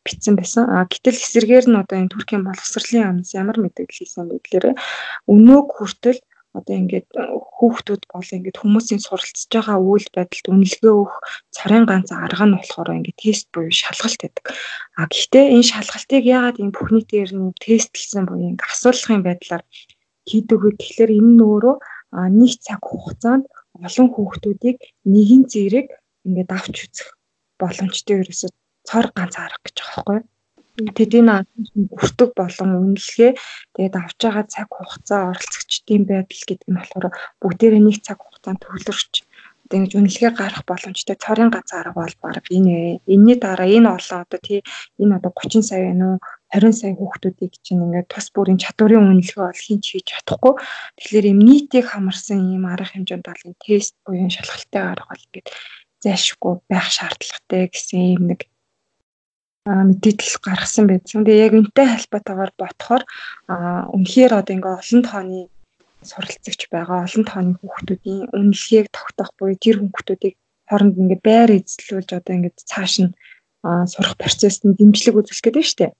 битсэн 0.06 0.34
байсан. 0.38 0.64
А 0.70 0.86
гэтэл 0.86 1.18
эсэргээр 1.18 1.66
нь 1.66 1.82
одоо 1.82 1.98
энэ 1.98 2.14
Туркийн 2.14 2.46
боловсролын 2.46 3.18
амнаас 3.18 3.34
ямар 3.34 3.58
мэдээлэл 3.58 3.98
хийсэн 3.98 4.30
гэхээр 4.30 4.78
өнөөг 5.26 5.68
хүртэл 5.74 6.22
одоо 6.58 6.76
ингээд 6.82 7.08
хүүхдүүд 7.14 8.04
бол 8.10 8.30
ингээд 8.38 8.58
хүмүүсийн 8.62 9.02
суралцж 9.06 9.50
байгаа 9.54 9.78
үйл 9.78 10.08
байдалд 10.14 10.46
үнэлгээ 10.52 10.94
өгөх 10.94 11.16
царийн 11.56 11.86
ганц 11.86 12.10
арга 12.14 12.46
нь 12.46 12.58
болохоор 12.58 12.98
ингээд 12.98 13.22
тест 13.22 13.46
буюу 13.54 13.74
шалгалт 13.74 14.20
гэдэг. 14.22 14.46
А 14.98 15.06
гэхдээ 15.06 15.46
энэ 15.54 15.70
шалгалтыг 15.72 16.24
яагаад 16.26 16.58
энэ 16.62 16.76
бүхний 16.76 17.04
дээр 17.06 17.32
нь 17.38 17.58
тестлсэн 17.62 18.24
буюу 18.26 18.50
ингээд 18.52 18.72
асуулгын 18.74 19.22
байдлаар 19.26 19.64
хийдэг 20.30 20.60
вэ 20.62 20.70
гэхээр 20.82 21.12
энэ 21.18 21.32
нь 21.38 21.44
өөрөө 21.46 21.76
нэг 22.40 22.52
цаг 22.66 22.82
хугацаанд 22.84 23.46
олон 23.86 24.08
хүүхдүүдийг 24.12 24.78
нэгэн 25.14 25.44
зэрэг 25.52 25.88
ингээд 26.26 26.50
авч 26.58 26.76
үзэх 26.86 27.08
боломжтой 27.62 28.16
ерөөсө 28.22 28.48
цор 28.88 29.06
ганц 29.16 29.36
арга 29.38 29.62
гэж 29.66 29.76
байгаа 29.78 29.94
байхгүй 29.96 30.16
юу? 30.20 30.26
Тэдний 30.98 31.24
бүртэг 31.98 32.30
болон 32.38 32.70
үнэлгээ 32.84 33.32
тэгээд 33.74 33.96
авч 33.98 34.20
байгаа 34.22 34.46
цаг 34.46 34.68
хугацаа 34.70 35.22
оролцогчдын 35.34 36.04
байдал 36.06 36.44
гэдэг 36.48 36.70
нь 36.70 36.78
болохоор 36.78 37.08
бүгдээрээ 37.42 37.82
нэг 37.82 37.98
цаг 38.06 38.18
хугацаанд 38.22 38.62
төвлөрч 38.62 39.14
одоо 39.68 39.78
ингэж 39.84 39.94
үнэлгээ 40.00 40.32
гарах 40.40 40.64
боломжтой 40.64 41.18
цорын 41.20 41.52
ганц 41.52 41.70
арга 41.76 42.00
бол 42.00 42.16
баг 42.24 42.46
энэ 42.48 43.04
энэний 43.04 43.38
дараа 43.42 43.68
энэ 43.68 43.90
олон 43.98 44.20
одоо 44.24 44.40
тий 44.40 44.64
энэ 45.02 45.18
одоо 45.20 45.32
30 45.36 45.68
сая 45.68 45.82
байна 45.92 46.06
уу 46.08 46.20
20 46.56 46.72
сая 46.80 46.94
хүүхдүүдийг 46.96 47.54
чинь 47.66 47.84
ингээд 47.84 48.08
тус 48.08 48.28
бүрийн 48.32 48.62
чадварын 48.64 49.12
үнэлгээ 49.12 49.44
бол 49.44 49.66
хинч 49.68 49.86
хийж 49.92 50.08
чадахгүй. 50.08 50.54
Тэгэхээр 50.96 51.26
юм 51.34 51.40
нийтийг 51.44 51.86
хамарсан 51.92 52.40
ийм 52.40 52.64
арга 52.72 52.96
хэмжээнд 52.96 53.28
бол 53.28 53.44
энэ 53.44 53.60
тест 53.60 53.94
буюу 54.08 54.32
шалгалттай 54.32 54.84
арга 54.88 55.12
бол 55.12 55.26
ингээд 55.28 55.48
зайлшгүй 56.04 56.54
байх 56.72 56.88
шаардлагатай 56.88 57.62
гэсэн 57.68 58.00
юм 58.16 58.24
нэг 58.32 58.40
мэдээлэл 59.68 60.38
гаргасан 60.48 60.86
байсан. 60.88 61.28
Тэгээ 61.28 61.46
яг 61.46 61.54
энтэй 61.60 61.88
холбоотойгоор 61.92 62.52
ботхоор 62.56 63.04
үнэхээр 63.96 64.34
одоо 64.40 64.54
ингээ 64.56 64.80
олон 64.80 65.02
тооны 65.04 65.40
суралцагч 66.10 66.62
байгаа 66.72 67.04
олон 67.04 67.24
тооны 67.28 67.52
хүүхдүүдийн 67.60 68.22
үнэлгээг 68.38 68.88
тогтоох 68.96 69.32
буюу 69.36 69.58
тэр 69.60 69.78
хүүхдүүдийг 69.84 70.36
хооронд 70.70 70.96
ингээ 71.02 71.22
байр 71.28 71.50
эзлүүлж 71.60 72.10
одоо 72.16 72.34
ингээ 72.36 72.54
цааш 72.72 72.94
нь 73.04 73.12
сурах 73.92 74.16
процессд 74.16 74.64
дэмжлэг 74.64 75.16
үзүүлэх 75.20 75.44
гэдэг 75.44 75.64
нь 75.64 75.70
шүү 75.70 75.80
дээ. 75.84 75.94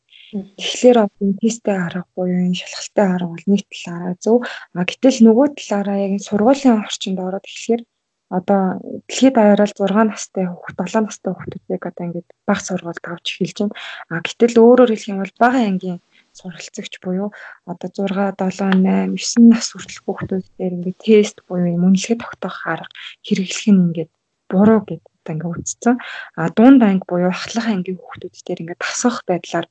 Тэгэхээр 0.60 0.98
энэ 1.08 1.40
тесттэй 1.40 1.78
арга 1.88 2.04
буюу 2.16 2.40
энэ 2.48 2.60
шалгалтай 2.60 3.08
арга 3.16 3.32
бол 3.32 3.46
нэг 3.48 3.64
талаараа 3.72 4.16
зөв. 4.24 4.38
А 4.76 4.84
гэтэл 4.84 5.20
нөгөө 5.24 5.48
талаараа 5.56 5.98
яг 6.04 6.14
сургуулийн 6.24 6.84
орчинд 6.84 7.20
ороод 7.20 7.48
эхлэхээр 7.48 7.82
одоо 8.30 8.62
дэлхийд 9.08 9.36
даяараа 9.40 9.68
6 9.72 10.12
настай 10.12 10.46
хүүхд 10.52 10.78
7 10.84 11.08
настай 11.08 11.32
хүүхдүүдийг 11.32 11.84
одоо 11.88 12.04
ингээд 12.08 12.30
баг 12.48 12.60
сургуульд 12.60 13.06
авч 13.08 13.28
эхэлж 13.32 13.58
байна. 13.64 13.76
А 14.12 14.20
гэтэл 14.26 14.56
өөрөөр 14.60 14.92
хэлэх 14.92 15.12
юм 15.12 15.20
бол 15.24 15.36
бага 15.40 15.60
ангийн 15.64 16.00
суралцагч 16.36 16.94
буюу 17.04 17.30
одоо 17.72 17.90
6 17.90 18.12
7 18.36 18.84
8 18.84 19.16
9 19.16 19.52
нас 19.52 19.68
хүртэл 19.72 20.04
хүүхдүүд 20.04 20.46
дээр 20.60 20.76
ингээд 20.78 21.00
тест 21.08 21.38
буюу 21.48 21.72
юм 21.76 21.88
үнэлгээ 21.88 22.18
тогтоох 22.20 22.60
арга 22.68 22.92
хэрэглэх 23.26 23.68
нь 23.72 23.84
ингээд 23.88 24.12
буруу 24.52 24.80
гэдэг 24.84 25.08
одоо 25.08 25.34
ингээд 25.36 25.60
үзсэн. 25.64 25.96
А 26.36 26.50
дунд 26.52 26.82
анги 26.84 27.08
буюу 27.08 27.32
ахлах 27.32 27.68
ангийн 27.72 28.00
хүүхдүүд 28.00 28.36
дээр 28.44 28.62
ингээд 28.64 28.84
тасгах 28.84 29.24
байдлаар 29.30 29.68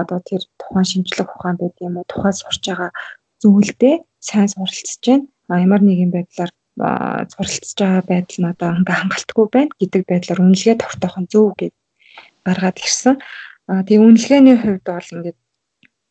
одоо 0.00 0.18
тэр 0.28 0.42
тухайн 0.60 0.86
шинжлэх 0.90 1.32
ухаан 1.32 1.56
байд 1.56 1.76
юм 1.80 1.96
уу 1.96 2.06
тухайн 2.12 2.36
сурч 2.36 2.62
байгаа 2.68 2.90
зүйлдээ 3.40 3.96
сайн 4.20 4.48
суралцж 4.52 5.00
байна. 5.08 5.26
А 5.48 5.62
ямар 5.64 5.80
нэгэн 5.80 6.12
байдлаар 6.12 6.52
суралцж 6.76 7.76
байгаа 7.80 8.04
байдал 8.04 8.38
нь 8.40 8.50
одоо 8.52 8.70
ингээ 8.76 8.96
хангалтгүй 9.00 9.46
байна 9.52 9.72
гэдэг 9.80 10.02
байдлаар 10.06 10.40
үнэлгээ 10.44 10.76
тогтоох 10.80 11.16
нь 11.20 11.30
зөв 11.32 11.46
гэж 11.60 11.72
гаргаад 12.46 12.78
ирсэн. 12.84 13.16
Тэгээ 13.66 14.04
үнэлгээний 14.04 14.56
хувьд 14.60 14.86
бол 14.86 15.10
ингээд 15.16 15.38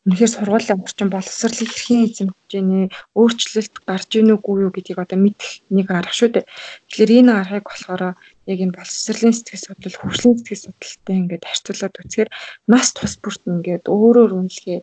үнэхээр 0.06 0.34
сургуулийн 0.34 0.82
орчин 0.86 1.10
боловсролын 1.10 1.66
хэрхэн 1.66 2.06
эзэм 2.06 2.28
хэмжээний 2.30 2.86
өөрчлөлт 3.18 3.74
гарч 3.90 4.10
ийн 4.14 4.34
үгүй 4.38 4.56
юу 4.66 4.70
гэдгийг 4.70 5.02
одоо 5.02 5.18
мэдэх 5.18 5.66
нэг 5.74 5.88
арга 5.90 6.14
шүү 6.14 6.30
дээ. 6.30 6.46
Тэгэхээр 6.46 7.10
энэ 7.26 7.32
аргыг 7.42 7.66
болохоор 7.66 8.02
яг 8.46 8.58
энэ 8.62 8.76
боловсролын 8.78 9.34
сэтгэл 9.34 9.66
судлал, 9.66 9.98
хөгжлийн 9.98 10.36
сэтгэл 10.38 10.64
судлалтай 10.70 11.16
ингээд 11.18 11.44
харьцуулаад 11.46 11.94
үзэхээр 11.98 12.30
нас 12.70 12.86
тус 12.94 13.14
бүрт 13.18 13.42
ингээд 13.50 13.84
өөрөөр 13.90 14.32
үнэлгээ 14.38 14.78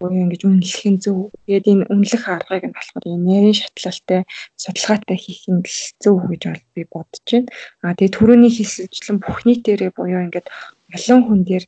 буюу 0.00 0.24
ингэж 0.24 0.42
үнэлэх 0.48 0.84
нь 0.88 1.02
зөв. 1.04 1.28
Тэгээд 1.44 1.70
энэ 1.70 1.84
үнэлэх 1.92 2.24
аргыг 2.24 2.64
нь 2.66 2.76
болохоор 2.76 3.04
энэ 3.04 3.26
нэрийн 3.28 3.56
шатлалтай 3.60 4.20
судалгаатай 4.56 5.16
хийх 5.20 5.44
нь 5.52 5.62
зөв 6.02 6.16
гэж 6.24 6.42
бол 6.48 6.64
би 6.74 6.82
бодож 6.88 7.26
байна. 7.28 7.52
Аа 7.84 7.94
тэгээд 7.94 8.16
түрүүний 8.16 8.52
хэлсэлжлэн 8.56 9.18
бүхний 9.20 9.56
дээрээ 9.60 9.92
буюу 9.92 10.24
ингээд 10.24 10.48
олон 10.96 11.20
хүн 11.28 11.40
дээр 11.44 11.64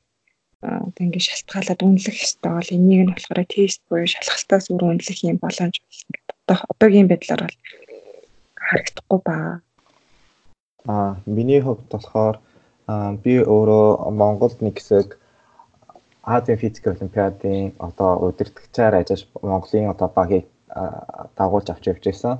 одоо 0.62 1.02
ингээд 1.04 1.28
шалтгаалаад 1.28 1.80
үнэлэх 1.84 2.18
ёстой 2.24 2.52
бол 2.54 2.74
энийг 2.74 3.00
нь 3.02 3.12
болохоор 3.12 3.40
тест 3.50 3.80
буюу 3.90 4.08
шалгалтаас 4.08 4.66
өөр 4.70 4.82
үнэлэх 4.96 5.20
юм 5.28 5.38
боломж 5.42 5.76
ингээд 5.76 6.28
одоо 6.46 6.58
одоогийн 6.72 7.08
байдлаар 7.10 7.42
бол 7.44 7.58
харагдахгүй 8.66 9.20
ба. 9.26 9.36
Аа 10.88 11.12
миний 11.26 11.60
хувьд 11.62 11.86
болохоор 11.90 12.36
би 13.24 13.32
өөрөө 13.42 14.10
Монголд 14.10 14.58
нэг 14.62 14.78
хэсэг 14.78 15.18
Азийн 16.22 16.58
физик 16.58 16.86
олимпиадын 16.86 17.74
одоо 17.78 18.28
удирдагчаар 18.28 18.94
ажиллаж 18.94 19.26
Монголын 19.42 19.90
одоо 19.90 20.08
багийг 20.08 20.46
дагуулж 21.36 21.68
авч 21.70 21.84
явж 21.90 22.04
байсан. 22.06 22.38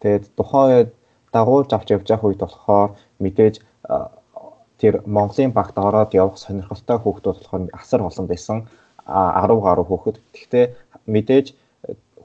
Тэгээд 0.00 0.24
тухайн 0.36 0.68
үед 0.68 0.90
дагуулж 1.32 1.70
авч 1.72 1.88
явж 1.96 2.06
байх 2.08 2.24
үед 2.24 2.40
болохоор 2.44 2.90
мэдээж 3.24 3.64
тэр 4.80 5.00
Монголын 5.06 5.52
багт 5.56 5.76
ороод 5.78 6.12
явах 6.12 6.36
сонирхолтой 6.38 6.98
хүүхдүүд 7.00 7.36
болохоор 7.40 7.62
асар 7.72 8.00
олон 8.04 8.26
байсан. 8.28 8.58
10 9.08 9.60
гаруй 9.64 9.86
хүүхэд. 9.88 10.16
Гэхдээ 10.34 10.66
мэдээж 11.08 11.46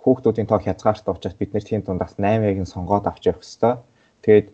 хүүхдүүдийн 0.04 0.48
тоо 0.48 0.60
хязгаартай 0.60 1.14
учраас 1.14 1.40
бид 1.40 1.54
нэр 1.54 1.64
тийм 1.64 1.82
дундаас 1.84 2.16
8-ыг 2.20 2.60
нь 2.60 2.74
сонгоод 2.74 3.08
авч 3.08 3.24
явах 3.32 3.44
хэрэгтэй. 3.44 3.74
Тэгээд 4.24 4.48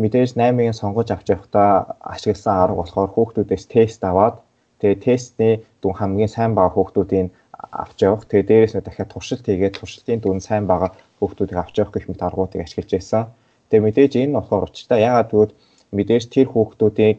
мэдээж 0.00 0.30
8-ыг 0.40 0.68
нь 0.72 0.80
сонгож 0.80 1.08
авч 1.12 1.26
явахдаа 1.34 1.96
ашигласан 2.00 2.56
арга 2.56 2.80
болохоор 2.80 3.10
хүүхдүүдээс 3.12 3.64
тест 3.72 4.04
аваад 4.04 4.40
Тэгээ 4.82 4.98
тестний 5.06 5.54
дүн 5.78 5.94
хамгийн 5.94 6.30
сайн 6.34 6.58
байгаа 6.58 6.74
хүүхдүүдийн 6.74 7.30
авч 7.70 7.98
явах. 8.02 8.26
Тэгээ 8.26 8.48
дээрээс 8.50 8.74
нь 8.74 8.82
дахиад 8.82 9.14
туршилт 9.14 9.46
хийгээд 9.46 9.78
туршилтын 9.78 10.18
дүн 10.18 10.42
сайн 10.42 10.66
байгаа 10.66 10.90
хүүхдүүдийг 11.22 11.58
авч 11.62 11.74
явах 11.78 11.94
гэх 11.94 12.10
мэт 12.10 12.22
аргуудыг 12.26 12.66
ашиглаж 12.66 12.90
байсан. 12.90 13.22
Тэгээ 13.70 13.86
мэдээж 13.86 14.12
энэ 14.18 14.34
болохоор 14.36 14.66
учиртай. 14.66 15.06
Яагаад 15.06 15.30
гэвэл 15.30 15.54
мэдээж 15.94 16.24
тэр 16.34 16.48
хүүхдүүдийг 16.50 17.18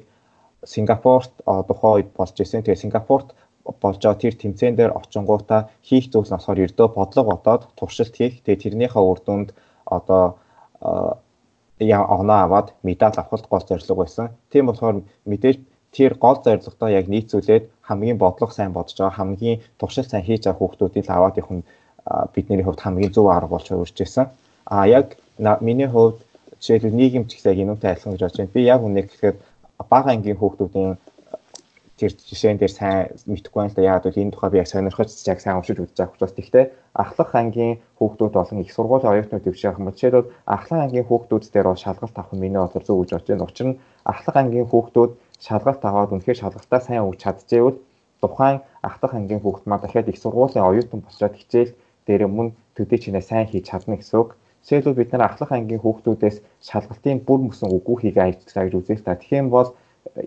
Сингапурт 0.63 1.31
тухайн 1.43 1.95
үед 2.03 2.09
болж 2.15 2.35
исэн. 2.35 2.63
Тэгээ 2.67 2.83
Сингапурт 2.83 3.31
болж 3.63 3.99
байгаа 4.03 4.19
тэр 4.19 4.35
тэмцээн 4.35 4.75
дээр 4.75 4.91
очингуудаа 4.99 5.71
хийх 5.87 6.11
зүйлс 6.11 6.31
нь 6.31 6.35
болохоор 6.35 6.63
ердөө 6.67 6.87
бодлого 6.91 7.31
бодоод 7.31 7.63
туршилт 7.79 8.15
хийх. 8.15 8.43
Тэгээ 8.43 8.63
тэрнийхээ 8.63 9.03
үр 9.03 9.19
дүнд 9.23 9.49
одоо 9.87 10.23
яа 11.79 12.03
оноо 12.19 12.39
аваад 12.43 12.67
медаль 12.83 13.15
авахд 13.15 13.47
гол 13.47 13.63
зорилго 13.63 13.95
байсан. 14.03 14.35
Тийм 14.51 14.67
болохоор 14.67 15.03
мэдээж 15.27 15.57
тэр 15.95 16.13
гол 16.17 16.41
зорилготой 16.43 16.91
яг 16.99 17.07
нийцүүлээд 17.07 17.65
хамгийн 17.87 18.17
бодлого 18.17 18.51
сайн 18.53 18.73
бодож 18.73 18.97
байгаа 18.97 19.17
хамгийн 19.17 19.61
туршилт 19.79 20.09
сайн 20.09 20.25
хийж 20.25 20.43
байгаа 20.43 20.59
хүүхдүүдийг 20.59 21.05
л 21.05 21.13
аваад 21.15 21.37
явах 21.37 21.53
нь 21.57 21.63
бидний 22.33 22.63
хувьд 22.65 22.83
хамгийн 22.83 23.13
зөв 23.13 23.29
арга 23.29 23.53
болж 23.53 23.69
байсан. 23.97 24.25
А 24.65 24.87
яг 24.87 25.17
миний 25.61 25.87
хувьд 25.87 26.17
жишээлбэл 26.59 26.99
нийгэмч 26.99 27.29
яг 27.45 27.57
энүүтэй 27.59 27.91
адилхан 27.91 28.13
гэж 28.13 28.21
бодож 28.23 28.37
байна. 28.37 28.55
Би 28.55 28.61
яг 28.63 28.81
үнэ 28.83 29.01
гэхээр 29.05 29.35
бага 29.89 30.09
ангийн 30.11 30.39
хүүхдүүдийн 30.39 30.97
тэр 31.97 32.11
жишээн 32.11 32.57
дээр 32.57 32.73
сайн 32.73 33.13
мэдэхгүй 33.29 33.59
байна 33.61 33.71
л 33.71 33.77
да. 33.77 33.81
Яг 33.83 34.05
л 34.05 34.21
энэ 34.21 34.33
тухай 34.33 34.49
би 34.49 34.57
яг 34.57 34.67
сонирхож 34.67 35.09
яг 35.27 35.39
сайн 35.41 35.57
уншиж 35.61 35.77
үзэж 35.77 35.97
байгаа 35.97 36.15
учраас 36.15 36.35
тэгтээ 36.35 36.65
ахлах 36.93 37.31
ангийн 37.35 37.79
хүүхдүүд 37.99 38.33
болон 38.33 38.61
их 38.61 38.73
сургуулийн 38.73 39.13
оюутнууд 39.13 39.43
дэвших 39.45 39.77
юм. 39.77 39.91
Жишээлбэл 39.93 40.31
ахлах 40.45 40.79
ангийн 40.85 41.07
хүүхдүүд 41.07 41.43
дээр 41.53 41.67
бол 41.69 41.83
шалгалт 41.83 42.17
авах 42.17 42.33
нь 42.33 42.41
миний 42.41 42.59
бодлоор 42.59 42.85
зөв 42.85 42.97
гэж 43.01 43.11
бодож 43.13 43.29
байна. 43.29 43.47
Учир 43.47 43.67
нь 43.67 43.79
ахлах 44.03 44.35
ангийн 44.35 44.67
хүүхдүүд 44.69 45.11
шалгалт 45.45 45.83
аваад 45.83 46.13
үнэхээр 46.15 46.39
шалгалтаа 46.39 46.81
сайн 46.83 47.03
өгч 47.07 47.19
чадчихвэл 47.23 47.79
тухайн 48.23 48.57
ахтах 48.89 49.13
ангийн 49.15 49.43
хүүхд 49.43 49.63
маа 49.67 49.79
дахиад 49.83 50.07
их 50.07 50.19
сургуулийн 50.23 50.63
оюутан 50.63 50.99
болчоод 51.03 51.35
хичээл 51.35 51.75
дээр 52.07 52.23
мөн 52.31 52.47
төдий 52.75 52.99
чинээ 53.03 53.23
сайн 53.29 53.47
хийж 53.51 53.65
чадна 53.69 53.99
гэсэн 53.99 54.19
үг. 54.19 54.29
Жишээлбэл 54.63 54.99
бид 54.99 55.11
нар 55.11 55.27
ахлах 55.27 55.51
ангийн 55.51 55.83
хүүхдүүдээс 55.83 56.37
шалгалтын 56.67 57.19
бүр 57.27 57.39
мөсөн 57.51 57.69
үгүй 57.75 57.95
хийгээ 57.99 58.23
ажиллаа 58.23 58.63
гэж 58.65 58.75
үзээ 58.79 59.03
та. 59.03 59.19
Тэгэхээр 59.19 59.47
бол 59.51 59.69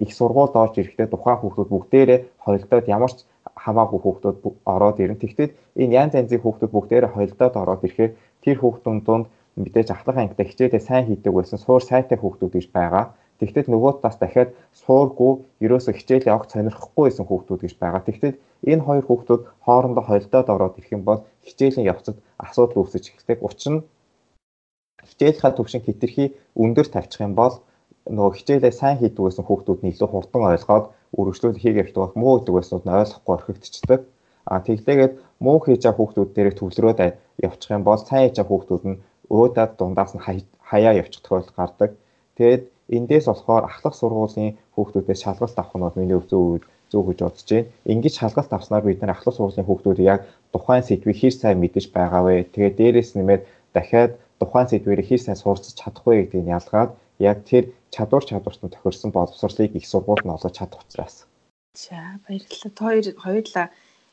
их 0.05 0.13
сургуульд 0.13 0.55
орж 0.63 0.75
ирэхдээ 0.77 1.09
тухайн 1.09 1.41
хүүхдүүд 1.41 1.69
бүгдээрээ 1.73 2.21
хойлдоод 2.45 2.87
ямар 2.97 3.13
ч 3.17 3.25
хамаагүй 3.65 4.01
хүүхдүүд 4.03 4.37
ороод 4.69 5.01
ирнэ. 5.01 5.21
Тэгвэл 5.21 5.57
энэ 5.81 5.97
янз 6.01 6.13
янзын 6.21 6.43
хүүхдүүд 6.45 6.73
бүгдээрээ 6.77 7.15
хойлдоод 7.17 7.55
ороод 7.57 7.83
ирэхээр 7.89 8.13
тэр 8.45 8.57
хүүхдүүн 8.61 8.99
донд 9.09 9.27
мэдээж 9.57 9.89
ахлах 9.97 10.17
ангитай 10.21 10.47
хичээлээ 10.49 10.83
сайн 10.85 11.05
хийдэг 11.09 11.33
байсан 11.33 11.59
суур 11.61 11.81
сайтай 11.81 12.17
хүүхдүүд 12.21 12.53
гэж 12.57 12.67
байгаа. 12.77 13.05
Тэгвэл 13.41 13.69
нөгөө 13.69 13.93
тас 14.01 14.17
дахиад 14.17 14.51
суургүй 14.73 15.33
ерөөсө 15.65 15.93
хичээлээ 15.93 16.33
огт 16.37 16.51
сонирхгүй 16.57 17.05
байсан 17.07 17.27
хүүхдүүд 17.29 17.61
гэж 17.65 17.75
байгаа. 17.77 18.03
Тэгвэл 18.09 18.41
энэ 18.73 18.85
хоёр 18.87 19.05
хүүхдүүд 19.07 19.43
хоорондоо 19.65 20.05
холдоод 20.09 20.49
ороод 20.55 20.79
ирэх 20.81 20.95
юм 20.97 21.03
бол 21.05 21.21
хичээлийн 21.45 21.89
явцад 21.93 22.17
асуудал 22.41 22.81
үүсэж 22.81 23.05
эхэлдэг. 23.13 23.39
Учир 23.45 23.73
нь 23.73 23.85
хичээлийнхаа 25.05 25.53
төвшин 25.53 25.85
хэтэрхий 25.85 26.29
өндөр 26.57 26.87
тавьчих 26.89 27.21
юм 27.27 27.35
бол 27.37 27.55
нөгөө 28.09 28.33
хичээлээ 28.39 28.73
сайн 28.73 28.97
хийдэг 28.99 29.23
байсан 29.25 29.45
хүүхдүүд 29.47 29.81
нь 29.83 29.91
илүү 29.93 30.09
хурдан 30.11 30.43
ойлгоод 30.51 30.87
үргэлжлүүл 31.19 31.63
хийх 31.63 31.77
явж 31.83 31.93
байгаа 31.95 32.21
муу 32.23 32.35
гэдэг 32.39 32.55
байснууд 32.57 32.85
нь 32.87 32.97
ойлгохгүй 33.01 33.35
орхигдчихдаг. 33.37 34.01
А 34.47 34.63
тэглээгээд 34.67 35.15
муу 35.45 35.59
хийж 35.61 35.83
байгаа 35.83 35.99
хүүхдүүд 35.99 36.31
дээр 36.33 36.51
төвлөрөөд 36.57 37.01
явчих 37.47 37.71
юм 37.77 37.83
бол 37.85 38.01
сайн 38.01 38.25
хийж 38.31 38.37
байгаа 38.39 38.53
хүүхдүүд 38.53 38.85
нь 38.91 39.01
өөдөөд 39.37 39.73
дундаас 39.79 40.13
нь 40.15 40.25
хаяа 40.71 40.93
явчих 41.03 41.23
тохиолдол 41.23 41.59
гардаг. 41.59 41.91
Тэгээд 42.39 42.63
эндээс 42.89 43.27
болохоор 43.29 43.65
ахлах 43.67 43.95
сургуулийн 43.99 44.57
хүүхдүүдээс 44.75 45.21
шалгалт 45.25 45.59
авах 45.59 45.75
нь 45.77 45.85
бол 45.85 45.99
миний 45.99 46.21
зөв 46.31 46.63
зөв 46.91 47.03
гэж 47.07 47.19
бодож 47.23 47.49
байна. 47.51 47.71
Ингэж 47.93 48.15
шалгалт 48.21 48.53
авснаар 48.53 48.85
бид 48.87 49.01
нар 49.03 49.15
ахлах 49.15 49.35
сургуулийн 49.35 49.67
хүүхдүүд 49.67 49.99
яг 50.07 50.21
тухайн 50.55 50.85
сэдвийг 50.87 51.19
хэр 51.19 51.35
сайн 51.35 51.59
мэдэж 51.59 51.85
байгаа 51.91 52.23
вэ? 52.23 52.47
Тэгээд 52.55 52.79
дээрэс 52.79 53.11
нэмээд 53.19 53.43
дахиад 53.75 54.13
тухайн 54.39 54.69
сэдвээр 54.71 55.03
хэр 55.03 55.21
сайн 55.23 55.39
сурч 55.39 55.75
чадах 55.75 56.05
вэ 56.07 56.31
гэдгийг 56.31 56.47
ялгаад 56.59 56.91
яг 57.19 57.39
тэр 57.51 57.65
чадвар 57.91 58.25
чадварт 58.25 58.61
нь 58.63 58.75
тохирсон 58.75 59.11
боловсролыг 59.11 59.73
их 59.75 59.87
сургуульд 59.87 60.25
нь 60.25 60.35
олгож 60.35 60.55
чадах 60.55 60.81
учраас. 60.85 61.27
За 61.75 61.99
баярлалаа. 62.25 62.71
Хоёр 62.79 63.07
хоёулаа 63.25 63.67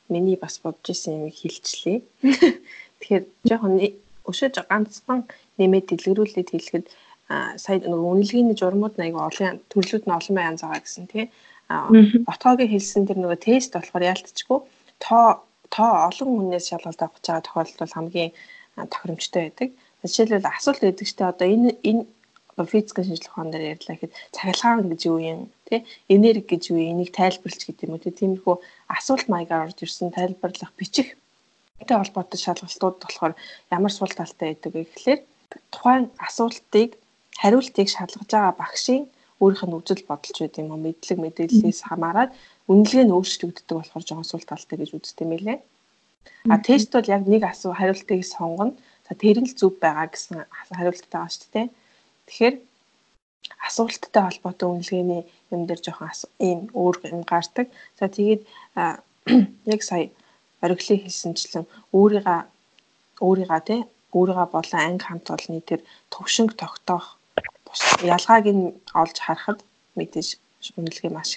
миний 0.10 0.38
бас 0.44 0.58
бодож 0.64 0.88
исэн 0.90 1.14
юм 1.14 1.32
хэлчихлээ. 1.32 1.98
Тэгэхээр 3.00 3.24
жоохон 3.48 3.76
өшөөж 4.30 4.56
ганцхан 4.72 5.28
нэмээд 5.60 5.86
дэлгэрүүлээд 5.92 6.50
хэлэхэд 6.52 6.86
сая 7.64 7.78
нөгөө 7.82 8.10
үнэлгээний 8.14 8.58
журмууд 8.58 8.96
нэг 8.98 9.14
олон 9.16 9.60
төрлүүд 9.72 10.06
нь 10.06 10.18
олон 10.18 10.38
янз 10.50 10.62
байгаа 10.64 10.82
гэсэн 10.84 11.06
тий. 11.12 11.26
Отгоогийн 12.32 12.72
хэлсэн 12.74 13.08
тэр 13.08 13.20
нөгөө 13.20 13.40
тест 13.46 13.72
болохоор 13.74 14.10
яалтчгүй 14.12 14.60
тоо 15.00 15.26
тоо 15.74 15.92
олон 16.10 16.30
хүнээс 16.34 16.66
шалгалт 16.70 17.02
авах 17.02 17.18
гэж 17.18 17.26
байгаа 17.28 17.46
тохиолдол 17.48 17.96
хамгийн 17.96 18.32
тохиромжтой 18.92 19.42
байдаг. 19.46 19.70
Жишээлбэл 20.04 20.52
асуулт 20.52 20.84
өгдөг 20.84 21.08
штэ 21.10 21.32
одоо 21.32 21.48
энэ 21.48 21.72
энэ 21.90 22.04
физикийн 22.62 23.06
шинжилгээ 23.08 23.32
ухаан 23.34 23.50
дээр 23.50 23.72
ярьлаа 23.74 23.96
гэхэд 23.98 24.14
цахилгаан 24.36 24.90
гэж 24.92 25.02
юу 25.10 25.18
юм 25.18 25.42
тий 25.66 25.80
энерги 26.14 26.54
гэж 26.54 26.64
юу 26.70 26.78
энийг 26.78 27.10
тайлбарлаж 27.18 27.62
гэдэг 27.66 27.86
юм 27.90 27.94
уу 27.98 28.06
тиймэрхүү 28.06 28.56
асуулт 28.94 29.28
маягаар 29.34 29.66
орж 29.74 29.80
ирсэн 29.82 30.14
тайлбарлах 30.14 30.72
бичих 30.78 31.18
тэй 31.88 31.98
холбоотой 31.98 32.40
шалгалтууд 32.40 32.98
болохоор 33.02 33.34
ямар 33.74 33.92
сул 33.92 34.14
талтай 34.14 34.54
байдаг 34.54 34.72
вэ 34.74 34.86
гэхлээр 34.86 35.22
тухайн 35.74 36.06
асуултыг 36.28 36.90
хариултыг 37.42 37.88
шалгаж 37.90 38.30
байгаа 38.32 38.54
багшийн 38.62 39.04
өөрийнх 39.42 39.64
нь 39.68 39.78
үзэл 39.78 40.04
бодолч 40.10 40.38
байд 40.40 40.56
юм 40.62 40.70
уу 40.72 40.80
мэдлэг 40.86 41.18
мэдээллээс 41.22 41.80
хамаарат 41.90 42.32
үнэлгээ 42.72 43.06
нь 43.06 43.16
өөрчлөгддөг 43.16 43.76
болохоор 43.78 44.04
жоохон 44.08 44.28
сул 44.30 44.46
талтай 44.48 44.78
гэж 44.80 44.90
үздэг 44.96 45.26
юм 45.26 45.34
лээ. 45.36 45.60
А 46.54 46.56
тест 46.68 46.90
бол 46.96 47.14
яг 47.16 47.24
нэг 47.28 47.44
асуу 47.44 47.74
хариултыг 47.76 48.22
сонгоно. 48.24 48.78
За 49.08 49.14
тэр 49.20 49.38
нь 49.42 49.50
л 49.50 49.58
зөв 49.60 49.72
байгаа 49.84 50.08
гэсэн 50.12 50.38
хариулттай 50.78 51.12
байгаа 51.12 51.34
шүү 51.36 51.52
дээ. 51.54 51.68
Тэгэхээр 52.28 52.56
асуулттай 53.68 54.24
холбоотой 54.26 54.68
үнэлгээний 54.70 55.22
юм 55.54 55.62
дээр 55.68 55.82
жоохон 55.84 56.12
ийм 56.48 56.60
өөр 56.72 56.96
юм 57.12 57.24
гардаг. 57.32 57.68
За 58.00 58.06
тэгээд 58.08 58.42
яг 59.74 59.82
сая 59.84 60.08
ориглын 60.64 61.04
хэлсэнчлэн 61.04 61.66
өөрийгөө 61.98 62.40
өөрийгөө 63.28 63.62
тий 63.68 63.82
өөрийгөө 64.18 64.48
болон 64.56 64.80
анги 64.88 65.04
хамт 65.08 65.28
олонны 65.36 65.62
тэр 65.70 65.82
төвшинг 66.14 66.52
тогтоох 66.62 67.20
ялгааг 68.16 68.46
нь 68.54 68.66
олж 69.02 69.18
харахад 69.22 69.60
мэдээж 69.98 70.30
үнэлгээ 70.80 71.12
маш 71.14 71.30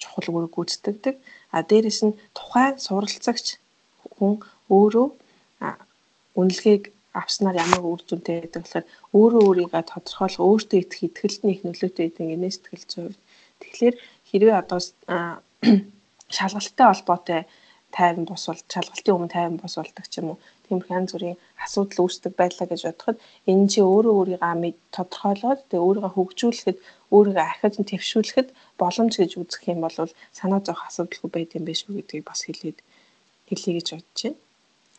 чухал 0.00 0.28
үүрэг 0.32 0.52
гүйцэтгэдэг. 0.54 1.14
А 1.54 1.62
дээрэс 1.68 2.00
нь 2.06 2.18
тухайн 2.36 2.76
суралцагч 2.86 3.46
хүн 4.16 4.34
өөрөө 4.76 5.08
үнэлгээг 6.40 6.82
авснаар 7.20 7.56
ямар 7.64 7.82
үр 7.84 8.02
дүнтэй 8.04 8.36
байдаг 8.44 8.62
болохоор 8.62 8.86
өөрөө 9.16 9.42
өөрийгөө 9.48 9.82
тодорхойлох, 9.88 10.46
өөртөө 10.48 10.78
итгэх 10.80 11.06
итгэлд 11.08 11.42
нь 11.44 11.52
их 11.54 11.60
нөлөөтэй 11.64 12.04
байдаг 12.06 12.26
инээ 12.34 12.52
сэтгэл 12.52 12.84
зүйн. 12.92 13.14
Тэгэхээр 13.60 13.94
хэрвээ 14.28 14.56
одоо 14.60 14.78
шалгалттай 16.36 16.86
холбоотой 16.88 17.40
тайван 17.96 18.24
бус 18.28 18.44
бол 18.48 18.62
шалгалтын 18.72 19.14
өмнө 19.16 19.32
тайван 19.32 19.56
бус 19.56 19.74
болдог 19.80 20.06
ч 20.12 20.14
юм 20.20 20.36
уу 20.36 20.38
тиймэрхүү 20.66 20.96
янз 20.98 21.10
бүрийн 21.14 21.38
асуудал 21.64 22.04
үүсдэг 22.04 22.32
байлаа 22.40 22.66
гэж 22.68 22.80
бодоход 22.86 23.18
энэ 23.50 23.66
чи 23.72 23.80
өөрөө 23.80 24.14
өөрийгөө 24.18 24.72
тодорхойлоод 24.96 25.60
тэгээ 25.70 25.86
өөрийгөө 25.86 26.12
хөгжүүлэхэд 26.14 26.78
өөрийгөө 27.14 27.46
ахиж 27.46 27.74
нь 27.78 27.88
твшүүлэхэд 27.90 28.48
боломж 28.80 29.12
гэж 29.18 29.32
үзэх 29.40 29.62
юм 29.72 29.80
бол 29.84 29.96
санаа 30.38 30.60
зовх 30.66 30.82
асуудалгүй 30.88 31.30
байд 31.32 31.50
юм 31.58 31.64
биш 31.66 31.80
үү 31.86 31.94
гэдгийг 32.02 32.24
бас 32.26 32.40
хэлээд 32.44 32.78
хэлье 33.48 33.72
гэж 33.78 33.88
бодож 33.94 34.20
байна. 34.22 34.38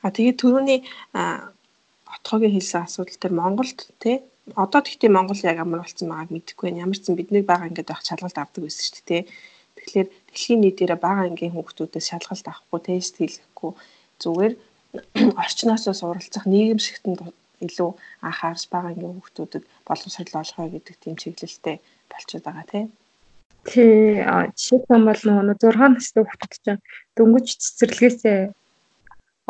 А 0.06 0.10
тэгээд 0.16 0.40
түрүүний 0.42 0.80
отгоогийн 2.16 2.56
хэлсэн 2.56 2.82
асуудал 2.88 3.20
төр 3.20 3.34
Монголд 3.36 3.80
тий 4.04 4.18
одоо 4.56 4.82
тэгтээ 4.82 5.12
Монгол 5.12 5.42
яг 5.44 5.60
амар 5.60 5.84
болсон 5.84 6.08
байгааг 6.08 6.32
мэдэхгүй 6.32 6.66
байна. 6.72 6.84
Ямар 6.88 6.98
ч 6.98 7.04
зэн 7.04 7.20
бидний 7.20 7.44
бага 7.44 7.68
ингээд 7.68 7.92
байх 7.92 8.04
шалгалт 8.08 8.38
авдаг 8.40 8.64
байсан 8.64 8.84
шүү 8.88 8.96
дээ 8.96 9.08
тий. 9.08 9.24
Тэгэхээр 9.76 10.08
дэлхийн 10.32 10.62
нийтээр 10.64 10.94
бага 10.96 11.22
ангийн 11.28 11.54
хүүхдүүдээс 11.56 12.08
шалгалт 12.08 12.48
авахгүй 12.48 12.80
тест 12.88 13.14
хийлгэхгүй 13.20 13.72
зүгээр 14.24 14.54
орчноосоо 15.36 15.94
суралцах 15.98 16.46
нийгэм 16.48 16.80
шигтэнд 16.80 17.20
илүү 17.66 17.90
анхаарч 18.28 18.64
бага 18.70 18.94
ангийн 18.94 19.18
хүүхдүүдэд 19.18 19.64
боловсрол 19.88 20.42
олгоё 20.42 20.70
гэдэг 20.74 20.96
тийм 21.02 21.16
чиглэлтэй 21.22 21.78
болчиход 22.12 22.46
байгаа 22.46 22.66
тийм. 22.72 22.88
Тий, 23.68 24.24
жишээлбэл 24.24 25.08
бол 25.10 25.22
нөгөө 25.28 25.58
6 25.60 25.92
настай 25.92 26.24
хүүхдүүд 26.24 26.64
чинь 26.64 26.84
дөнгөж 27.18 27.48
цэцэрлэгээсээ 27.64 28.40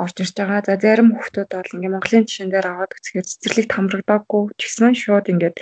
орж 0.04 0.16
ирж 0.24 0.34
байгаа. 0.38 0.62
За 0.66 0.76
зарим 0.82 1.10
хүүхдүүд 1.14 1.50
бол 1.54 1.76
ингээ 1.76 1.94
Монголын 1.94 2.26
жишээн 2.26 2.52
дээр 2.54 2.68
аваад 2.70 2.96
үзэхээр 2.98 3.30
цэцэрлэгт 3.30 3.72
хамрагдаагүй 3.74 4.44
ч 4.58 4.62
гэсэн 4.66 4.94
шууд 5.02 5.26
ингээд 5.34 5.58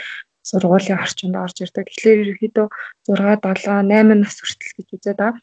сургуулийн 0.50 1.02
орчинд 1.02 1.36
орж 1.36 1.58
ирдэг. 1.64 1.88
Тэгэхээр 1.90 2.20
ерөөхдөө 2.32 2.68
6, 3.10 3.66
7, 3.66 3.90
8 3.90 4.24
нас 4.24 4.36
хүртэл 4.40 4.76
гэж 4.78 4.88
үзээд 4.96 5.20
байгаа. 5.20 5.42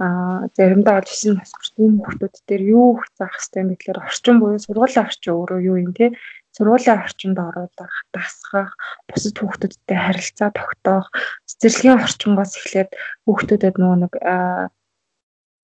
Аа 0.00 0.48
заримдаа 0.56 1.00
бол 1.00 1.10
9 1.10 1.36
нас 1.36 1.50
хүртэл 1.52 1.84
энэ 1.84 2.00
хүүхдүүд 2.00 2.34
дээр 2.48 2.62
юу 2.76 2.88
их 2.96 3.04
заах 3.18 3.36
бэ 3.52 3.76
гэхээр 3.76 3.98
орчин 4.06 4.36
буюу 4.40 4.58
сургуулийн 4.62 5.06
орчин 5.06 5.32
өөрөө 5.36 5.60
юу 5.68 5.76
юм 5.84 5.92
те? 5.92 6.16
Сургуулийн 6.52 7.00
орчинд 7.00 7.38
оруулах, 7.40 7.96
дасгах, 8.12 8.76
бусад 9.08 9.36
хүүхдүүдтэй 9.40 9.98
харилцаа 10.04 10.50
тогтоох, 10.52 11.08
цэцэрлэгийн 11.48 11.96
орчингоос 12.04 12.52
эхлээд 12.60 12.90
хүүхдүүдэд 13.24 13.76
нөгөө 13.80 13.98
нэг 14.04 14.12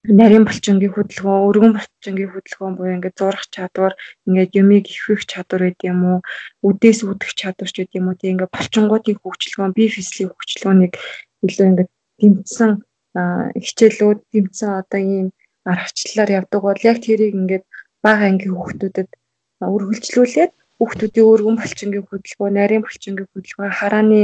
нарийн 0.09 0.45
булчингийн 0.49 0.95
хөдөлгөөн, 0.95 1.47
өргөн 1.49 1.73
булчингийн 1.77 2.33
хөдөлгөөн 2.33 2.75
буюу 2.79 2.95
ингээд 2.97 3.19
зурах 3.21 3.45
чадвар, 3.53 3.93
ингээд 4.25 4.57
юмыг 4.57 4.87
ихвэх 4.89 5.23
чадвар 5.29 5.63
гэдэг 5.69 5.91
юм 5.93 6.01
уу, 6.09 6.19
үдээс 6.65 7.05
үдэх 7.05 7.37
чадварч 7.37 7.75
гэдэг 7.77 7.99
юм 8.01 8.09
уу, 8.09 8.17
тийм 8.17 8.33
ингээд 8.39 8.55
булчингуудын 8.57 9.21
хөгжлөгөөн, 9.21 9.77
бие 9.77 9.93
физикийн 9.93 10.33
хөгжлөгөөнийг 10.33 10.95
илүү 11.45 11.67
ингээд 11.69 11.91
тэмцсэн 12.19 12.71
хичээлүүд, 13.15 14.19
тэмцсэн 14.33 14.71
одоо 14.81 15.01
ийм 15.01 15.29
аргачлалаар 15.73 16.31
явдаг 16.39 16.61
бол 16.65 16.81
яг 16.91 16.99
тэрийг 17.05 17.33
ингээд 17.41 17.65
бага 18.05 18.25
ангийн 18.29 18.55
хүүхдүүдэд 18.57 19.11
үргэлжлүүлээд 19.75 20.53
хүүхдүүдийн 20.79 21.31
өргөн 21.33 21.57
булчингийн 21.59 22.07
хөдөлгөөн, 22.07 22.55
нарийн 22.57 22.85
булчингийн 22.85 23.31
хөдөлгөөн, 23.31 23.79
харааны 23.81 24.23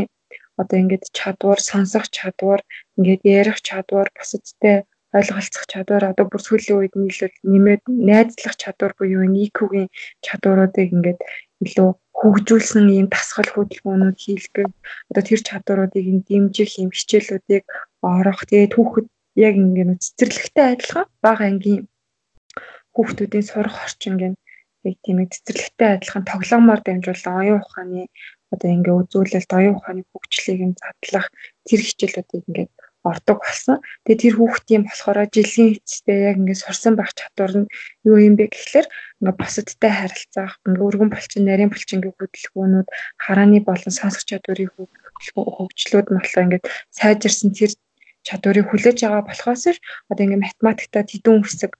одоо 0.61 0.76
ингээд 0.82 1.05
чадвар, 1.18 1.61
сонсох 1.70 2.07
чадвар, 2.16 2.61
ингээд 2.97 3.22
ярих 3.39 3.59
чадвар, 3.68 4.09
бусадтай 4.14 4.76
ойлголцох 5.14 5.66
чадвар 5.72 6.05
одоо 6.11 6.26
бүр 6.26 6.43
сүүлийн 6.43 6.78
үед 6.78 6.95
илүү 6.95 7.30
нэмээд 7.53 7.82
найзлах 7.87 8.55
чадвар 8.62 8.93
буюу 8.99 9.22
IQ-гийн 9.47 9.89
чадваруудыг 10.26 10.89
ингээд 10.95 11.20
илүү 11.64 11.91
хөгжүүлсэн 12.18 12.87
ийм 12.97 13.07
дасгал 13.14 13.51
хөдөлгөөнүүд 13.55 14.18
хийлгэх 14.24 14.70
одоо 15.11 15.22
тэр 15.26 15.41
чадваруудыг 15.49 16.07
дэмжих 16.26 16.72
ийм 16.82 16.91
хичээлүүдийг 16.95 17.64
орох 18.05 18.41
тэгээд 18.49 18.73
хүүхэд 18.77 19.07
яг 19.47 19.55
ингээд 19.63 20.03
цэцэрлэгтэй 20.05 20.67
адилхан 20.73 21.07
бага 21.25 21.45
ангийн 21.51 21.83
хүүхдүүдийн 22.95 23.49
сурах 23.51 23.77
орчинг 23.85 24.21
нь 24.31 24.39
яг 24.89 24.97
тийм 25.05 25.19
ээ 25.23 25.33
цэцэрлэгтэй 25.35 25.89
адилхан 25.97 26.25
тоглоомоор 26.31 26.81
дамжуулан 26.85 27.35
оюун 27.43 27.63
ухааны 27.65 28.03
одоо 28.53 28.69
ингээ 28.77 28.95
үзүүлэлт 29.01 29.51
оюун 29.59 29.77
ухааны 29.77 30.03
хөгжлийг 30.13 30.61
нь 30.69 30.79
задлах 30.81 31.27
тэр 31.67 31.81
хичээлүүдийг 31.83 32.45
ингээд 32.49 32.73
ордог 33.05 33.39
болсон. 33.45 33.77
Тэгээ 34.05 34.23
тэр 34.23 34.35
хүүхдийн 34.41 34.83
болохоор 34.89 35.19
жилийн 35.29 35.77
эцэстээ 35.77 36.19
яг 36.31 36.37
ингээд 36.41 36.63
сурсан 36.65 36.95
байх 36.97 37.13
чадвар 37.13 37.53
нь 37.61 37.69
юу 38.09 38.17
юм 38.17 38.35
бэ 38.37 38.49
гэхлээр 38.49 38.87
ингээд 39.21 39.41
босодтой 39.41 39.93
харилцах, 39.93 40.53
ингээд 40.65 40.87
өргөн 40.89 41.11
булчин, 41.13 41.43
нарийн 41.45 41.71
булчингийн 41.73 42.17
хөдөлгөөнүүд, 42.17 42.89
харааны 43.25 43.61
болон 43.61 43.93
сонсох 43.93 44.25
чадварын 44.25 44.73
хөгжлүүд 44.73 46.07
нь 46.09 46.17
болохоор 46.17 46.47
ингээд 46.49 46.65
сайжирсан 46.97 47.51
тэр 47.53 47.73
чадварыг 48.27 48.66
хүлээж 48.68 48.99
байгаа 49.05 49.22
болохоос 49.29 49.64
одоо 50.11 50.22
ингээд 50.25 50.45
математикта 50.47 50.99
тэдүүн 51.12 51.43
хэсэг 51.45 51.72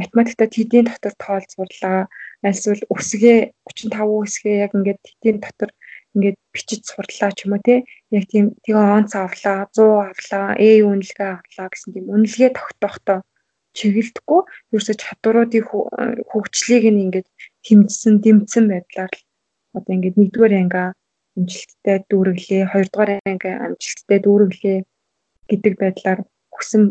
математикта 0.00 0.46
тэдийн 0.46 0.86
дотор 0.88 1.14
тоолзуурлаа. 1.22 2.08
Альсвал 2.44 2.82
үсгээ 2.94 3.38
35 3.64 4.22
үсгээ 4.24 4.56
яг 4.64 4.72
ингээд 4.76 5.00
тэдийн 5.06 5.38
дотор 5.40 5.70
ингээд 6.14 6.38
бичиж 6.54 6.82
сурлаа 6.86 7.30
ч 7.34 7.38
юм 7.44 7.54
уу 7.56 7.62
те 7.66 7.74
яг 8.16 8.24
тийм 8.30 8.46
тэгээ 8.64 8.86
онц 8.96 9.12
авлаа 9.16 9.58
100 9.74 10.10
авлаа 10.10 10.46
ээ 10.66 10.86
үнэлгээ 10.86 11.30
авлаа 11.34 11.68
гэсэн 11.70 11.90
тийм 11.94 12.06
үнэлгээ 12.14 12.50
тогтоохдоо 12.54 13.18
чиглэдэггүй 13.76 14.40
ерөөсө 14.70 14.94
чадваруудын 15.02 15.64
хөгжлийг 16.30 16.84
нь 16.90 17.02
ингээд 17.04 17.28
хэмжсэн 17.66 18.14
дэмцсэн 18.22 18.64
байдлаар 18.70 19.12
л 19.18 19.24
одоо 19.76 19.92
ингээд 19.96 20.16
нэгдүгээр 20.20 20.54
анги 20.60 20.82
амжилттай 21.34 21.96
дүүрэглээ 22.10 22.62
хоёрдугаар 22.70 23.10
анги 23.30 23.50
амжилттай 23.66 24.18
дүүрэглээ 24.22 24.78
гэдэг 25.50 25.74
байдлаар 25.82 26.20
хүсэм 26.54 26.82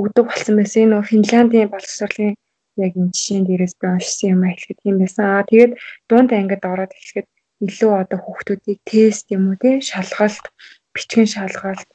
өгдөг 0.00 0.24
болсон 0.28 0.54
байсан. 0.56 0.82
Энэ 0.84 1.08
Финляндийн 1.10 1.72
боловсролын 1.72 2.34
яг 2.84 2.92
энэ 2.96 3.12
жишээн 3.14 3.44
дээрээс 3.46 3.74
би 3.80 3.86
уншсан 3.88 4.28
юм 4.34 4.42
хэлэхэд 4.46 4.78
тийм 4.82 4.96
байсан. 5.00 5.24
Аа 5.26 5.48
тэгээд 5.48 5.72
дунд 6.08 6.30
ангид 6.32 6.62
ороод 6.72 6.92
эхлэхэд 6.96 7.28
илүү 7.66 7.92
одоо 8.02 8.18
хүүхдүүдийг 8.22 8.80
тест 8.88 9.26
юм 9.36 9.52
уу 9.52 9.56
тий 9.60 9.74
шалгалт, 9.90 10.44
бичгэн 10.94 11.28
шалгалт, 11.28 11.88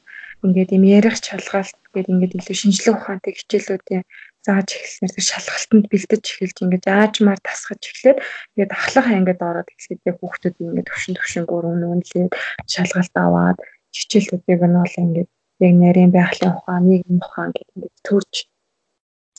ингээд 0.45 0.76
юм 0.78 0.84
ярих 0.97 1.18
шалгалт 1.18 1.78
гэдэг 1.93 2.11
ингээд 2.13 2.38
илүү 2.38 2.55
шинжлэх 2.61 2.95
ухаантай 3.01 3.34
хичээлүүдийн 3.34 4.03
зааж 4.45 4.70
эхэлснээр 4.78 5.26
шалгалтанд 5.32 5.86
бэлдэж 5.89 6.24
эхэлж 6.30 6.57
ингээд 6.61 6.86
аажмаар 6.86 7.39
тасгаж 7.41 7.82
эхлээд 7.82 8.18
ингээд 8.53 8.72
ахлах 8.78 9.07
ангид 9.09 9.41
ороод 9.41 9.70
эхлэхдээ 9.74 10.13
хүүхдүүд 10.22 10.55
ингээд 10.61 10.89
төвшин 10.89 11.16
төвшингөөр 11.18 11.66
үнэлээд 11.66 12.32
шалгалт 12.74 13.16
аваад 13.26 13.57
хичээлүүдийг 13.97 14.61
нь 14.70 14.78
бол 14.78 14.95
ингээд 15.03 15.30
яг 15.64 15.74
нарийн 15.82 16.12
байгалийн 16.16 16.53
ухаан, 16.56 16.84
нийгмийн 16.89 17.22
ухаан 17.24 17.51
гэх 17.56 17.70
ингээд 17.76 17.97
төрж 18.08 18.34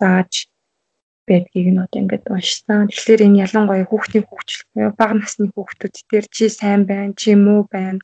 зааж 0.00 0.32
байдгийг 1.28 1.68
нь 1.72 1.82
одоо 1.84 1.98
ингээд 2.00 2.24
уншсан. 2.30 2.88
Тэгэхээр 2.88 3.26
энэ 3.26 3.40
ялангуяа 3.44 3.86
хүүхдийн 3.88 4.24
хөгжил 4.26 4.62
бага 4.98 5.14
насны 5.18 5.46
хүүхдүүд 5.50 5.94
дээр 6.10 6.26
чи 6.36 6.44
сайн 6.48 6.82
байна, 6.90 7.12
чи 7.20 7.30
муу 7.34 7.66
байна. 7.74 8.00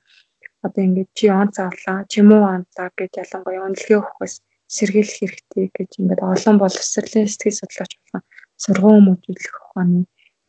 Одоо 0.66 0.82
ингээд 0.86 1.10
чи 1.18 1.26
онц 1.40 1.56
авлаа, 1.58 1.98
чи 2.10 2.20
муу 2.28 2.42
онцаа 2.54 2.88
гэж 2.98 3.12
ялангуяа 3.22 3.66
үнэлгээ 3.66 3.98
өгөхөөс 4.00 4.34
сэргийлэх 4.74 5.18
хэрэгтэй 5.20 5.66
гэж 5.76 5.90
ингээд 6.00 6.20
олон 6.32 6.56
боловсролын 6.58 7.28
сэтгэл 7.28 7.60
судлаач 7.60 7.92
болон 8.00 8.22
сургууль 8.62 9.04
мөжиглэх 9.06 9.56
ухааны 9.64 10.00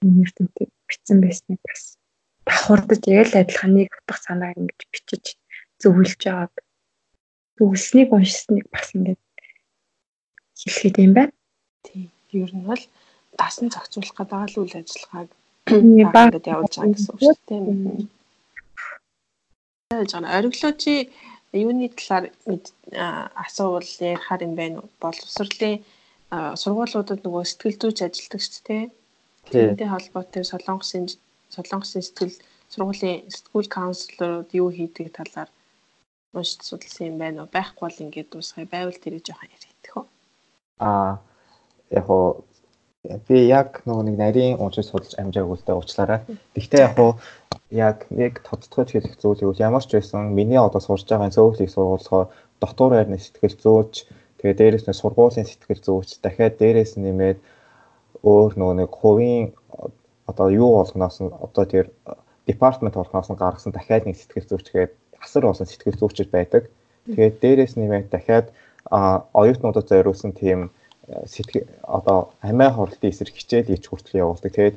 нэртэмтэй 0.01 0.67
бичсэн 0.87 1.17
байсныг 1.23 1.59
бас 1.67 1.99
давхардаж 2.47 3.03
яг 3.19 3.27
л 3.31 3.39
адилхан 3.41 3.71
нэг 3.75 3.89
утга 3.91 4.15
санааг 4.23 4.55
ингэж 4.59 4.79
бичиж 4.91 5.25
зөвлөж 5.81 6.21
аваад 6.31 6.53
зөвлөснийг 7.57 8.09
уншсныг 8.13 8.65
бас 8.73 8.87
ингээд 8.95 9.21
хэлэхэд 10.59 10.95
юм 11.05 11.13
байна. 11.17 11.33
Тийм. 11.85 12.09
Ер 12.31 12.51
нь 12.55 12.67
бол 12.69 12.83
дасан 13.37 13.69
зохицуулах 13.69 14.15
гэдэг 14.17 14.39
л 14.49 14.59
үйл 14.61 14.75
ажиллагааг 14.79 15.29
багтад 16.13 16.45
явуулж 16.53 16.75
байгаа 16.75 16.93
гэсэн 16.93 17.13
үг 17.13 17.21
шүү 17.21 17.37
дээ. 17.47 17.61
Яаж 19.93 20.11
гана 20.13 20.27
ориглоо 20.37 20.73
чи 20.83 20.93
юуны 21.53 21.87
талаар 21.89 22.25
асуувал 23.43 23.91
ярихаар 24.11 24.41
юм 24.47 24.53
байна 24.57 24.77
уу? 24.81 24.89
Боловсролын 25.01 25.81
сургуулиудад 26.61 27.21
нөгөө 27.21 27.43
сэтгэл 27.45 27.79
зүйч 27.81 27.97
ажилтдаг 28.01 28.41
шүү 28.41 28.61
дээ. 28.67 28.83
Тэрнтэй 29.53 29.87
холбоотой 29.89 30.43
Солонгосын 30.43 31.05
Солонгосын 31.53 32.01
сэтгэл 32.01 32.35
сургуулийн 32.73 33.29
сэтгүүл 33.29 33.69
каунселорууд 33.75 34.49
юу 34.61 34.69
хийдэг 34.73 35.13
талаар 35.13 35.49
уншиж 36.33 36.61
судалсан 36.65 37.07
юм 37.13 37.17
байна 37.21 37.43
уу? 37.43 37.53
Байхгүй 37.53 37.83
бол 37.87 38.03
ингээд 38.03 38.29
дуусгая. 38.33 38.65
Байвал 38.65 38.99
тэрийг 38.99 39.23
жоохон 39.25 39.53
ярих 39.53 39.73
хөө. 39.93 40.05
Аа 40.79 41.21
яг 41.93 42.07
уу 42.09 42.43
би 43.27 43.37
яг 43.47 43.83
нөгөө 43.85 44.03
нэг 44.07 44.15
нарийн 44.17 44.59
уншиж 44.63 44.89
судалж 44.89 45.13
амжаагүй 45.19 45.55
л 45.59 45.65
дээ 45.67 45.77
уучлаарай. 45.77 46.19
Гэхдээ 46.55 46.81
яг 46.87 46.97
уу 46.99 47.11
яг 47.69 47.97
нэг 48.09 48.41
тодтогч 48.47 48.95
хэлэх 48.95 49.19
зүйл 49.19 49.43
юу 49.45 49.53
ямар 49.59 49.83
ч 49.83 49.91
байсан 49.97 50.33
миний 50.37 50.57
одоо 50.57 50.81
сурж 50.81 51.05
байгаа 51.05 51.35
цөөхлийг 51.35 51.69
сургуулсаар 51.73 52.31
дотор 52.61 52.91
байрны 52.95 53.17
сэтгэл 53.19 53.57
зүйч 53.63 53.93
тэгээ 54.39 54.55
дээрэс 54.59 54.85
нь 54.87 54.99
сургуулийн 55.01 55.47
сэтгэл 55.47 55.85
зүйч 55.85 56.09
дахиад 56.23 56.55
дээрэс 56.61 56.95
нь 56.95 57.03
нэмээд 57.05 57.37
өөр 58.23 58.51
нөгөө 58.55 58.75
нэг 58.79 58.91
хувийн 58.93 59.45
одоо 60.31 60.47
юу 60.49 60.69
болгоноос 60.79 61.17
нь 61.21 61.29
одоо 61.45 61.65
тэр 61.67 61.85
департамент 62.47 62.95
болгоноос 62.95 63.29
нь 63.29 63.41
гаргасан 63.41 63.71
дахиад 63.75 64.07
нэг 64.07 64.15
сэтгэл 64.17 64.49
зүйч 64.49 64.67
гээд 64.71 64.91
асар 65.25 65.43
олон 65.51 65.67
сэтгэл 65.67 65.99
зүйчд 65.99 66.29
байдаг. 66.35 66.63
Тэгээд 67.07 67.35
дээрэс 67.43 67.73
нэмээд 67.79 68.07
дахиад 68.11 68.47
оюутнуудад 69.41 69.87
зориулсан 69.91 70.31
тийм 70.41 70.59
сэтгэл 71.33 71.67
одоо 71.83 72.19
амиа 72.49 72.71
хорлтын 72.75 73.11
эсрэг 73.11 73.35
хичээл 73.35 73.75
ич 73.75 73.83
хүртэл 73.87 74.21
явуулдаг. 74.23 74.51
Тэгээд 74.53 74.75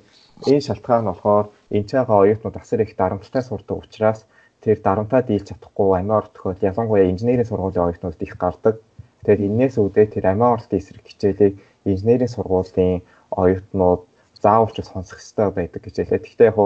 энэ 0.50 0.66
шалтгаан 0.66 1.02
нь 1.04 1.10
болохоор 1.10 1.46
энэ 1.76 1.88
цайгаа 1.90 2.18
оюутнууд 2.22 2.56
асар 2.58 2.80
их 2.82 2.92
дарамттай 2.98 3.42
сурдаг 3.46 3.76
учраас 3.78 4.20
тэр 4.62 4.78
дарамтаа 4.82 5.22
дийлж 5.22 5.46
чадахгүй 5.48 5.88
амиа 5.98 6.18
орт 6.20 6.32
тохиол 6.34 6.66
ялангуяа 6.70 7.10
инженерийн 7.12 7.48
сургуулийн 7.48 7.86
оюутнууд 7.86 8.20
их 8.26 8.34
гардаг. 8.42 8.74
Тэгээд 9.22 9.46
энээс 9.48 9.76
үүдээ 9.78 10.06
тэр 10.14 10.24
амиа 10.34 10.48
хорлтын 10.50 10.78
эсрэг 10.80 11.04
хичээлийг 11.06 11.54
инженерийн 11.90 12.34
сургуулийн 12.34 13.02
оюутнууд 13.30 14.02
заавалч 14.42 14.76
сонсох 14.82 15.18
ёстой 15.22 15.50
байдаг 15.54 15.80
гэж 15.82 15.94
хэлээ. 15.98 16.22
Гэхдээ 16.22 16.50
яг 16.50 16.58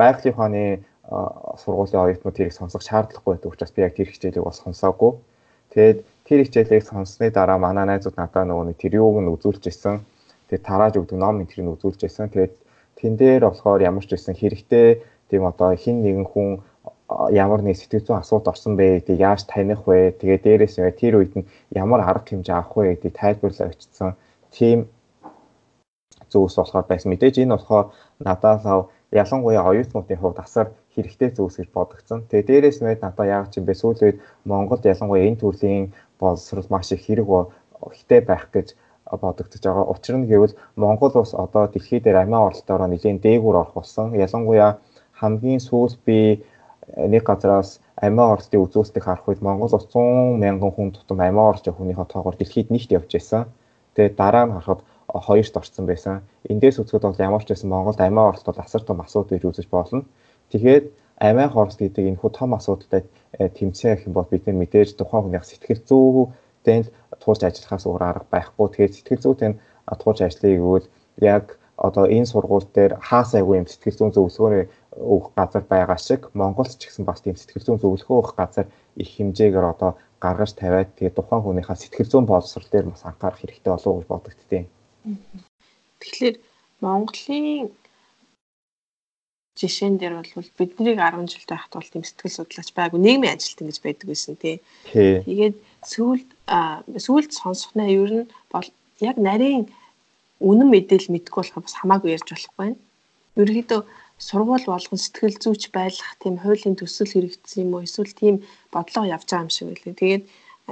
байгалийн 0.00 0.34
ухааны 0.34 0.64
сургуулийн 1.08 2.02
оюутнууд 2.02 2.36
тэрийг 2.36 2.54
сонсох 2.54 2.82
шаардлагагүй 2.82 3.34
байдаг 3.34 3.52
учраас 3.52 3.72
би 3.74 3.82
яг 3.82 3.94
тэр 3.96 4.08
хичээлийг 4.08 4.44
бас 4.44 4.62
сонсоогүй. 4.62 5.12
Тэгээд 5.74 5.98
тэр 6.26 6.38
хичээлийг 6.46 6.84
сонссны 6.86 7.30
дараа 7.30 7.58
манай 7.58 7.86
найзууд 7.86 8.16
надад 8.16 8.46
нөгөө 8.46 8.66
нэг 8.70 8.78
тэр 8.78 9.02
юуг 9.02 9.18
нь 9.18 9.32
үзүүлж 9.34 9.66
исэн. 9.66 10.06
Тэгээд 10.46 10.66
тарааж 10.68 10.94
өгдөг 11.02 11.18
ном 11.18 11.42
энэ 11.42 11.50
тэрийг 11.50 11.74
үзүүлж 11.74 12.00
исэн. 12.06 12.30
Тэгээд 12.30 12.54
тэн 12.96 13.12
дээр 13.18 13.42
болохоор 13.50 13.82
ямар 13.82 14.04
ч 14.06 14.14
исэн 14.14 14.38
хэрэгтэй 14.38 15.02
тийм 15.28 15.42
одоо 15.42 15.74
хин 15.74 16.06
нэгэн 16.06 16.26
хүн 16.30 16.62
ямар 17.34 17.60
нэг 17.66 17.76
сэтгэл 17.76 18.06
зүйн 18.06 18.22
асуудал 18.22 18.54
орсон 18.54 18.76
бэ 18.78 19.02
гэдгийг 19.02 19.20
яаж 19.20 19.42
таних 19.50 19.82
вэ? 19.88 20.14
Тэгээд 20.22 20.42
дээрээс 20.46 20.78
нь 20.78 20.92
тэр 20.94 21.18
үед 21.18 21.34
нь 21.34 21.48
ямар 21.74 22.00
арга 22.06 22.30
хэмжээ 22.30 22.56
авах 22.56 22.76
вэ 22.78 22.94
гэдгийг 22.94 23.16
тайлбарлаа 23.18 23.68
өгчсөн. 23.74 24.14
Тийм 24.54 24.78
зүйлс 26.30 26.56
болохоор 26.56 26.86
байсан. 26.88 27.10
Мэдээж 27.10 27.42
энэ 27.42 27.56
болохоор 27.56 27.92
надаас 28.22 28.62
ялангуяа 29.12 29.66
оюутнуудын 29.66 30.20
хувьд 30.20 30.38
асар 30.40 30.72
хэрэгтэй 30.94 31.30
зүйлс 31.32 31.56
гэж 31.58 31.68
бодогдсон. 31.72 32.28
Тэгээ 32.28 32.48
дээрээс 32.48 32.78
нь 32.80 32.88
надад 32.88 33.26
яг 33.26 33.46
ч 33.50 33.58
юм 33.58 33.64
бэ 33.66 33.74
сүүлийн 33.80 34.06
үед 34.08 34.18
Монголд 34.44 34.84
ялангуяа 34.84 35.26
энэ 35.28 35.40
төрлийн 35.42 35.84
боловсрол 36.20 36.68
маш 36.70 36.92
их 36.92 37.02
хэрэг 37.06 37.28
хтэй 37.96 38.20
байх 38.20 38.46
гэж 38.54 38.68
бодогдож 39.10 39.62
байгаа. 39.62 39.90
Учир 39.92 40.16
нь 40.16 40.28
гэвэл 40.30 40.54
Монгол 40.76 41.12
бас 41.12 41.34
одоо 41.34 41.66
дэлхий 41.68 42.00
дээр 42.00 42.22
амиа 42.22 42.46
оролтоороо 42.48 42.88
нэлийн 42.88 43.18
дээгүүр 43.24 43.56
орох 43.60 43.74
болсон. 43.74 44.14
Ялангуяа 44.14 44.78
хамгийн 45.20 45.60
сүүлд 45.60 45.98
би 46.06 46.44
нэг 46.96 47.22
газараас 47.24 47.80
амиа 47.96 48.36
оролтын 48.36 48.62
үзүүлэлтийг 48.64 49.04
харах 49.04 49.28
үед 49.28 49.40
Монгол 49.42 49.72
бас 49.72 49.86
100 49.90 50.38
мянган 50.42 50.72
хүн 50.72 50.90
тутам 50.92 51.20
амиа 51.20 51.52
байгаа 51.52 51.74
хүнийхээ 51.74 52.08
тоогоор 52.12 52.36
дэлхийд 52.38 52.68
нэгт 52.70 52.90
явж 52.92 53.10
байсан. 53.12 53.42
Тэгээд 53.94 54.16
дараа 54.16 54.44
нь 54.46 54.54
харахад 54.54 54.80
хоёрт 55.08 55.56
орсон 55.56 55.86
байсан. 55.86 56.22
Эндээс 56.48 56.80
үзэхэд 56.80 57.04
бол 57.04 57.24
ямар 57.26 57.42
ч 57.44 57.48
байсан 57.52 57.68
Монголд 57.68 58.00
амиа 58.00 58.32
оролт 58.32 58.46
бол 58.46 58.64
асар 58.64 58.82
том 58.82 59.00
асуудал 59.00 59.36
гэж 59.36 59.44
үзэж 59.44 59.68
болно. 59.68 60.04
Тэгэхээр 60.52 60.84
амиа 61.16 61.48
хорс 61.48 61.80
гэдэг 61.80 62.04
энэ 62.12 62.20
хүү 62.20 62.30
том 62.36 62.52
асуудалтай 62.52 63.02
э, 63.40 63.48
тэмцээх 63.48 64.04
юм 64.06 64.12
бол 64.12 64.28
бид 64.28 64.44
мэдээж 64.44 65.00
тухайн 65.00 65.24
хүнийх 65.24 65.48
сэтгэл 65.48 65.80
зүйтэй 65.88 66.92
туулж 67.22 67.40
ажиллахаас 67.48 67.88
өөр 67.88 68.02
арга 68.04 68.26
байхгүй. 68.28 68.66
Тэгэхээр 68.68 68.92
сэтгэл 68.92 69.24
зүйтэй 69.24 69.50
туулж 70.02 70.20
ажиллая 70.20 70.54
гэвэл 70.60 70.86
яг 71.24 71.44
одоо 71.76 72.04
энэ 72.06 72.28
сургууль 72.28 72.68
дээр 72.76 72.92
хаасайгүй 73.08 73.56
юм 73.60 73.66
сэтгэл 73.66 73.98
зүйн 73.98 74.12
зөвлөгөө 74.12 74.68
өгөх 74.92 75.28
газар 75.38 75.64
байгаа 75.72 75.98
шиг 75.98 76.28
Монголд 76.36 76.76
ч 76.76 76.84
гэсэн 76.84 77.04
бас 77.08 77.24
тийм 77.24 77.36
сэтгэл 77.40 77.66
зүйн 77.66 77.80
зөвлөгөө 77.80 78.16
өгөх 78.20 78.34
газар 78.36 78.66
их 79.00 79.08
хэмжээгээр 79.16 79.66
одоо 79.72 79.90
гаргаж 80.20 80.52
тавиад 80.52 80.92
тэгээ 80.94 81.16
тухайн 81.16 81.42
хүнийхээ 81.42 81.80
сэтгэл 81.80 82.12
зүйн 82.12 82.26
боловсрол 82.28 82.68
дээр 82.70 82.86
бас 82.92 83.02
анхаарах 83.08 83.40
хэрэгтэй 83.40 83.72
болов 83.72 83.88
уу 83.88 83.98
гэж 83.98 84.08
бодогдтiin. 84.12 84.66
Тэгэхээр 86.00 86.36
Монголын 86.84 87.72
жишээн 89.58 90.00
дээр 90.00 90.14
бол 90.20 90.48
биднийг 90.58 90.96
10 90.96 91.28
жил 91.28 91.46
байхад 91.48 91.72
бол 91.76 91.88
тийм 91.92 92.04
сэтгэл 92.04 92.36
судлаач 92.36 92.70
байгу 92.72 92.96
нийгмийн 92.96 93.36
ажилтан 93.36 93.68
гэж 93.68 93.78
байдаг 93.84 94.06
байсан 94.08 94.34
тий. 94.40 94.56
Тэгээд 94.92 95.56
сүүлд 95.84 96.28
сүүлд 96.96 97.30
сонсохнаа 97.36 97.88
ер 97.92 98.10
нь 98.24 98.30
бол 98.48 98.68
яг 99.00 99.16
нарийн 99.20 99.68
үнэн 100.40 100.68
мэдээлэл 100.72 101.12
мэдгүй 101.12 101.38
болохоо 101.38 101.62
бас 101.62 101.76
хамаагүй 101.76 102.16
ярьж 102.16 102.28
болохгүй 102.32 102.58
байна. 102.58 102.78
Ерөнхийдөө 103.36 103.80
сургууль 104.18 104.66
болгон 104.72 104.98
сэтгэл 105.00 105.36
зүйч 105.42 105.62
байх 105.76 105.96
тийм 106.22 106.40
хуулийн 106.40 106.76
төсөл 106.78 107.12
хэрэгжсэн 107.12 107.62
юм 107.64 107.74
уу 107.74 107.84
эсвэл 107.86 108.12
тийм 108.16 108.34
бодлого 108.74 109.12
явж 109.14 109.28
байгаа 109.28 109.44
юм 109.46 109.52
шиг 109.52 109.66
байлээ. 109.68 110.00
Тэгээд 110.00 110.24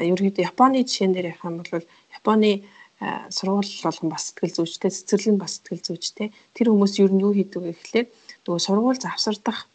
ерөнхийдөө 0.08 0.48
Японы 0.50 0.78
жишээн 0.88 1.12
дээр 1.14 1.30
ярих 1.30 1.44
юм 1.44 1.56
бол 1.60 1.84
Японы 2.16 2.50
сургууль 3.36 3.72
болгон 3.84 4.08
бас 4.12 4.24
сэтгэл 4.28 4.56
зүйчтэй, 4.56 4.90
цэцэрлэг 4.92 5.36
бас 5.40 5.52
сэтгэл 5.56 5.86
зүйчтэй. 5.86 6.28
Тэр 6.54 6.66
хүмүүс 6.70 6.94
ер 7.00 7.12
нь 7.12 7.24
юу 7.24 7.32
хийдэг 7.32 7.60
вэ 7.64 7.72
гэхлээр 7.72 8.06
нөгөө 8.50 8.66
сургууль 8.66 8.98
завсардах 8.98 9.70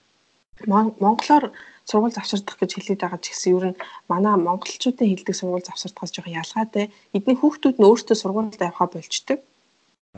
монголоор 0.67 1.55
сургууль 1.88 2.11
завсардах 2.11 2.59
гэж 2.59 2.71
хэлээд 2.76 3.01
байгаа 3.07 3.21
ч 3.23 3.32
гэсэн 3.32 3.55
ер 3.55 3.65
нь 3.71 3.80
манай 4.11 4.36
монголчуудын 4.36 5.07
хэлдэг 5.07 5.36
сургууль 5.36 5.63
завсардахаас 5.63 6.11
жоохон 6.11 6.36
ялгаатай. 6.43 6.91
Эдний 7.15 7.39
хүүхдүүд 7.39 7.80
нь 7.80 7.88
өөрсдөө 7.88 8.17
сургуульд 8.19 8.59
явхаа 8.59 8.88
болчдөг. 8.91 9.39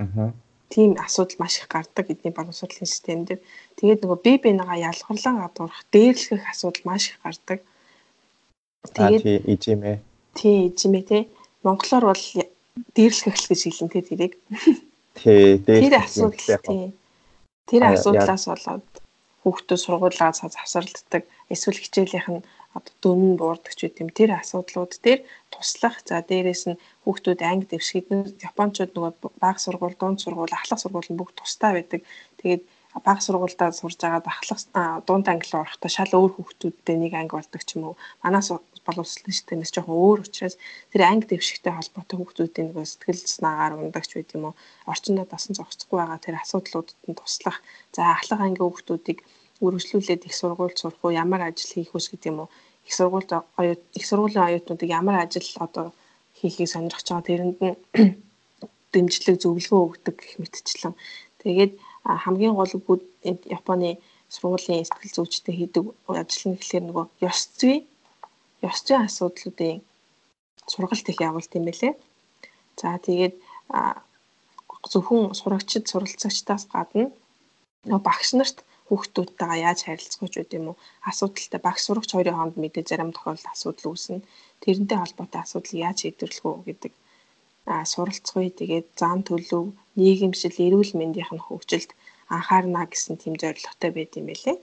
Аа. 0.01 0.34
тийм 0.70 0.97
асуудал 0.99 1.38
маш 1.39 1.58
их 1.60 1.68
гардаг 1.70 2.10
эдний 2.10 2.34
боловсролын 2.34 2.86
систем 2.86 3.24
дээр. 3.26 3.39
Тэгээд 3.80 4.03
нөгөө 4.03 4.20
бие 4.26 4.38
бинийгаа 4.38 4.78
ялгарлан 4.89 5.38
гадуурх, 5.39 5.80
дээрлэх 5.93 6.43
асуудал 6.43 6.84
маш 6.84 7.16
их 7.16 7.18
гардаг. 7.24 7.60
Тэгээд 8.91 9.47
ижимэ. 9.47 10.03
Тий, 10.36 10.68
ижимэ 10.68 11.01
тий. 11.08 11.24
Монголоор 11.64 12.12
бол 12.12 12.26
дээрлэх 12.95 13.38
л 13.39 13.47
гэж 13.47 13.62
хэлэн 13.64 13.89
тий 13.95 14.03
тэрийг. 14.03 14.34
Тий, 15.16 15.55
дээрлэх. 15.55 15.88
Тэр 15.88 15.95
асуудал 16.03 16.60
тий. 16.68 16.91
Тэр 17.70 17.84
асуудлаас 17.91 18.43
болоод 18.47 18.86
хүүхдүүд 19.43 19.82
сургуулаа 19.84 20.32
завсарлагддаг 20.36 21.24
эсвэл 21.53 21.82
хичээлийнх 21.84 22.30
нь 22.34 22.45
дүн 23.01 23.20
нь 23.34 23.39
буурдаг 23.39 23.74
ч 23.74 23.80
гэдэм 23.88 24.09
тэр 24.18 24.30
асуудлууд 24.38 24.93
дээр 25.05 25.20
туслах. 25.53 25.95
За 26.05 26.22
дээрэс 26.22 26.63
нь 26.70 26.80
хүүхдүүд 27.03 27.39
анги 27.41 27.65
дэвшгэд 27.72 28.07
японочууд 28.49 28.91
нөгөө 28.93 29.13
бага 29.41 29.59
сургууль 29.63 29.97
дунд 29.99 30.22
сургууль 30.22 30.57
ахлах 30.57 30.82
сургууль 30.82 31.09
нь 31.11 31.20
бүгд 31.20 31.36
тустай 31.38 31.72
байдаг. 31.74 32.01
Тэгээд 32.39 32.63
бага 33.05 33.22
сургуультай 33.22 33.70
сурж 33.74 33.97
байгаа 34.01 34.22
ахлах 34.34 34.59
дунд 35.07 35.26
англи 35.32 35.49
руу 35.51 35.63
орохдоо 35.65 35.91
шал 35.91 36.11
өөр 36.18 36.32
хүүхдүүдтэй 36.36 36.95
нэг 36.97 37.13
анги 37.13 37.34
болдог 37.38 37.61
ч 37.65 37.70
юм 37.78 37.84
уу. 37.93 37.95
Манаас 38.24 38.49
боловсролын 38.88 39.35
системээс 39.35 39.71
жоохон 39.75 39.99
өөр 39.99 40.19
учраас 40.23 40.55
тэр 40.91 41.01
анги 41.05 41.27
дэвшигтэй 41.29 41.73
холбоотой 41.75 42.17
хүүхдүүдийн 42.17 42.67
нөгөө 42.71 42.85
сэтгэл 42.88 43.21
санаагаар 43.35 43.73
ундагч 43.83 44.11
байд 44.15 44.31
юм 44.35 44.43
уу? 44.47 44.55
Орчиндөө 44.91 45.25
дасан 45.27 45.53
зогсохгүй 45.59 45.97
байгаа 45.99 46.19
тэр 46.23 46.35
асуудлуудад 46.39 46.97
нь 47.09 47.17
туслах 47.19 47.57
за 47.95 48.01
ахлах 48.15 48.41
анги 48.41 48.61
хүүхдүүдийг 48.63 49.19
үргэлжлүүлээд 49.65 50.27
их 50.27 50.35
сургууль 50.39 50.79
сурах 50.79 51.01
уу? 51.03 51.17
Ямар 51.23 51.41
ажил 51.51 51.71
хийх 51.73 51.91
үс 51.97 52.07
гэдэг 52.09 52.31
юм 52.31 52.39
уу? 52.45 52.49
Их 52.88 52.93
сургуульд 52.95 53.31
оюут 53.59 53.81
их 53.99 54.05
сургуулийн 54.07 54.47
оюутнуудыг 54.47 54.89
ямар 54.89 55.15
ажил 55.23 55.49
одоо 55.59 55.85
хийхийг 56.39 56.69
сонирхож 56.71 57.07
байгаа? 57.09 57.27
Тэрэнд 57.27 57.59
нь 57.65 57.75
дэмжлэг 58.93 59.35
зөвлөгөө 59.43 59.81
өгдөг 59.88 60.15
гэх 60.15 60.33
мэтчлэн. 60.39 60.95
Тэгээд 61.41 61.73
хамгийн 62.23 62.55
гол 62.55 62.71
Японы 63.57 63.99
сургуулийн 64.29 64.85
сэтгэл 64.88 65.15
зүйчтэй 65.15 65.55
хийдэг 65.55 65.83
ажил 66.07 66.45
нь 66.47 66.55
гэхэлэр 66.55 66.85
нөгөө 66.88 67.05
ёс 67.29 67.39
зүй 67.59 67.75
ёс 68.70 68.80
зүйн 68.86 69.05
асуудлуудын 69.08 69.82
сургалт 70.72 71.08
их 71.12 71.20
явуулт 71.22 71.51
юм 71.58 71.66
байлээ. 71.68 71.93
За 72.80 72.97
тэгээд 73.05 73.36
зөвхөн 74.91 75.34
сурагчид 75.39 75.86
суралцагчдаас 75.88 76.64
гадна 76.74 77.12
багш 78.08 78.30
нарт 78.39 78.58
хүүхдүүдтэйгээ 78.88 79.64
яаж 79.68 79.80
харилцах 79.84 80.22
вэ 80.24 80.28
гэдэг 80.32 80.60
юм 80.60 80.68
уу 80.72 80.78
асуудалтай 81.10 81.60
багш 81.68 81.82
сурагч 81.86 82.10
хоёрын 82.14 82.38
хооронд 82.38 82.58
мэдээ 82.62 82.84
зарим 82.88 83.12
тохиолдолд 83.14 83.51
асуудал 83.53 83.91
үүснэ. 83.91 84.24
Тэрнтэй 84.64 84.97
холбоотой 84.99 85.41
асуудал 85.43 85.76
яаж 85.86 85.97
шийдвэрлэх 86.01 86.45
вэ 86.45 86.64
гэдэг 86.68 86.93
а 87.68 87.84
суралцгоё 87.91 88.49
тэгээд 88.60 88.88
зам 89.01 89.20
төлөв 89.28 89.66
нийгэмшил 89.99 90.55
эрүүл 90.66 90.91
мэндийн 90.99 91.28
хөгжилд 91.45 91.91
анхаарна 92.36 92.88
гэсэн 92.88 93.16
тийм 93.22 93.36
зорилготой 93.41 93.91
байд 93.91 94.12
юм 94.20 94.26
байлээ. 94.32 94.58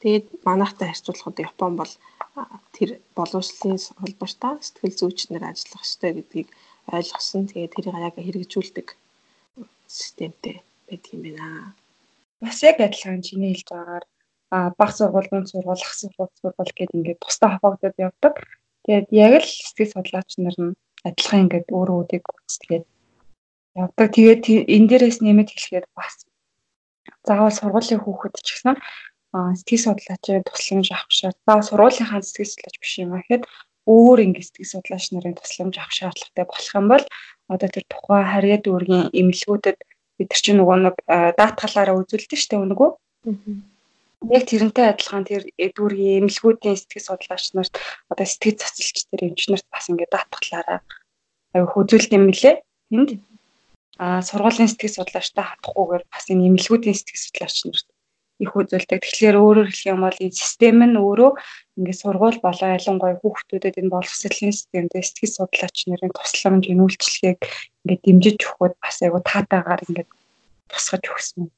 Тэгээд 0.00 0.26
манайхтай 0.46 0.88
харьцуулахад 0.88 1.38
Япон 1.42 1.74
бол 1.76 1.92
тэр 2.76 3.02
боловсролын 3.18 3.78
холбоотой 3.98 4.62
сэтгэл 4.62 4.98
зүйчнэр 4.98 5.42
ажиллах 5.42 5.82
хэрэгтэй 5.82 6.12
гэдгийг 6.14 6.48
ойлгосон. 6.94 7.50
Тэгээд 7.50 7.74
тэрийг 7.74 7.96
яг 7.98 8.14
хэрэгжүүлдэг 8.14 8.88
системтэй 9.86 10.62
байдаг 10.86 11.12
юм 11.12 11.22
байна. 11.22 11.74
Бас 12.40 12.62
яг 12.62 12.78
адилхан 12.78 13.22
чиний 13.26 13.52
хэлж 13.52 13.68
байгаагаар 13.70 14.06
баг 14.78 14.90
сургууль, 14.94 15.28
дунд 15.30 15.48
сургууль, 15.50 15.82
ах 15.82 15.94
сургууль, 15.98 16.34
сургууль 16.40 16.72
гэдэг 16.76 16.96
ингээд 16.96 17.22
тусдаа 17.24 17.58
хаваагдаад 17.58 17.96
явдаг. 17.98 18.34
Тэгээд 18.84 19.08
яг 19.10 19.32
л 19.42 19.50
сэтгэл 19.50 19.92
судлаач 19.92 20.30
нар 20.38 20.56
нь 20.62 20.78
адилхан 21.08 21.42
ингээд 21.44 21.68
өөр 21.74 21.90
үүдийг 21.96 22.22
гүйцэтгээд 22.24 22.84
явдаг. 23.82 24.08
Тэгээд 24.14 24.42
энэ 24.74 24.88
дээрээс 24.88 25.18
нэмэт 25.20 25.50
хэлэхэд 25.50 25.86
бас 25.98 26.14
заавал 27.26 27.52
сургуулийн 27.52 28.00
хүүхэд 28.02 28.34
ч 28.40 28.48
гэсэн 28.54 28.76
сэтгэл 29.32 29.84
судлаачийн 29.84 30.44
тусламж 30.48 30.88
авах 30.92 31.12
шаар. 31.12 31.34
За 31.46 31.60
сургуулийнхаа 31.68 32.22
сэтгэл 32.24 32.52
судлаач 32.52 32.76
биш 32.80 32.92
юм 33.04 33.12
аа 33.12 33.20
гэхэд 33.20 33.44
өөр 33.84 34.18
ингэ 34.24 34.42
сэтгэл 34.44 34.72
судлаач 34.72 35.04
нарын 35.12 35.36
тусламж 35.36 35.74
авах 35.76 35.92
шаардлагатай 35.92 36.44
болох 36.48 36.72
юм 36.80 36.86
бол 36.88 37.04
одоо 37.52 37.68
тэр 37.68 37.84
тухайн 37.92 38.26
харьяа 38.32 38.60
дүүргийн 38.64 39.04
эмнэлгүүдэд 39.20 39.78
бид 40.16 40.28
нар 40.32 40.40
чинь 40.44 40.58
нөгөө 40.60 40.76
нэг 40.84 40.96
даатгалаараа 41.40 41.98
үзүүлдэг 42.00 42.38
шүү 42.40 42.50
дээ 42.52 42.64
үнэгүй. 42.64 42.90
Яг 44.34 44.44
тэрнтэй 44.50 44.86
адилхан 44.90 45.24
тэр 45.28 45.42
дүүргийн 45.76 46.18
эмнэлгүүдийн 46.24 46.76
сэтгэл 46.80 47.08
судлаач 47.08 47.44
нарт 47.54 47.74
одоо 48.10 48.26
сэтгэл 48.26 48.60
цоцолч 48.60 48.96
тэр 49.12 49.20
эмч 49.28 49.40
нарт 49.48 49.66
бас 49.70 49.86
ингэ 49.92 50.08
даатгалаараа 50.10 50.80
аюух 51.54 51.74
үзүүлдэг 51.80 52.16
юм 52.18 52.32
лээ. 52.32 52.56
Энд 52.96 53.10
а 54.00 54.22
сургуулийн 54.24 54.68
сэтгэл 54.72 54.96
судлаачтай 54.98 55.44
хатахгүйгээр 55.46 56.04
бас 56.12 56.24
энэ 56.32 56.46
эмнэлгүүдийн 56.48 56.96
сэтгэл 56.98 57.24
судлаач 57.24 57.56
нарт 57.68 57.86
их 58.38 58.52
үзүүлдэг. 58.54 59.02
Тэгэхээр 59.02 59.36
өөрөөр 59.38 59.68
хэлэх 59.68 59.90
юм 59.90 60.00
бол 60.06 60.18
энэ 60.22 60.38
систем 60.38 60.78
нь 60.86 60.96
өөрөө 60.98 61.32
ингээд 61.78 62.00
сургууль 62.02 62.38
болоо 62.38 62.68
ялангуяа 62.78 63.18
хүүхдүүдэд 63.18 63.78
энэ 63.82 63.92
боловсролын 63.94 64.54
системдээ 64.54 65.02
сэтгэл 65.02 65.36
судлаач 65.36 65.76
нарын 65.90 66.14
тусламж, 66.14 66.64
нүүлчлэгийг 66.70 67.40
ингээд 67.82 68.02
дэмжиж 68.06 68.38
өгөхөд 68.46 68.74
бас 68.78 68.96
айгу 69.02 69.18
таатайгаар 69.26 69.82
ингээд 69.90 70.10
тусгаж 70.70 71.04
өгсөн 71.10 71.50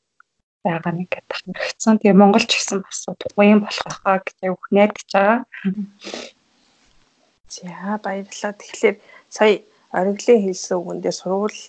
байгаа 0.64 0.93
нэг 0.93 1.09
гэдэг 1.09 1.37
хэрэгцсэн. 1.41 1.97
Тэгээ 2.01 2.20
Монголч 2.20 2.51
гэсэн 2.53 2.78
бас 2.85 2.99
тугын 3.05 3.61
болох 3.64 3.97
хаа 4.05 4.18
гэж 4.24 4.37
айгу 4.45 4.64
найдаж 4.72 5.09
байгаа. 5.12 5.39
За 7.49 7.99
баярлалаа. 8.05 8.53
Тэгэхээр 8.57 8.97
сая 9.28 9.64
ориглын 9.93 10.41
хэлсэн 10.45 10.76
үгэндээ 10.78 11.14
сургууль 11.16 11.61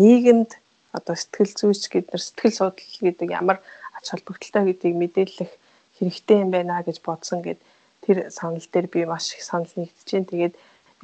нийгэмд 0.00 0.50
одоо 0.96 1.14
сэтгэл 1.14 1.52
зүйч 1.58 1.82
гэдэг 1.90 2.18
сэтгэл 2.18 2.56
судлал 2.56 2.74
гэдэг 3.04 3.28
ямар 3.30 3.58
ач 4.00 4.06
холбогдолтой 4.10 4.64
гэдгийг 4.72 4.96
мэдээлэх 4.98 5.52
хэрэгтэй 6.00 6.38
юм 6.44 6.50
байна 6.50 6.80
гэж 6.82 6.98
бодсон 7.04 7.44
гэд 7.44 7.60
тэр 8.04 8.32
санал 8.32 8.64
дээр 8.72 8.86
би 8.88 9.04
маш 9.04 9.36
их 9.36 9.44
санал 9.44 9.70
нэгдэж 9.76 10.08
байна. 10.08 10.30
Тэгээд 10.32 10.54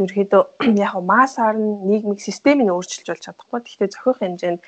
ерөөхдөө 0.01 0.43
яг 0.87 0.95
масаар 1.01 1.57
нь 1.57 1.85
нийгмийн 1.89 2.21
системийг 2.21 2.73
өөрчилж 2.73 3.09
болж 3.09 3.23
чадахгүй. 3.25 3.61
Гэхдээ 3.61 3.93
зохиох 3.93 4.21
хэмжээнд 4.21 4.61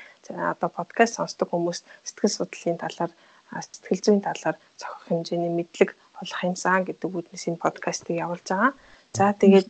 одоо 0.53 0.69
подкаст 0.69 1.17
сонсдог 1.17 1.49
хүмүүс 1.53 1.85
сэтгэл 2.05 2.37
судлалын 2.37 2.81
талаар 2.81 3.13
сэтгэл 3.53 4.05
зүйн 4.05 4.21
талаар 4.25 4.57
зохиох 4.81 5.05
хэмжээний 5.09 5.53
мэдлэг 5.53 5.91
олох 6.21 6.41
юмсан 6.45 6.85
гэдэг 6.85 7.09
үүднээс 7.09 7.45
энэ 7.49 7.63
подкастыг 7.65 8.17
явуулж 8.25 8.47
байгаа. 8.49 8.73
За 9.17 9.33
тэгээд 9.33 9.69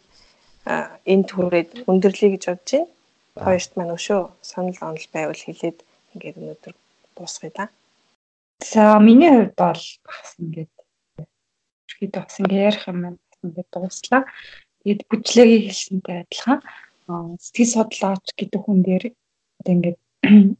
энэ 1.13 1.25
төрөд 1.31 1.71
өндөрлөе 1.91 2.31
гэж 2.35 2.45
бодож 2.51 2.71
байна. 2.75 2.91
Хоёрт 3.39 3.71
маань 3.79 3.95
өшөө 3.95 4.21
санал 4.43 4.79
онол 4.83 5.09
байвал 5.15 5.43
хэлээд 5.47 5.79
ингээд 6.15 6.39
өнөөдөр 6.43 6.75
дуусгая. 7.15 7.71
За 8.61 8.99
миний 8.99 9.31
хувьд 9.31 9.55
бол 9.55 9.83
бас 10.07 10.31
ингээд 10.43 10.75
ерөөдөө 11.19 12.23
бас 12.27 12.37
ингээд 12.43 12.67
ярих 12.69 12.85
юм 12.91 12.99
байна. 13.03 13.19
Ингээд 13.45 13.69
дууслаа. 13.71 14.23
Тэгээд 14.83 15.01
бүжлэгийн 15.11 15.65
хэлсэнтэй 15.67 16.17
адилхан 16.27 16.61
сэтгэл 17.39 17.75
судлаач 17.75 18.27
гэдэг 18.35 18.61
хүн 18.63 18.81
дээр 18.83 19.05
одоо 19.63 19.73
ингээд 19.75 19.99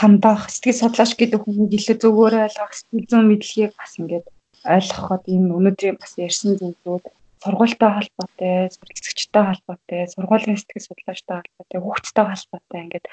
хандах 0.00 0.42
сэтгэл 0.54 0.80
судлаач 0.82 1.12
гэдэг 1.18 1.40
хүнийг 1.42 1.72
илүү 1.74 1.96
зөвгөөр 1.98 2.34
ойлгох 2.46 2.72
сэтгэл 2.78 3.10
зүйн 3.10 3.26
мэдлэгийг 3.28 3.72
бас 3.74 3.92
ингээд 3.98 4.26
ойлгоход 4.74 5.22
энэ 5.34 5.54
өнөөдрийн 5.58 5.96
бас 5.98 6.12
ярьсан 6.14 6.54
зүйлүүд 6.60 7.04
сургуультай 7.42 7.90
холбоотой, 7.96 8.68
суралцагчтай 8.74 9.44
холбоотой, 9.48 10.00
сургуулийн 10.12 10.58
сэтгэл 10.60 10.86
судлаачтай 10.86 11.36
холбоотой, 11.40 11.80
хүүхдтэй 11.80 12.24
холбоотой 12.28 12.80
ингээд 12.84 13.06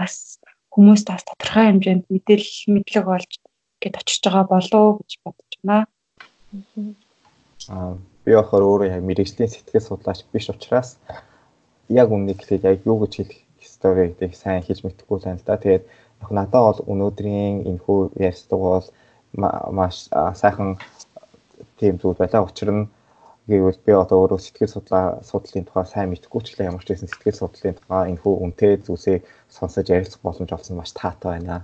бас 0.00 0.14
хүмүүс 0.76 1.02
тас 1.08 1.24
тодорхой 1.24 1.64
хэмжээнд 1.72 2.04
мэдээлэл 2.12 2.68
мэдлэг 2.76 3.06
олж 3.16 3.32
гээд 3.80 3.96
очиж 3.96 4.20
байгаа 4.28 4.44
болов 4.44 5.00
гэж 5.00 5.12
бодож 5.24 5.52
байна. 5.64 5.88
Аа 7.72 7.96
би 8.24 8.30
болохоор 8.36 8.64
өөрөө 8.68 8.92
яг 8.92 9.02
мэрэгжлийн 9.08 9.48
сэтгэл 9.48 9.88
судлаач 9.88 10.20
биш 10.28 10.52
учраас 10.52 11.00
яг 11.88 12.12
үннийг 12.12 12.44
хэлээд 12.44 12.68
яг 12.68 12.78
юу 12.84 13.00
гэж 13.00 13.12
хэлэх 13.16 13.40
ёстой 13.64 13.92
вэ 13.94 14.04
гэдгийг 14.12 14.34
сайн 14.36 14.60
хэлж 14.60 14.84
мэдэхгүй 14.84 15.18
байна 15.24 15.40
л 15.40 15.48
да. 15.48 15.56
Тэгээд 15.56 15.84
яг 16.22 16.30
надад 16.36 16.62
бол 16.66 16.80
өнөөдрийн 16.92 17.64
энэхүү 17.70 17.98
ярьцлага 18.28 18.68
бол 18.76 18.88
маш 19.78 19.96
сайхан 20.12 20.76
тийм 21.80 21.96
зүйл 21.96 22.20
байлаа. 22.20 22.44
Учир 22.44 22.70
нь 22.76 22.84
гэвэл 23.46 23.78
би 23.86 23.92
одоо 23.94 24.18
өөрөө 24.26 24.40
сэтгэл 24.42 24.74
судлаа 24.74 25.04
судлалын 25.22 25.66
тухай 25.66 25.86
сайн 25.86 26.10
мэдгүй 26.10 26.40
ч 26.42 26.46
гэсэн 26.50 26.68
ямар 26.70 26.82
ч 26.82 26.90
байсан 26.90 27.10
сэтгэл 27.10 27.40
судлалын 27.40 27.78
тухай 27.78 28.02
энэхүү 28.10 28.34
үнэтэй 28.42 28.72
зүйлсийг 28.82 29.22
сонсож 29.56 29.86
ярилцах 29.96 30.20
боломж 30.26 30.50
олсон 30.50 30.76
маш 30.76 30.90
таатай 30.90 31.30
байна. 31.38 31.62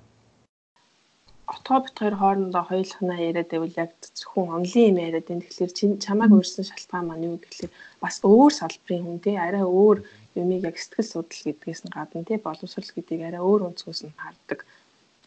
Отгоо 1.51 1.78
бит 1.83 1.97
хоёр 1.99 2.14
хоорондоо 2.22 2.62
хоёулахнаа 2.70 3.18
яриад 3.28 3.51
байвал 3.51 3.80
яг 3.85 3.91
зөвхөн 3.99 4.55
онлын 4.57 4.89
юм 4.91 4.99
яриад 5.07 5.26
байна. 5.26 5.43
Тэгэхээр 5.43 5.72
чинь 5.78 5.99
чамайг 6.05 6.30
өөрсөн 6.33 6.64
шалтгаан 6.70 7.07
маань 7.07 7.26
юу 7.28 7.37
гэхэлэр 7.43 7.72
бас 8.03 8.16
өөр 8.22 8.53
салбарын 8.55 9.05
хүн 9.07 9.18
тий 9.26 9.37
арай 9.37 9.64
өөр 9.66 9.99
юмыг 10.39 10.62
яг 10.70 10.76
сэтгэл 10.78 11.11
судлал 11.11 11.47
гэдгээс 11.51 11.80
нь 11.83 11.95
гадна 11.97 12.22
тий 12.22 12.39
боловсрол 12.39 12.91
гэдгийг 12.95 13.22
арай 13.26 13.43
өөр 13.43 13.66
өнцгөөс 13.68 14.01
нь 14.07 14.20
хардаг 14.22 14.61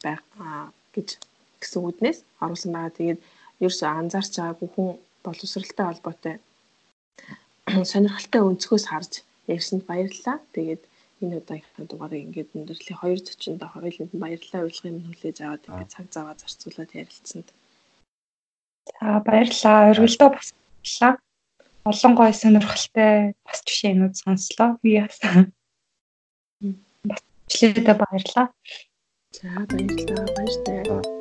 байх 0.06 0.24
гэж 0.96 1.10
гэсэн 1.60 1.82
үднээс 1.84 2.20
оруулсан 2.44 2.72
байгаа. 2.74 2.98
Тэгээд 2.98 3.20
ерөөсөө 3.60 3.90
анзаарч 3.92 4.34
байгаагүй 4.40 4.70
хүн 4.72 4.90
боловсралтай 5.26 5.86
холбоотой 5.88 6.36
сонирхолтой 7.92 8.42
өнцгөөс 8.50 8.86
харж 8.90 9.14
ярьсанд 9.50 9.84
баярлалаа. 9.90 10.38
Тэгээд 10.56 10.84
энэ 11.22 11.40
удаагийнхаа 11.40 11.86
дугаарыг 11.90 12.22
ингээд 12.26 12.56
өндөрлөе 12.58 12.96
240 13.02 13.58
даа 13.62 13.70
хоёуланд 13.74 14.14
баярлалаа 14.14 14.66
урилгын 14.66 14.96
минь 14.96 15.10
хүлээж 15.10 15.38
аваад 15.42 15.68
ингээд 15.70 15.94
цаг 15.94 16.08
заваа 16.12 16.36
зарцуулаад 16.38 16.92
ярилцсанд. 17.02 17.48
За 18.94 19.20
баярлалаа. 19.28 19.90
Өргөлдөө 19.92 20.30
баслаа. 20.36 21.14
Олон 21.90 22.14
гой 22.18 22.32
сонирхолтой 22.34 23.34
бас 23.46 23.60
жишээнүүд 23.68 24.14
сонслоо. 24.22 24.70
Би 24.82 24.90
яасан. 25.06 25.54
Бичлээдээ 27.06 27.96
баярлалаа. 28.02 28.48
За 29.38 29.50
баярлалаа. 29.70 30.26
Баяртай. 30.38 30.80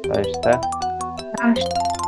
Баярлалаа. 0.08 0.58
За 1.36 2.03